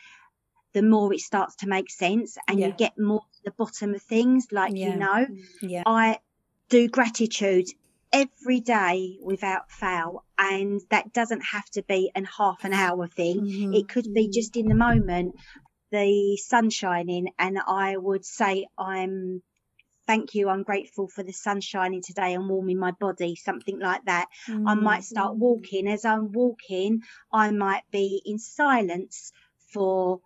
the 0.75 0.83
more 0.83 1.13
it 1.13 1.21
starts 1.21 1.57
to 1.57 1.67
make 1.67 1.91
sense 1.91 2.39
and 2.47 2.61
yeah. 2.61 2.67
you 2.67 2.73
get 2.73 2.99
more 2.99 3.21
to 3.21 3.45
the 3.45 3.51
bottom 3.53 3.95
of 3.95 4.03
things 4.03 4.49
like 4.53 4.73
yeah. 4.77 4.89
you 4.89 4.97
know 4.97 5.27
yeah. 5.63 5.83
i 5.87 6.19
do 6.69 6.89
gratitude 6.89 7.67
every 8.13 8.61
day 8.61 9.19
without 9.23 9.71
fail 9.71 10.25
and 10.39 10.81
that 10.91 11.13
doesn't 11.13 11.43
have 11.43 11.69
to 11.71 11.83
be 11.83 12.11
an 12.15 12.25
half 12.25 12.65
an 12.65 12.73
hour 12.73 13.07
thing 13.07 13.41
mm-hmm. 13.41 13.75
it 13.75 13.89
could 13.89 14.07
be 14.15 14.31
just 14.31 14.57
in 14.57 14.67
the 14.67 14.75
moment 14.75 15.35
the 15.91 16.37
sun 16.39 16.71
shining 16.71 17.29
and 17.39 17.59
i 17.67 17.97
would 17.97 18.25
say 18.25 18.67
i'm 18.79 19.43
thank 20.09 20.35
you, 20.35 20.49
I'm 20.49 20.63
grateful 20.63 21.07
for 21.07 21.23
the 21.23 21.35
sun 21.35 21.61
shining 21.61 22.01
today 22.01 22.33
and 22.33 22.49
warming 22.49 22.79
my 22.79 22.93
body, 22.93 23.37
something 23.37 23.79
like 23.79 24.07
that. 24.07 24.29
Mm. 24.49 24.65
I 24.67 24.73
might 24.73 25.05
start 25.05 25.35
mm. 25.35 25.39
walking. 25.39 25.87
As 25.87 26.07
I'm 26.07 26.33
walking, 26.33 27.03
I 27.31 27.51
might 27.51 27.83
be 27.93 28.23
in 28.25 28.39
silence 28.39 29.33
for 29.71 30.21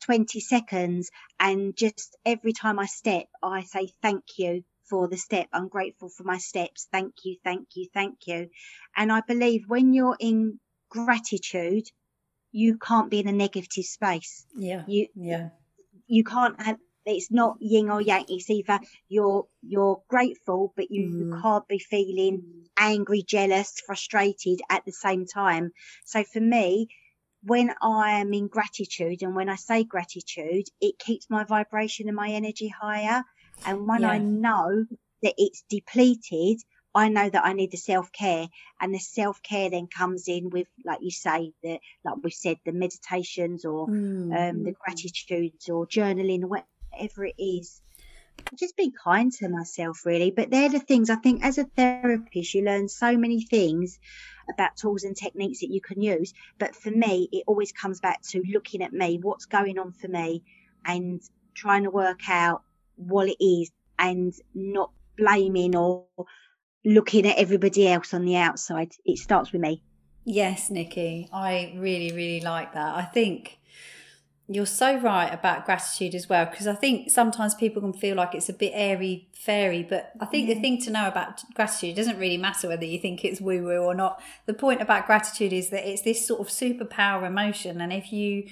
20 0.00 0.40
seconds 0.40 1.10
and 1.38 1.76
just 1.76 2.16
every 2.26 2.52
time 2.52 2.80
I 2.80 2.86
step, 2.86 3.26
I 3.42 3.62
say 3.62 3.88
thank 4.02 4.24
you 4.38 4.64
for 4.88 5.08
the 5.08 5.16
step. 5.16 5.48
I'm 5.52 5.68
grateful 5.68 6.08
for 6.08 6.24
my 6.24 6.38
steps. 6.38 6.88
Thank 6.90 7.14
you, 7.24 7.36
thank 7.44 7.68
you, 7.74 7.88
thank 7.92 8.26
you. 8.26 8.48
And 8.96 9.12
I 9.12 9.22
believe 9.26 9.64
when 9.66 9.92
you're 9.92 10.16
in 10.18 10.60
gratitude, 10.90 11.86
you 12.52 12.78
can't 12.78 13.10
be 13.10 13.20
in 13.20 13.28
a 13.28 13.32
negative 13.32 13.84
space. 13.84 14.46
Yeah. 14.56 14.84
You 14.86 15.08
yeah. 15.14 15.48
You 16.06 16.24
can't 16.24 16.60
have 16.62 16.78
it's 17.04 17.30
not 17.30 17.56
yin 17.60 17.88
or 17.88 18.00
yang. 18.00 18.24
It's 18.28 18.50
either 18.50 18.80
you're 19.08 19.46
you're 19.62 20.02
grateful, 20.08 20.72
but 20.76 20.90
you, 20.90 21.06
mm. 21.06 21.18
you 21.18 21.40
can't 21.40 21.66
be 21.68 21.78
feeling 21.78 22.42
angry, 22.78 23.22
jealous, 23.22 23.80
frustrated 23.86 24.60
at 24.68 24.84
the 24.84 24.92
same 24.92 25.24
time. 25.26 25.72
So 26.04 26.24
for 26.24 26.40
me, 26.40 26.88
when 27.42 27.72
I 27.80 28.20
am 28.20 28.34
in 28.34 28.48
gratitude 28.48 29.22
and 29.22 29.36
when 29.36 29.48
I 29.48 29.54
say 29.54 29.84
gratitude, 29.84 30.66
it 30.80 30.98
keeps 30.98 31.30
my 31.30 31.44
vibration 31.44 32.08
and 32.08 32.16
my 32.16 32.30
energy 32.30 32.68
higher. 32.68 33.22
And 33.64 33.86
when 33.86 34.02
yeah. 34.02 34.10
I 34.10 34.18
know 34.18 34.86
that 35.22 35.34
it's 35.38 35.62
depleted, 35.68 36.60
I 36.96 37.08
know 37.08 37.28
that 37.28 37.44
I 37.44 37.52
need 37.52 37.72
the 37.72 37.76
self 37.76 38.10
care, 38.10 38.48
and 38.80 38.94
the 38.94 38.98
self 38.98 39.42
care 39.42 39.68
then 39.68 39.86
comes 39.86 40.28
in 40.28 40.48
with, 40.48 40.66
like 40.84 41.00
you 41.02 41.10
say, 41.10 41.52
the 41.62 41.78
like 42.04 42.16
we 42.22 42.30
said, 42.30 42.56
the 42.64 42.72
meditations 42.72 43.66
or 43.66 43.86
mm. 43.86 44.50
um, 44.50 44.64
the 44.64 44.72
gratitudes 44.72 45.68
or 45.68 45.86
journaling, 45.86 46.44
whatever 46.44 47.26
it 47.26 47.34
is. 47.38 47.82
Just 48.54 48.76
be 48.76 48.92
kind 48.92 49.32
to 49.34 49.48
myself, 49.48 50.06
really. 50.06 50.30
But 50.30 50.50
they're 50.50 50.70
the 50.70 50.78
things 50.78 51.10
I 51.10 51.16
think 51.16 51.44
as 51.44 51.58
a 51.58 51.64
therapist, 51.64 52.54
you 52.54 52.62
learn 52.62 52.88
so 52.88 53.16
many 53.16 53.42
things 53.42 53.98
about 54.48 54.76
tools 54.76 55.04
and 55.04 55.16
techniques 55.16 55.60
that 55.60 55.70
you 55.70 55.80
can 55.82 56.00
use. 56.00 56.32
But 56.58 56.74
for 56.74 56.90
me, 56.90 57.28
it 57.30 57.44
always 57.46 57.72
comes 57.72 58.00
back 58.00 58.22
to 58.28 58.42
looking 58.50 58.82
at 58.82 58.92
me, 58.92 59.18
what's 59.20 59.46
going 59.46 59.78
on 59.78 59.92
for 59.92 60.08
me, 60.08 60.44
and 60.84 61.20
trying 61.54 61.84
to 61.84 61.90
work 61.90 62.28
out 62.28 62.62
what 62.96 63.28
it 63.28 63.42
is 63.44 63.70
and 63.98 64.34
not 64.54 64.90
blaming 65.16 65.76
or 65.76 66.04
looking 66.84 67.26
at 67.26 67.38
everybody 67.38 67.88
else 67.88 68.14
on 68.14 68.24
the 68.24 68.36
outside. 68.36 68.92
It 69.04 69.18
starts 69.18 69.52
with 69.52 69.60
me. 69.60 69.82
Yes, 70.24 70.70
Nikki, 70.70 71.28
I 71.32 71.74
really, 71.76 72.12
really 72.12 72.40
like 72.40 72.74
that. 72.74 72.96
I 72.96 73.04
think 73.04 73.58
you're 74.48 74.66
so 74.66 74.98
right 74.98 75.32
about 75.32 75.66
gratitude 75.66 76.14
as 76.14 76.28
well 76.28 76.46
because 76.46 76.68
I 76.68 76.74
think 76.74 77.10
sometimes 77.10 77.54
people 77.54 77.82
can 77.82 77.92
feel 77.92 78.14
like 78.14 78.34
it's 78.34 78.48
a 78.48 78.52
bit 78.52 78.72
airy 78.74 79.28
fairy, 79.34 79.82
but 79.82 80.12
I 80.20 80.26
think 80.26 80.48
the 80.48 80.54
thing 80.54 80.80
to 80.82 80.90
know 80.90 81.08
about 81.08 81.42
gratitude 81.54 81.96
doesn't 81.96 82.18
really 82.18 82.36
matter 82.36 82.68
whether 82.68 82.84
you 82.84 82.98
think 82.98 83.24
it's 83.24 83.40
woo 83.40 83.64
woo 83.64 83.78
or 83.78 83.94
not. 83.94 84.20
The 84.46 84.54
point 84.54 84.80
about 84.80 85.06
gratitude 85.06 85.52
is 85.52 85.70
that 85.70 85.88
it's 85.88 86.02
this 86.02 86.26
sort 86.26 86.40
of 86.40 86.48
superpower 86.48 87.26
emotion, 87.26 87.80
and 87.80 87.92
if 87.92 88.12
you 88.12 88.48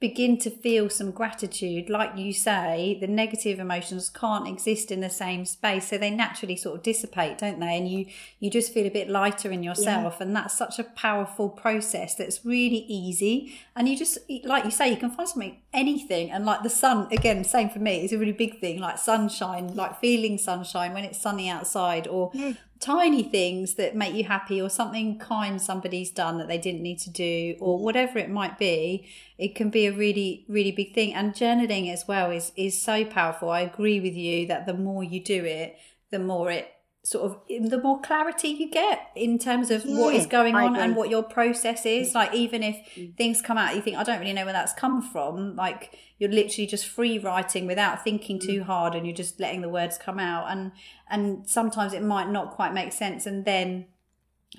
begin 0.00 0.38
to 0.38 0.48
feel 0.48 0.88
some 0.88 1.10
gratitude, 1.10 1.90
like 1.90 2.16
you 2.16 2.32
say, 2.32 2.96
the 3.00 3.06
negative 3.08 3.58
emotions 3.58 4.08
can't 4.08 4.46
exist 4.46 4.92
in 4.92 5.00
the 5.00 5.10
same 5.10 5.44
space. 5.44 5.88
So 5.88 5.98
they 5.98 6.10
naturally 6.10 6.54
sort 6.54 6.76
of 6.76 6.82
dissipate, 6.84 7.38
don't 7.38 7.58
they? 7.58 7.76
And 7.76 7.88
you 7.88 8.06
you 8.38 8.48
just 8.48 8.72
feel 8.72 8.86
a 8.86 8.90
bit 8.90 9.10
lighter 9.10 9.50
in 9.50 9.64
yourself. 9.64 10.16
Yeah. 10.18 10.26
And 10.26 10.36
that's 10.36 10.56
such 10.56 10.78
a 10.78 10.84
powerful 10.84 11.48
process 11.48 12.14
that's 12.14 12.44
really 12.44 12.84
easy. 12.88 13.58
And 13.74 13.88
you 13.88 13.96
just 13.96 14.18
like 14.44 14.64
you 14.64 14.70
say, 14.70 14.88
you 14.88 14.96
can 14.96 15.10
find 15.10 15.28
something 15.28 15.56
anything. 15.72 16.30
And 16.30 16.46
like 16.46 16.62
the 16.62 16.70
sun, 16.70 17.08
again, 17.10 17.42
same 17.42 17.68
for 17.68 17.80
me, 17.80 18.02
it's 18.02 18.12
a 18.12 18.18
really 18.18 18.32
big 18.32 18.60
thing, 18.60 18.78
like 18.78 18.98
sunshine, 18.98 19.74
like 19.74 20.00
feeling 20.00 20.38
sunshine 20.38 20.94
when 20.94 21.04
it's 21.04 21.20
sunny 21.20 21.48
outside, 21.48 22.06
or 22.06 22.30
yeah 22.34 22.52
tiny 22.80 23.22
things 23.22 23.74
that 23.74 23.96
make 23.96 24.14
you 24.14 24.24
happy 24.24 24.60
or 24.60 24.70
something 24.70 25.18
kind 25.18 25.60
somebody's 25.60 26.10
done 26.10 26.38
that 26.38 26.48
they 26.48 26.58
didn't 26.58 26.82
need 26.82 26.98
to 26.98 27.10
do 27.10 27.56
or 27.60 27.78
mm. 27.78 27.82
whatever 27.82 28.18
it 28.18 28.30
might 28.30 28.58
be 28.58 29.08
it 29.36 29.54
can 29.54 29.70
be 29.70 29.86
a 29.86 29.92
really 29.92 30.44
really 30.48 30.72
big 30.72 30.94
thing. 30.94 31.14
And 31.14 31.34
journaling 31.34 31.92
as 31.92 32.06
well 32.06 32.30
is 32.30 32.52
is 32.56 32.80
so 32.80 33.04
powerful. 33.04 33.50
I 33.50 33.60
agree 33.60 34.00
with 34.00 34.14
you 34.14 34.46
that 34.46 34.66
the 34.66 34.74
more 34.74 35.04
you 35.04 35.22
do 35.22 35.44
it 35.44 35.76
the 36.10 36.18
more 36.18 36.50
it 36.50 36.72
sort 37.10 37.24
of 37.24 37.70
the 37.70 37.80
more 37.80 38.00
clarity 38.00 38.48
you 38.48 38.70
get 38.70 39.10
in 39.14 39.38
terms 39.38 39.70
of 39.70 39.84
yeah, 39.84 39.98
what 39.98 40.14
is 40.14 40.26
going 40.26 40.54
on 40.54 40.76
and 40.76 40.94
what 40.94 41.08
your 41.08 41.22
process 41.22 41.86
is. 41.86 42.14
Like 42.14 42.34
even 42.34 42.62
if 42.62 42.76
mm. 42.94 43.16
things 43.16 43.40
come 43.40 43.56
out 43.56 43.74
you 43.74 43.80
think 43.80 43.96
i 43.96 44.02
don't 44.02 44.20
really 44.20 44.32
know 44.32 44.44
where 44.44 44.52
that's 44.52 44.72
come 44.74 45.00
from 45.00 45.56
like 45.56 45.96
you're 46.18 46.30
literally 46.30 46.66
just 46.66 46.86
free 46.86 47.18
writing 47.18 47.66
without 47.66 48.02
thinking 48.02 48.38
too 48.38 48.60
mm. 48.60 48.64
hard 48.64 48.94
and 48.94 49.06
you're 49.06 49.16
just 49.16 49.38
letting 49.38 49.60
the 49.60 49.68
words 49.68 49.96
come 49.96 50.18
out. 50.18 50.50
And 50.50 50.72
and 51.08 51.48
sometimes 51.48 51.92
it 51.92 52.02
might 52.02 52.28
not 52.28 52.50
quite 52.50 52.74
make 52.74 52.92
sense. 52.92 53.24
And 53.24 53.44
then 53.44 53.86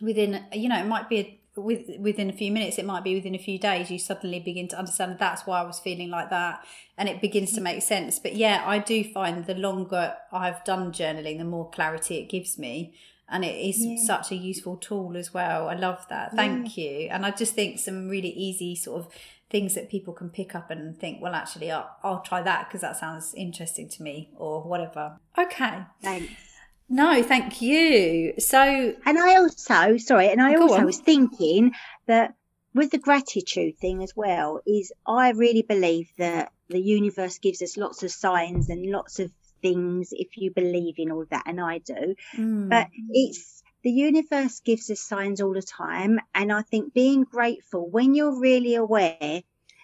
within 0.02 0.46
you 0.54 0.70
know 0.70 0.80
it 0.80 0.86
might 0.86 1.10
be 1.10 1.20
a 1.20 1.39
with 1.60 2.00
within 2.00 2.30
a 2.30 2.34
few 2.34 2.52
minutes 2.52 2.78
it 2.78 2.86
might 2.86 3.04
be 3.04 3.16
within 3.16 3.36
a 3.36 3.40
few 3.40 3.60
days 3.60 3.92
you 3.92 4.00
suddenly 4.00 4.40
begin 4.40 4.68
to 4.68 4.78
understand 4.78 5.18
that's 5.20 5.46
why 5.46 5.60
i 5.60 5.64
was 5.64 5.80
feeling 5.80 6.10
like 6.10 6.30
that 6.30 6.66
and 6.98 7.08
it 7.08 7.22
begins 7.22 7.54
to 7.54 7.62
mm. 7.62 7.64
make 7.64 7.82
sense. 7.82 8.20
But 8.20 8.36
yeah 8.36 8.64
i 8.66 8.80
do 8.80 9.04
find 9.04 9.46
the 9.46 9.56
longer 9.56 10.16
i've 10.32 10.64
done 10.64 10.92
journaling 10.92 11.38
the 11.38 11.46
more 11.46 11.70
clarity 11.70 12.18
it 12.18 12.30
gives 12.30 12.58
me 12.58 12.94
and 13.32 13.46
it 13.46 13.56
is 13.56 13.78
yeah. 13.86 13.98
such 14.04 14.32
a 14.32 14.36
useful 14.36 14.76
tool 14.76 15.16
as 15.16 15.32
well. 15.36 15.70
I 15.70 15.76
love 15.76 16.04
that. 16.10 16.34
Thank 16.36 16.76
yeah. 16.76 16.84
you. 16.84 17.10
And 17.10 17.26
i 17.26 17.32
just 17.32 17.54
think 17.54 17.80
some 17.80 18.10
really 18.10 18.30
easy 18.30 18.76
sort 18.76 19.06
of 19.06 19.14
things 19.50 19.76
that 19.76 19.90
people 19.90 20.14
can 20.14 20.30
pick 20.30 20.54
up 20.54 20.70
and 20.70 20.96
think 21.00 21.20
well 21.22 21.34
actually 21.34 21.72
i'll, 21.72 21.90
I'll 22.04 22.22
try 22.22 22.44
that 22.44 22.68
because 22.68 22.82
that 22.82 22.98
sounds 22.98 23.34
interesting 23.34 23.90
to 23.90 24.04
me 24.04 24.30
or 24.36 24.62
whatever. 24.62 25.18
Okay. 25.38 25.84
Thanks 26.02 26.49
no, 26.90 27.24
thank 27.24 27.62
you. 27.62 28.34
So, 28.40 28.96
and 29.06 29.18
I 29.20 29.36
also, 29.38 29.98
sorry, 29.98 30.30
and 30.30 30.42
I 30.42 30.56
also 30.56 30.80
on. 30.80 30.86
was 30.86 30.98
thinking 30.98 31.74
that 32.08 32.34
with 32.74 32.92
the 32.92 32.98
gratitude 32.98 33.78
thing 33.78 34.04
as 34.04 34.16
well, 34.16 34.62
is 34.66 34.92
I 35.06 35.32
really 35.32 35.62
believe 35.62 36.10
that 36.18 36.52
the 36.68 36.82
universe 36.82 37.40
gives 37.40 37.62
us 37.62 37.78
lots 37.78 38.04
of 38.04 38.12
signs 38.12 38.70
and 38.70 38.92
lots 38.92 39.20
of 39.20 39.32
things 39.62 40.10
if 40.12 40.38
you 40.38 40.52
believe 40.52 40.96
in 40.98 41.12
all 41.12 41.26
that, 41.30 41.44
and 41.46 41.60
I 41.60 41.80
do. 41.80 42.16
Mm. 42.36 42.70
But 42.70 42.88
it's 43.10 43.64
the 43.84 43.92
universe 43.92 44.60
gives 44.60 44.90
us 44.90 45.00
signs 45.00 45.42
all 45.42 45.54
the 45.54 45.62
time, 45.62 46.20
and 46.34 46.52
I 46.52 46.62
think 46.64 46.94
being 46.94 47.24
grateful 47.24 47.90
when 47.90 48.14
you're 48.14 48.40
really 48.40 48.76
aware, 48.76 49.42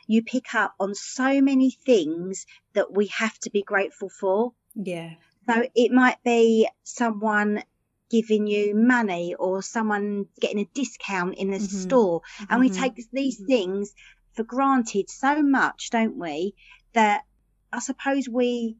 you 0.07 0.23
pick 0.23 0.53
up 0.53 0.73
on 0.79 0.93
so 0.95 1.41
many 1.41 1.71
things 1.71 2.45
that 2.73 2.91
we 2.91 3.07
have 3.07 3.37
to 3.39 3.49
be 3.49 3.63
grateful 3.63 4.09
for. 4.09 4.53
Yeah. 4.75 5.13
So 5.47 5.67
it 5.75 5.91
might 5.91 6.17
be 6.23 6.67
someone 6.83 7.63
giving 8.09 8.47
you 8.47 8.75
money 8.75 9.35
or 9.35 9.61
someone 9.61 10.27
getting 10.39 10.59
a 10.59 10.69
discount 10.73 11.35
in 11.35 11.51
the 11.51 11.57
mm-hmm. 11.57 11.77
store. 11.77 12.21
And 12.39 12.49
mm-hmm. 12.49 12.59
we 12.61 12.69
take 12.69 12.93
these 13.11 13.41
things 13.45 13.93
for 14.33 14.43
granted 14.43 15.09
so 15.09 15.41
much, 15.41 15.89
don't 15.89 16.17
we? 16.17 16.55
That 16.93 17.23
I 17.71 17.79
suppose 17.79 18.29
we 18.29 18.77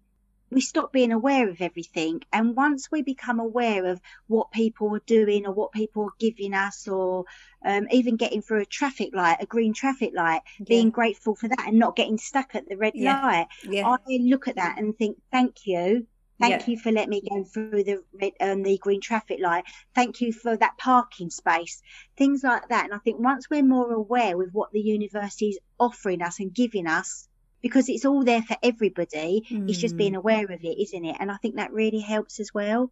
we 0.52 0.62
stop 0.62 0.94
being 0.94 1.12
aware 1.12 1.50
of 1.50 1.60
everything. 1.60 2.22
And 2.32 2.56
once 2.56 2.90
we 2.92 3.02
become 3.02 3.40
aware 3.40 3.86
of 3.88 4.00
what 4.28 4.52
people 4.52 4.96
are 4.96 5.02
doing 5.06 5.46
or 5.46 5.52
what 5.52 5.72
people 5.72 6.04
are 6.04 6.14
giving 6.20 6.54
us, 6.54 6.88
or 6.88 7.26
um, 7.66 7.88
even 7.92 8.16
getting 8.16 8.42
through 8.42 8.62
a 8.62 8.66
traffic 8.66 9.10
light, 9.14 9.38
a 9.42 9.46
green 9.46 9.74
traffic 9.74 10.12
light, 10.16 10.42
yeah. 10.60 10.66
being 10.70 10.92
grateful 10.92 11.36
for 11.36 11.48
that 11.48 11.68
and 11.68 11.80
not 11.80 11.96
getting 11.96 12.18
stuck 12.18 12.54
at 12.56 12.70
the 12.70 12.78
red 12.78 12.94
yeah. 12.96 13.22
light, 13.22 13.48
yeah. 13.64 13.88
I 13.88 13.98
look 14.22 14.48
at 14.48 14.56
that 14.56 14.78
and 14.78 14.96
think, 14.96 15.18
thank 15.32 15.66
you. 15.66 16.06
Thank 16.40 16.62
yeah. 16.62 16.72
you 16.72 16.78
for 16.78 16.92
letting 16.92 17.12
me 17.12 17.22
go 17.30 17.44
through 17.44 17.84
the 17.84 18.04
red, 18.20 18.34
um, 18.42 18.64
the 18.64 18.78
green 18.78 19.00
traffic 19.00 19.40
light. 19.42 19.64
Thank 19.94 20.20
you 20.20 20.34
for 20.34 20.58
that 20.58 20.78
parking 20.78 21.30
space. 21.30 21.82
Things 22.18 22.44
like 22.44 22.68
that. 22.70 22.86
And 22.86 22.94
I 22.94 22.98
think 22.98 23.20
once 23.20 23.50
we're 23.50 23.64
more 23.64 23.92
aware 23.94 24.38
with 24.38 24.52
what 24.52 24.72
the 24.72 24.82
university 24.82 25.50
is 25.50 25.60
offering 25.80 26.22
us 26.22 26.40
and 26.40 26.54
giving 26.54 26.88
us, 26.88 27.28
because 27.62 27.88
it's 27.88 28.06
all 28.06 28.24
there 28.24 28.42
for 28.42 28.58
everybody, 28.62 29.46
mm. 29.50 29.70
it's 29.70 29.80
just 29.80 29.98
being 29.98 30.14
hmm. 30.14 30.20
aware 30.20 30.44
of 30.46 30.64
it, 30.64 30.80
isn't 30.80 31.06
it? 31.06 31.18
And 31.20 31.32
I 31.32 31.38
think 31.38 31.56
that 31.56 31.74
really 31.74 32.00
helps 32.00 32.40
as 32.40 32.54
well. 32.54 32.92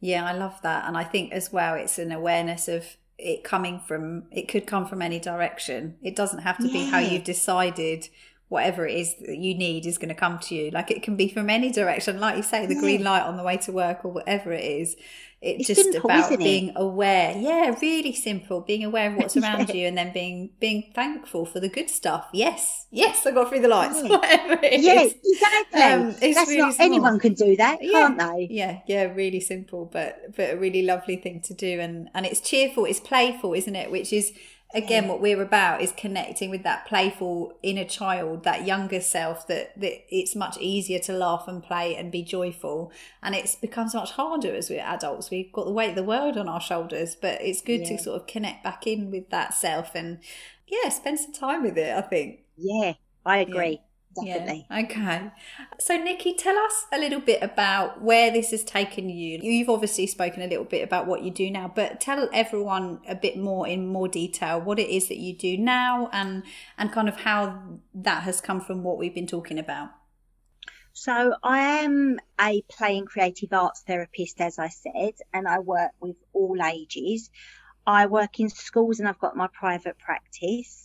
Yeah, 0.00 0.24
I 0.24 0.32
love 0.32 0.60
that. 0.62 0.86
And 0.86 0.96
I 0.96 1.04
think 1.04 1.32
as 1.32 1.52
well, 1.52 1.74
it's 1.74 1.98
an 1.98 2.12
awareness 2.12 2.68
of 2.68 2.86
it 3.18 3.42
coming 3.42 3.80
from, 3.80 4.24
it 4.30 4.46
could 4.46 4.66
come 4.66 4.86
from 4.86 5.02
any 5.02 5.18
direction. 5.18 5.96
It 6.02 6.14
doesn't 6.14 6.40
have 6.40 6.58
to 6.58 6.66
yeah. 6.66 6.72
be 6.72 6.84
how 6.84 6.98
you've 6.98 7.24
decided 7.24 8.08
whatever 8.54 8.86
it 8.86 8.94
is 8.94 9.16
that 9.16 9.36
you 9.36 9.52
need 9.52 9.84
is 9.84 9.98
going 9.98 10.08
to 10.08 10.14
come 10.14 10.38
to 10.38 10.54
you. 10.54 10.70
Like 10.70 10.88
it 10.92 11.02
can 11.02 11.16
be 11.16 11.28
from 11.28 11.50
any 11.50 11.72
direction, 11.72 12.20
like 12.20 12.36
you 12.36 12.42
say, 12.44 12.66
the 12.66 12.74
yeah. 12.74 12.80
green 12.80 13.02
light 13.02 13.24
on 13.24 13.36
the 13.36 13.42
way 13.42 13.56
to 13.58 13.72
work 13.72 14.04
or 14.04 14.12
whatever 14.12 14.52
it 14.52 14.64
is. 14.64 14.94
It's, 15.42 15.68
it's 15.68 15.80
just 15.80 15.92
simple, 15.92 16.08
about 16.08 16.38
being 16.38 16.68
it? 16.68 16.74
aware. 16.76 17.36
Yeah, 17.36 17.74
really 17.82 18.14
simple. 18.14 18.60
Being 18.60 18.84
aware 18.84 19.10
of 19.10 19.16
what's 19.16 19.36
around 19.42 19.68
yeah. 19.68 19.74
you 19.74 19.86
and 19.88 19.98
then 19.98 20.12
being 20.14 20.50
being 20.60 20.92
thankful 20.94 21.44
for 21.44 21.58
the 21.58 21.68
good 21.68 21.90
stuff. 21.90 22.28
Yes, 22.32 22.86
yes, 22.92 23.26
I 23.26 23.32
got 23.32 23.48
through 23.48 23.60
the 23.60 23.68
lights. 23.68 24.00
Yeah. 24.02 24.08
Whatever 24.16 24.52
it 24.62 24.80
yes, 24.80 25.12
is. 25.12 25.14
exactly. 25.24 25.82
Um, 25.82 26.12
That's 26.12 26.48
really 26.48 26.58
not, 26.58 26.76
anyone 26.78 27.18
can 27.18 27.34
do 27.34 27.56
that, 27.56 27.80
can't 27.80 28.18
they? 28.18 28.46
Yeah, 28.50 28.78
yeah, 28.86 29.12
really 29.12 29.40
simple, 29.40 29.84
but 29.92 30.34
but 30.36 30.54
a 30.54 30.56
really 30.56 30.82
lovely 30.82 31.16
thing 31.16 31.42
to 31.42 31.54
do. 31.54 31.80
And 31.80 32.08
and 32.14 32.24
it's 32.24 32.40
cheerful, 32.40 32.84
it's 32.84 33.00
playful, 33.00 33.52
isn't 33.52 33.74
it? 33.74 33.90
Which 33.90 34.12
is 34.12 34.32
again 34.74 35.04
mm. 35.04 35.08
what 35.08 35.20
we're 35.20 35.40
about 35.40 35.80
is 35.80 35.92
connecting 35.92 36.50
with 36.50 36.62
that 36.64 36.86
playful 36.86 37.56
inner 37.62 37.84
child 37.84 38.44
that 38.44 38.66
younger 38.66 39.00
self 39.00 39.46
that, 39.46 39.78
that 39.80 40.04
it's 40.14 40.34
much 40.34 40.58
easier 40.58 40.98
to 40.98 41.12
laugh 41.12 41.46
and 41.48 41.62
play 41.62 41.96
and 41.96 42.10
be 42.12 42.22
joyful. 42.22 42.92
And 43.22 43.34
it's 43.34 43.54
becomes 43.54 43.94
much 43.94 44.12
harder 44.12 44.54
as 44.54 44.68
we're 44.68 44.80
adults. 44.80 45.30
We've 45.30 45.52
got 45.52 45.64
the 45.64 45.72
weight 45.72 45.90
of 45.90 45.96
the 45.96 46.02
world 46.02 46.36
on 46.36 46.48
our 46.48 46.60
shoulders 46.60 47.16
but 47.20 47.40
it's 47.40 47.62
good 47.62 47.80
yeah. 47.82 47.96
to 47.96 48.02
sort 48.02 48.20
of 48.20 48.26
connect 48.26 48.64
back 48.64 48.86
in 48.86 49.10
with 49.10 49.30
that 49.30 49.54
self 49.54 49.94
and 49.94 50.18
yeah 50.66 50.88
spend 50.88 51.20
some 51.20 51.32
time 51.32 51.62
with 51.62 51.78
it 51.78 51.94
i 51.94 52.00
think. 52.00 52.40
Yeah 52.56 52.94
i 53.24 53.38
agree. 53.38 53.70
yeah 53.72 53.93
definitely. 54.14 54.66
Yeah. 54.70 54.80
Okay. 54.84 55.30
So, 55.78 55.96
Nikki, 55.96 56.34
tell 56.34 56.56
us 56.56 56.86
a 56.92 56.98
little 56.98 57.20
bit 57.20 57.42
about 57.42 58.02
where 58.02 58.30
this 58.30 58.50
has 58.50 58.64
taken 58.64 59.08
you. 59.08 59.38
You've 59.42 59.68
obviously 59.68 60.06
spoken 60.06 60.42
a 60.42 60.46
little 60.46 60.64
bit 60.64 60.82
about 60.82 61.06
what 61.06 61.22
you 61.22 61.30
do 61.30 61.50
now, 61.50 61.70
but 61.74 62.00
tell 62.00 62.28
everyone 62.32 63.00
a 63.08 63.14
bit 63.14 63.36
more 63.36 63.66
in 63.66 63.86
more 63.86 64.08
detail 64.08 64.60
what 64.60 64.78
it 64.78 64.88
is 64.88 65.08
that 65.08 65.18
you 65.18 65.36
do 65.36 65.56
now 65.56 66.08
and 66.12 66.42
and 66.78 66.92
kind 66.92 67.08
of 67.08 67.16
how 67.20 67.78
that 67.94 68.22
has 68.22 68.40
come 68.40 68.60
from 68.60 68.82
what 68.82 68.98
we've 68.98 69.14
been 69.14 69.26
talking 69.26 69.58
about. 69.58 69.90
So, 70.92 71.34
I 71.42 71.82
am 71.82 72.20
a 72.40 72.62
play 72.70 72.98
and 72.98 73.06
creative 73.06 73.52
arts 73.52 73.82
therapist, 73.86 74.40
as 74.40 74.58
I 74.58 74.68
said, 74.68 75.14
and 75.32 75.48
I 75.48 75.58
work 75.58 75.90
with 76.00 76.16
all 76.32 76.56
ages. 76.62 77.30
I 77.86 78.06
work 78.06 78.40
in 78.40 78.48
schools 78.48 78.98
and 78.98 79.08
I've 79.08 79.18
got 79.18 79.36
my 79.36 79.48
private 79.52 79.98
practice. 79.98 80.83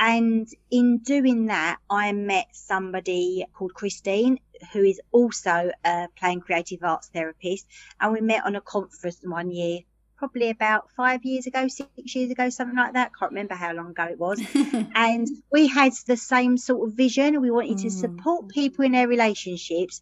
And 0.00 0.48
in 0.70 0.98
doing 0.98 1.46
that, 1.46 1.78
I 1.90 2.12
met 2.12 2.46
somebody 2.52 3.44
called 3.52 3.74
Christine, 3.74 4.38
who 4.72 4.82
is 4.82 5.00
also 5.12 5.70
a 5.84 6.08
playing 6.16 6.40
creative 6.40 6.82
arts 6.82 7.08
therapist. 7.08 7.66
And 8.00 8.12
we 8.12 8.20
met 8.20 8.44
on 8.44 8.54
a 8.54 8.60
conference 8.60 9.18
one 9.22 9.50
year, 9.50 9.80
probably 10.16 10.50
about 10.50 10.90
five 10.96 11.24
years 11.24 11.46
ago, 11.46 11.66
six 11.68 12.14
years 12.14 12.30
ago, 12.30 12.48
something 12.48 12.76
like 12.76 12.94
that. 12.94 13.12
Can't 13.18 13.32
remember 13.32 13.54
how 13.54 13.72
long 13.72 13.90
ago 13.90 14.04
it 14.04 14.18
was. 14.18 14.40
and 14.94 15.28
we 15.50 15.66
had 15.66 15.92
the 16.06 16.16
same 16.16 16.58
sort 16.58 16.88
of 16.88 16.96
vision. 16.96 17.40
We 17.40 17.50
wanted 17.50 17.78
mm. 17.78 17.82
to 17.82 17.90
support 17.90 18.48
people 18.48 18.84
in 18.84 18.92
their 18.92 19.08
relationships, 19.08 20.00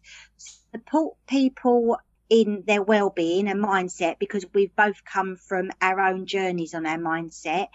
support 0.71 1.15
people 1.27 1.97
in 2.29 2.63
their 2.67 2.81
well-being 2.81 3.47
and 3.47 3.63
mindset 3.63 4.19
because 4.19 4.45
we've 4.53 4.75
both 4.75 5.03
come 5.05 5.37
from 5.37 5.71
our 5.81 5.99
own 6.01 6.25
journeys 6.25 6.73
on 6.73 6.85
our 6.85 6.97
mindset 6.97 7.67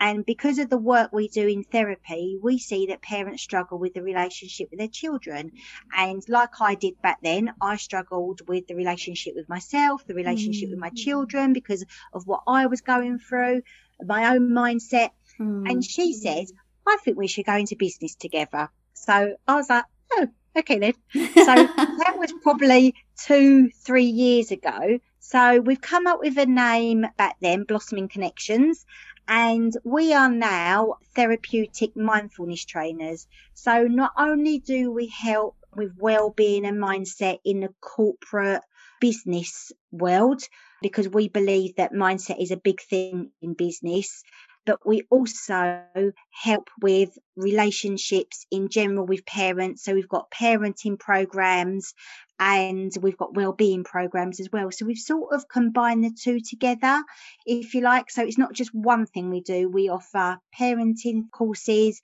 and 0.00 0.24
because 0.24 0.58
of 0.58 0.70
the 0.70 0.78
work 0.78 1.12
we 1.12 1.28
do 1.28 1.46
in 1.46 1.64
therapy 1.64 2.38
we 2.42 2.58
see 2.58 2.86
that 2.86 3.02
parents 3.02 3.42
struggle 3.42 3.78
with 3.78 3.94
the 3.94 4.02
relationship 4.02 4.68
with 4.70 4.78
their 4.78 4.88
children 4.88 5.52
and 5.96 6.22
like 6.28 6.60
i 6.60 6.74
did 6.74 7.00
back 7.02 7.18
then 7.22 7.52
i 7.60 7.76
struggled 7.76 8.40
with 8.48 8.66
the 8.66 8.74
relationship 8.74 9.34
with 9.34 9.48
myself 9.48 10.06
the 10.06 10.14
relationship 10.14 10.68
mm. 10.68 10.72
with 10.72 10.80
my 10.80 10.90
mm. 10.90 10.96
children 10.96 11.52
because 11.52 11.84
of 12.12 12.26
what 12.26 12.42
i 12.46 12.66
was 12.66 12.80
going 12.80 13.18
through 13.18 13.60
my 14.04 14.34
own 14.34 14.50
mindset 14.50 15.10
mm. 15.38 15.70
and 15.70 15.84
she 15.84 16.12
said 16.12 16.46
i 16.86 16.96
think 17.04 17.16
we 17.16 17.26
should 17.26 17.46
go 17.46 17.56
into 17.56 17.76
business 17.76 18.14
together 18.14 18.68
so 18.94 19.34
i 19.46 19.54
was 19.54 19.68
like 19.68 19.84
oh 20.12 20.28
okay 20.56 20.78
then. 20.78 20.94
So 21.12 21.54
that 21.54 22.14
was 22.18 22.32
probably 22.42 22.94
two, 23.16 23.70
three 23.70 24.06
years 24.06 24.50
ago. 24.50 24.98
So 25.20 25.60
we've 25.60 25.80
come 25.80 26.06
up 26.06 26.20
with 26.20 26.38
a 26.38 26.46
name 26.46 27.06
back 27.16 27.36
then, 27.40 27.64
Blossoming 27.64 28.08
Connections, 28.08 28.86
and 29.28 29.72
we 29.84 30.14
are 30.14 30.30
now 30.30 30.96
therapeutic 31.14 31.94
mindfulness 31.94 32.64
trainers. 32.64 33.26
So 33.54 33.84
not 33.84 34.12
only 34.18 34.58
do 34.58 34.90
we 34.90 35.08
help 35.08 35.56
with 35.76 35.92
well-being 35.98 36.64
and 36.64 36.78
mindset 36.78 37.38
in 37.44 37.60
the 37.60 37.68
corporate 37.80 38.62
business 39.00 39.70
world 39.92 40.42
because 40.82 41.08
we 41.08 41.28
believe 41.28 41.76
that 41.76 41.92
mindset 41.92 42.42
is 42.42 42.50
a 42.50 42.56
big 42.56 42.80
thing 42.80 43.30
in 43.42 43.54
business 43.54 44.22
but 44.68 44.86
we 44.86 45.00
also 45.08 45.82
help 46.30 46.68
with 46.82 47.08
relationships 47.36 48.44
in 48.50 48.68
general 48.68 49.06
with 49.06 49.24
parents. 49.24 49.82
So 49.82 49.94
we've 49.94 50.10
got 50.10 50.30
parenting 50.30 50.98
programs 50.98 51.94
and 52.38 52.92
we've 53.00 53.16
got 53.16 53.34
well-being 53.34 53.82
programs 53.82 54.40
as 54.40 54.50
well. 54.52 54.70
So 54.70 54.84
we've 54.84 54.98
sort 54.98 55.34
of 55.34 55.48
combined 55.48 56.04
the 56.04 56.10
two 56.10 56.40
together, 56.40 57.02
if 57.46 57.72
you 57.72 57.80
like. 57.80 58.10
So 58.10 58.22
it's 58.22 58.36
not 58.36 58.52
just 58.52 58.74
one 58.74 59.06
thing 59.06 59.30
we 59.30 59.40
do. 59.40 59.70
We 59.70 59.88
offer 59.88 60.36
parenting 60.60 61.30
courses 61.32 62.02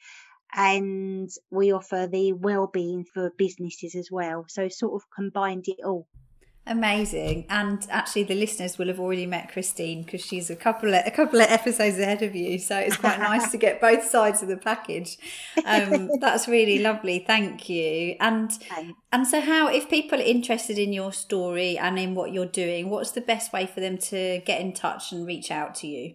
and 0.54 1.28
we 1.50 1.72
offer 1.72 2.08
the 2.10 2.32
well-being 2.32 3.04
for 3.12 3.30
businesses 3.36 3.94
as 3.94 4.08
well. 4.10 4.46
So 4.48 4.70
sort 4.70 4.94
of 4.94 5.02
combined 5.14 5.66
it 5.68 5.84
all. 5.84 6.06
Amazing, 6.66 7.44
and 7.50 7.86
actually, 7.90 8.22
the 8.22 8.34
listeners 8.34 8.78
will 8.78 8.86
have 8.86 8.98
already 8.98 9.26
met 9.26 9.52
Christine 9.52 10.02
because 10.02 10.24
she's 10.24 10.48
a 10.48 10.56
couple 10.56 10.94
of 10.94 11.02
a 11.04 11.10
couple 11.10 11.38
of 11.42 11.50
episodes 11.50 11.98
ahead 11.98 12.22
of 12.22 12.34
you. 12.34 12.58
So 12.58 12.78
it's 12.78 12.96
quite 12.96 13.18
nice 13.18 13.50
to 13.50 13.58
get 13.58 13.82
both 13.82 14.02
sides 14.02 14.40
of 14.40 14.48
the 14.48 14.56
package. 14.56 15.18
Um, 15.66 16.08
that's 16.20 16.48
really 16.48 16.78
lovely. 16.78 17.18
Thank 17.18 17.68
you. 17.68 18.16
And 18.18 18.50
and 19.12 19.26
so, 19.26 19.42
how 19.42 19.68
if 19.68 19.90
people 19.90 20.18
are 20.18 20.22
interested 20.22 20.78
in 20.78 20.94
your 20.94 21.12
story 21.12 21.76
and 21.76 21.98
in 21.98 22.14
what 22.14 22.32
you're 22.32 22.46
doing, 22.46 22.88
what's 22.88 23.10
the 23.10 23.20
best 23.20 23.52
way 23.52 23.66
for 23.66 23.80
them 23.80 23.98
to 23.98 24.40
get 24.46 24.62
in 24.62 24.72
touch 24.72 25.12
and 25.12 25.26
reach 25.26 25.50
out 25.50 25.74
to 25.76 25.86
you? 25.86 26.14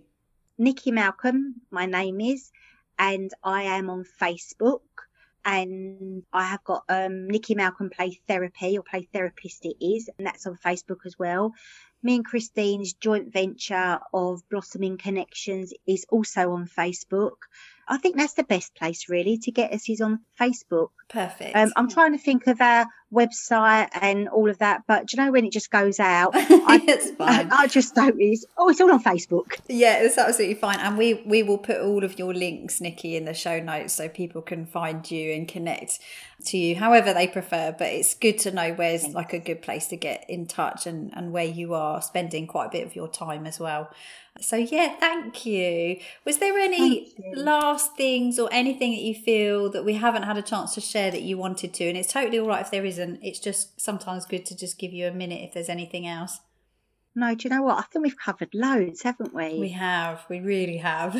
Nikki 0.57 0.91
Malcolm, 0.91 1.61
my 1.69 1.85
name 1.85 2.19
is, 2.19 2.49
and 2.97 3.29
I 3.43 3.61
am 3.63 3.87
on 3.87 4.03
Facebook 4.19 4.79
and 5.45 6.23
I 6.33 6.45
have 6.45 6.63
got 6.63 6.83
um, 6.89 7.27
Nikki 7.27 7.55
Malcolm 7.55 7.89
Play 7.89 8.19
Therapy 8.27 8.77
or 8.77 8.83
Play 8.83 9.07
Therapist 9.11 9.65
it 9.65 9.77
is, 9.83 10.09
and 10.17 10.27
that's 10.27 10.47
on 10.47 10.57
Facebook 10.57 11.05
as 11.05 11.17
well. 11.17 11.53
Me 12.01 12.15
and 12.15 12.25
Christine's 12.25 12.93
joint 12.93 13.33
venture 13.33 13.99
of 14.13 14.41
Blossoming 14.49 14.97
Connections 14.97 15.73
is 15.85 16.05
also 16.09 16.53
on 16.53 16.67
Facebook. 16.67 17.35
I 17.87 17.97
think 17.97 18.15
that's 18.15 18.33
the 18.33 18.43
best 18.43 18.73
place 18.75 19.09
really 19.09 19.37
to 19.39 19.51
get 19.51 19.73
us 19.73 19.89
is 19.89 19.99
on 19.99 20.19
Facebook. 20.39 20.89
Perfect. 21.09 21.55
Um, 21.55 21.73
I'm 21.75 21.89
trying 21.89 22.13
to 22.13 22.23
think 22.23 22.47
of 22.47 22.61
our 22.61 22.85
website 23.13 23.89
and 23.93 24.27
all 24.29 24.49
of 24.49 24.57
that, 24.59 24.83
but 24.87 25.07
do 25.07 25.17
you 25.17 25.23
know 25.23 25.31
when 25.31 25.45
it 25.45 25.51
just 25.51 25.71
goes 25.71 25.99
out? 25.99 26.31
I, 26.35 26.81
it's 26.87 27.11
fine. 27.11 27.51
I, 27.51 27.55
I 27.63 27.67
just 27.67 27.95
don't. 27.95 28.15
It's, 28.19 28.45
oh, 28.57 28.69
it's 28.69 28.81
all 28.81 28.91
on 28.91 29.03
Facebook. 29.03 29.59
Yeah, 29.67 30.01
it's 30.01 30.17
absolutely 30.17 30.55
fine, 30.55 30.79
and 30.79 30.97
we 30.97 31.15
we 31.25 31.43
will 31.43 31.57
put 31.57 31.81
all 31.81 32.03
of 32.03 32.17
your 32.19 32.33
links, 32.33 32.81
Nikki, 32.81 33.15
in 33.15 33.25
the 33.25 33.33
show 33.33 33.59
notes 33.59 33.93
so 33.93 34.09
people 34.09 34.41
can 34.41 34.65
find 34.65 35.09
you 35.09 35.33
and 35.33 35.47
connect 35.47 35.99
to 36.45 36.57
you 36.57 36.75
however 36.75 37.13
they 37.13 37.27
prefer. 37.27 37.75
But 37.77 37.87
it's 37.87 38.13
good 38.13 38.37
to 38.39 38.51
know 38.51 38.73
where's 38.73 39.01
Thanks. 39.01 39.15
like 39.15 39.33
a 39.33 39.39
good 39.39 39.61
place 39.61 39.87
to 39.87 39.95
get 39.95 40.25
in 40.29 40.45
touch 40.45 40.85
and 40.85 41.11
and 41.15 41.31
where 41.31 41.45
you 41.45 41.73
are 41.73 42.01
spending 42.01 42.47
quite 42.47 42.67
a 42.67 42.71
bit 42.71 42.85
of 42.85 42.95
your 42.95 43.07
time 43.07 43.45
as 43.45 43.59
well. 43.59 43.89
So 44.41 44.55
yeah, 44.55 44.95
thank 44.99 45.45
you. 45.45 45.97
Was 46.23 46.37
there 46.37 46.57
any 46.57 47.13
last 47.33 47.95
things 47.95 48.39
or 48.39 48.47
anything 48.51 48.91
that 48.91 49.01
you 49.01 49.13
feel 49.13 49.69
that 49.71 49.83
we 49.83 49.95
haven't 49.95 50.23
had 50.23 50.37
a 50.37 50.41
chance 50.41 50.73
to 50.75 50.81
share 50.81 51.11
that 51.11 51.23
you 51.23 51.37
wanted 51.37 51.73
to? 51.75 51.85
And 51.85 51.97
it's 51.97 52.11
totally 52.11 52.39
all 52.39 52.47
right 52.47 52.61
if 52.61 52.71
there 52.71 52.85
isn't. 52.99 53.19
It's 53.23 53.39
just 53.39 53.79
sometimes 53.79 54.25
good 54.25 54.45
to 54.47 54.55
just 54.55 54.77
give 54.77 54.93
you 54.93 55.07
a 55.07 55.11
minute 55.11 55.41
if 55.41 55.53
there's 55.53 55.69
anything 55.69 56.07
else. 56.07 56.39
No, 57.15 57.35
do 57.35 57.47
you 57.47 57.55
know 57.55 57.63
what? 57.63 57.77
I 57.77 57.81
think 57.83 58.03
we've 58.03 58.17
covered 58.17 58.53
loads, 58.53 59.01
haven't 59.01 59.33
we? 59.33 59.59
We 59.59 59.69
have. 59.69 60.25
We 60.29 60.39
really 60.39 60.77
have. 60.77 61.15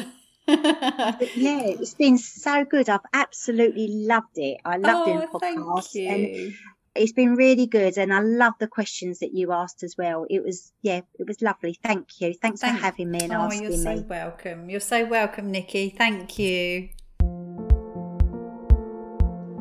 yeah, 0.47 1.61
it's 1.65 1.93
been 1.93 2.17
so 2.17 2.65
good. 2.65 2.89
I've 2.89 2.99
absolutely 3.13 3.87
loved 3.89 4.37
it. 4.37 4.59
I 4.65 4.77
love 4.77 5.07
oh, 5.07 5.13
doing 5.13 5.27
podcasts. 5.27 6.07
And 6.07 6.53
it's 6.95 7.11
been 7.11 7.35
really 7.35 7.67
good 7.67 7.97
and 7.97 8.13
I 8.13 8.19
love 8.19 8.53
the 8.59 8.67
questions 8.67 9.19
that 9.19 9.33
you 9.33 9.51
asked 9.51 9.83
as 9.83 9.95
well. 9.97 10.25
It 10.29 10.43
was 10.43 10.71
yeah, 10.81 11.01
it 11.17 11.27
was 11.27 11.41
lovely. 11.41 11.77
Thank 11.83 12.19
you. 12.19 12.33
Thanks 12.33 12.61
Thank, 12.61 12.77
for 12.77 12.83
having 12.83 13.11
me 13.11 13.19
and 13.21 13.33
oh, 13.33 13.41
asking 13.41 13.63
you're 13.63 13.77
so 13.77 13.95
me. 13.95 14.01
welcome. 14.01 14.69
You're 14.69 14.79
so 14.79 15.05
welcome, 15.05 15.51
Nikki. 15.51 15.89
Thank 15.89 16.39
you. 16.39 16.89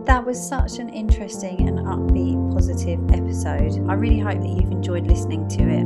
That 0.08 0.24
was 0.24 0.40
such 0.40 0.78
an 0.78 0.88
interesting 0.88 1.68
and 1.68 1.80
upbeat, 1.80 2.54
positive 2.54 2.98
episode. 3.12 3.86
I 3.90 3.92
really 3.92 4.18
hope 4.18 4.40
that 4.40 4.48
you've 4.48 4.72
enjoyed 4.72 5.06
listening 5.06 5.46
to 5.48 5.62
it. 5.64 5.84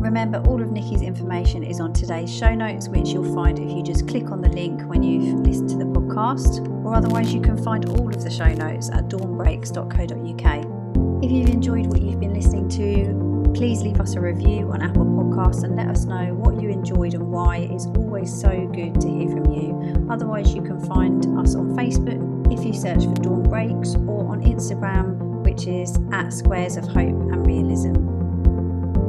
Remember, 0.00 0.38
all 0.48 0.62
of 0.62 0.72
Nikki's 0.72 1.02
information 1.02 1.62
is 1.62 1.78
on 1.78 1.92
today's 1.92 2.34
show 2.34 2.54
notes, 2.54 2.88
which 2.88 3.10
you'll 3.10 3.34
find 3.34 3.58
if 3.58 3.70
you 3.70 3.82
just 3.82 4.08
click 4.08 4.30
on 4.30 4.40
the 4.40 4.48
link 4.48 4.88
when 4.88 5.02
you've 5.02 5.40
listened 5.40 5.68
to 5.68 5.76
the 5.76 5.84
podcast, 5.84 6.66
or 6.86 6.94
otherwise, 6.94 7.34
you 7.34 7.42
can 7.42 7.62
find 7.62 7.84
all 7.90 8.08
of 8.08 8.24
the 8.24 8.30
show 8.30 8.50
notes 8.50 8.88
at 8.88 9.08
dawnbreaks.co.uk. 9.08 11.22
If 11.22 11.30
you've 11.30 11.50
enjoyed 11.50 11.88
what 11.88 12.00
you've 12.00 12.20
been 12.20 12.32
listening 12.32 12.70
to, 12.70 13.52
please 13.54 13.82
leave 13.82 14.00
us 14.00 14.14
a 14.14 14.22
review 14.22 14.70
on 14.72 14.80
Apple 14.80 15.04
Podcasts 15.04 15.64
and 15.64 15.76
let 15.76 15.88
us 15.88 16.06
know 16.06 16.32
what 16.32 16.62
you 16.62 16.70
enjoyed 16.70 17.12
and 17.12 17.30
why. 17.30 17.68
It's 17.70 17.84
always 17.88 18.32
so 18.32 18.66
good 18.72 18.98
to 19.02 19.08
hear 19.08 19.28
from 19.28 19.52
you. 19.52 20.08
Otherwise, 20.10 20.54
you 20.54 20.62
can 20.62 20.80
find 20.86 21.26
us 21.38 21.54
on 21.54 21.76
Facebook 21.76 22.23
if 22.50 22.64
you 22.64 22.72
search 22.72 23.04
for 23.04 23.14
Dawn 23.14 23.42
Breaks 23.42 23.94
or 23.94 24.28
on 24.30 24.42
Instagram, 24.42 25.42
which 25.44 25.66
is 25.66 25.98
at 26.12 26.32
Squares 26.32 26.76
of 26.76 26.84
Hope 26.84 26.96
and 26.98 27.46
Realism. 27.46 27.94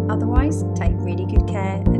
Otherwise, 0.09 0.63
take 0.75 0.93
really 0.95 1.25
good 1.25 1.47
care 1.47 1.81
and 1.85 1.95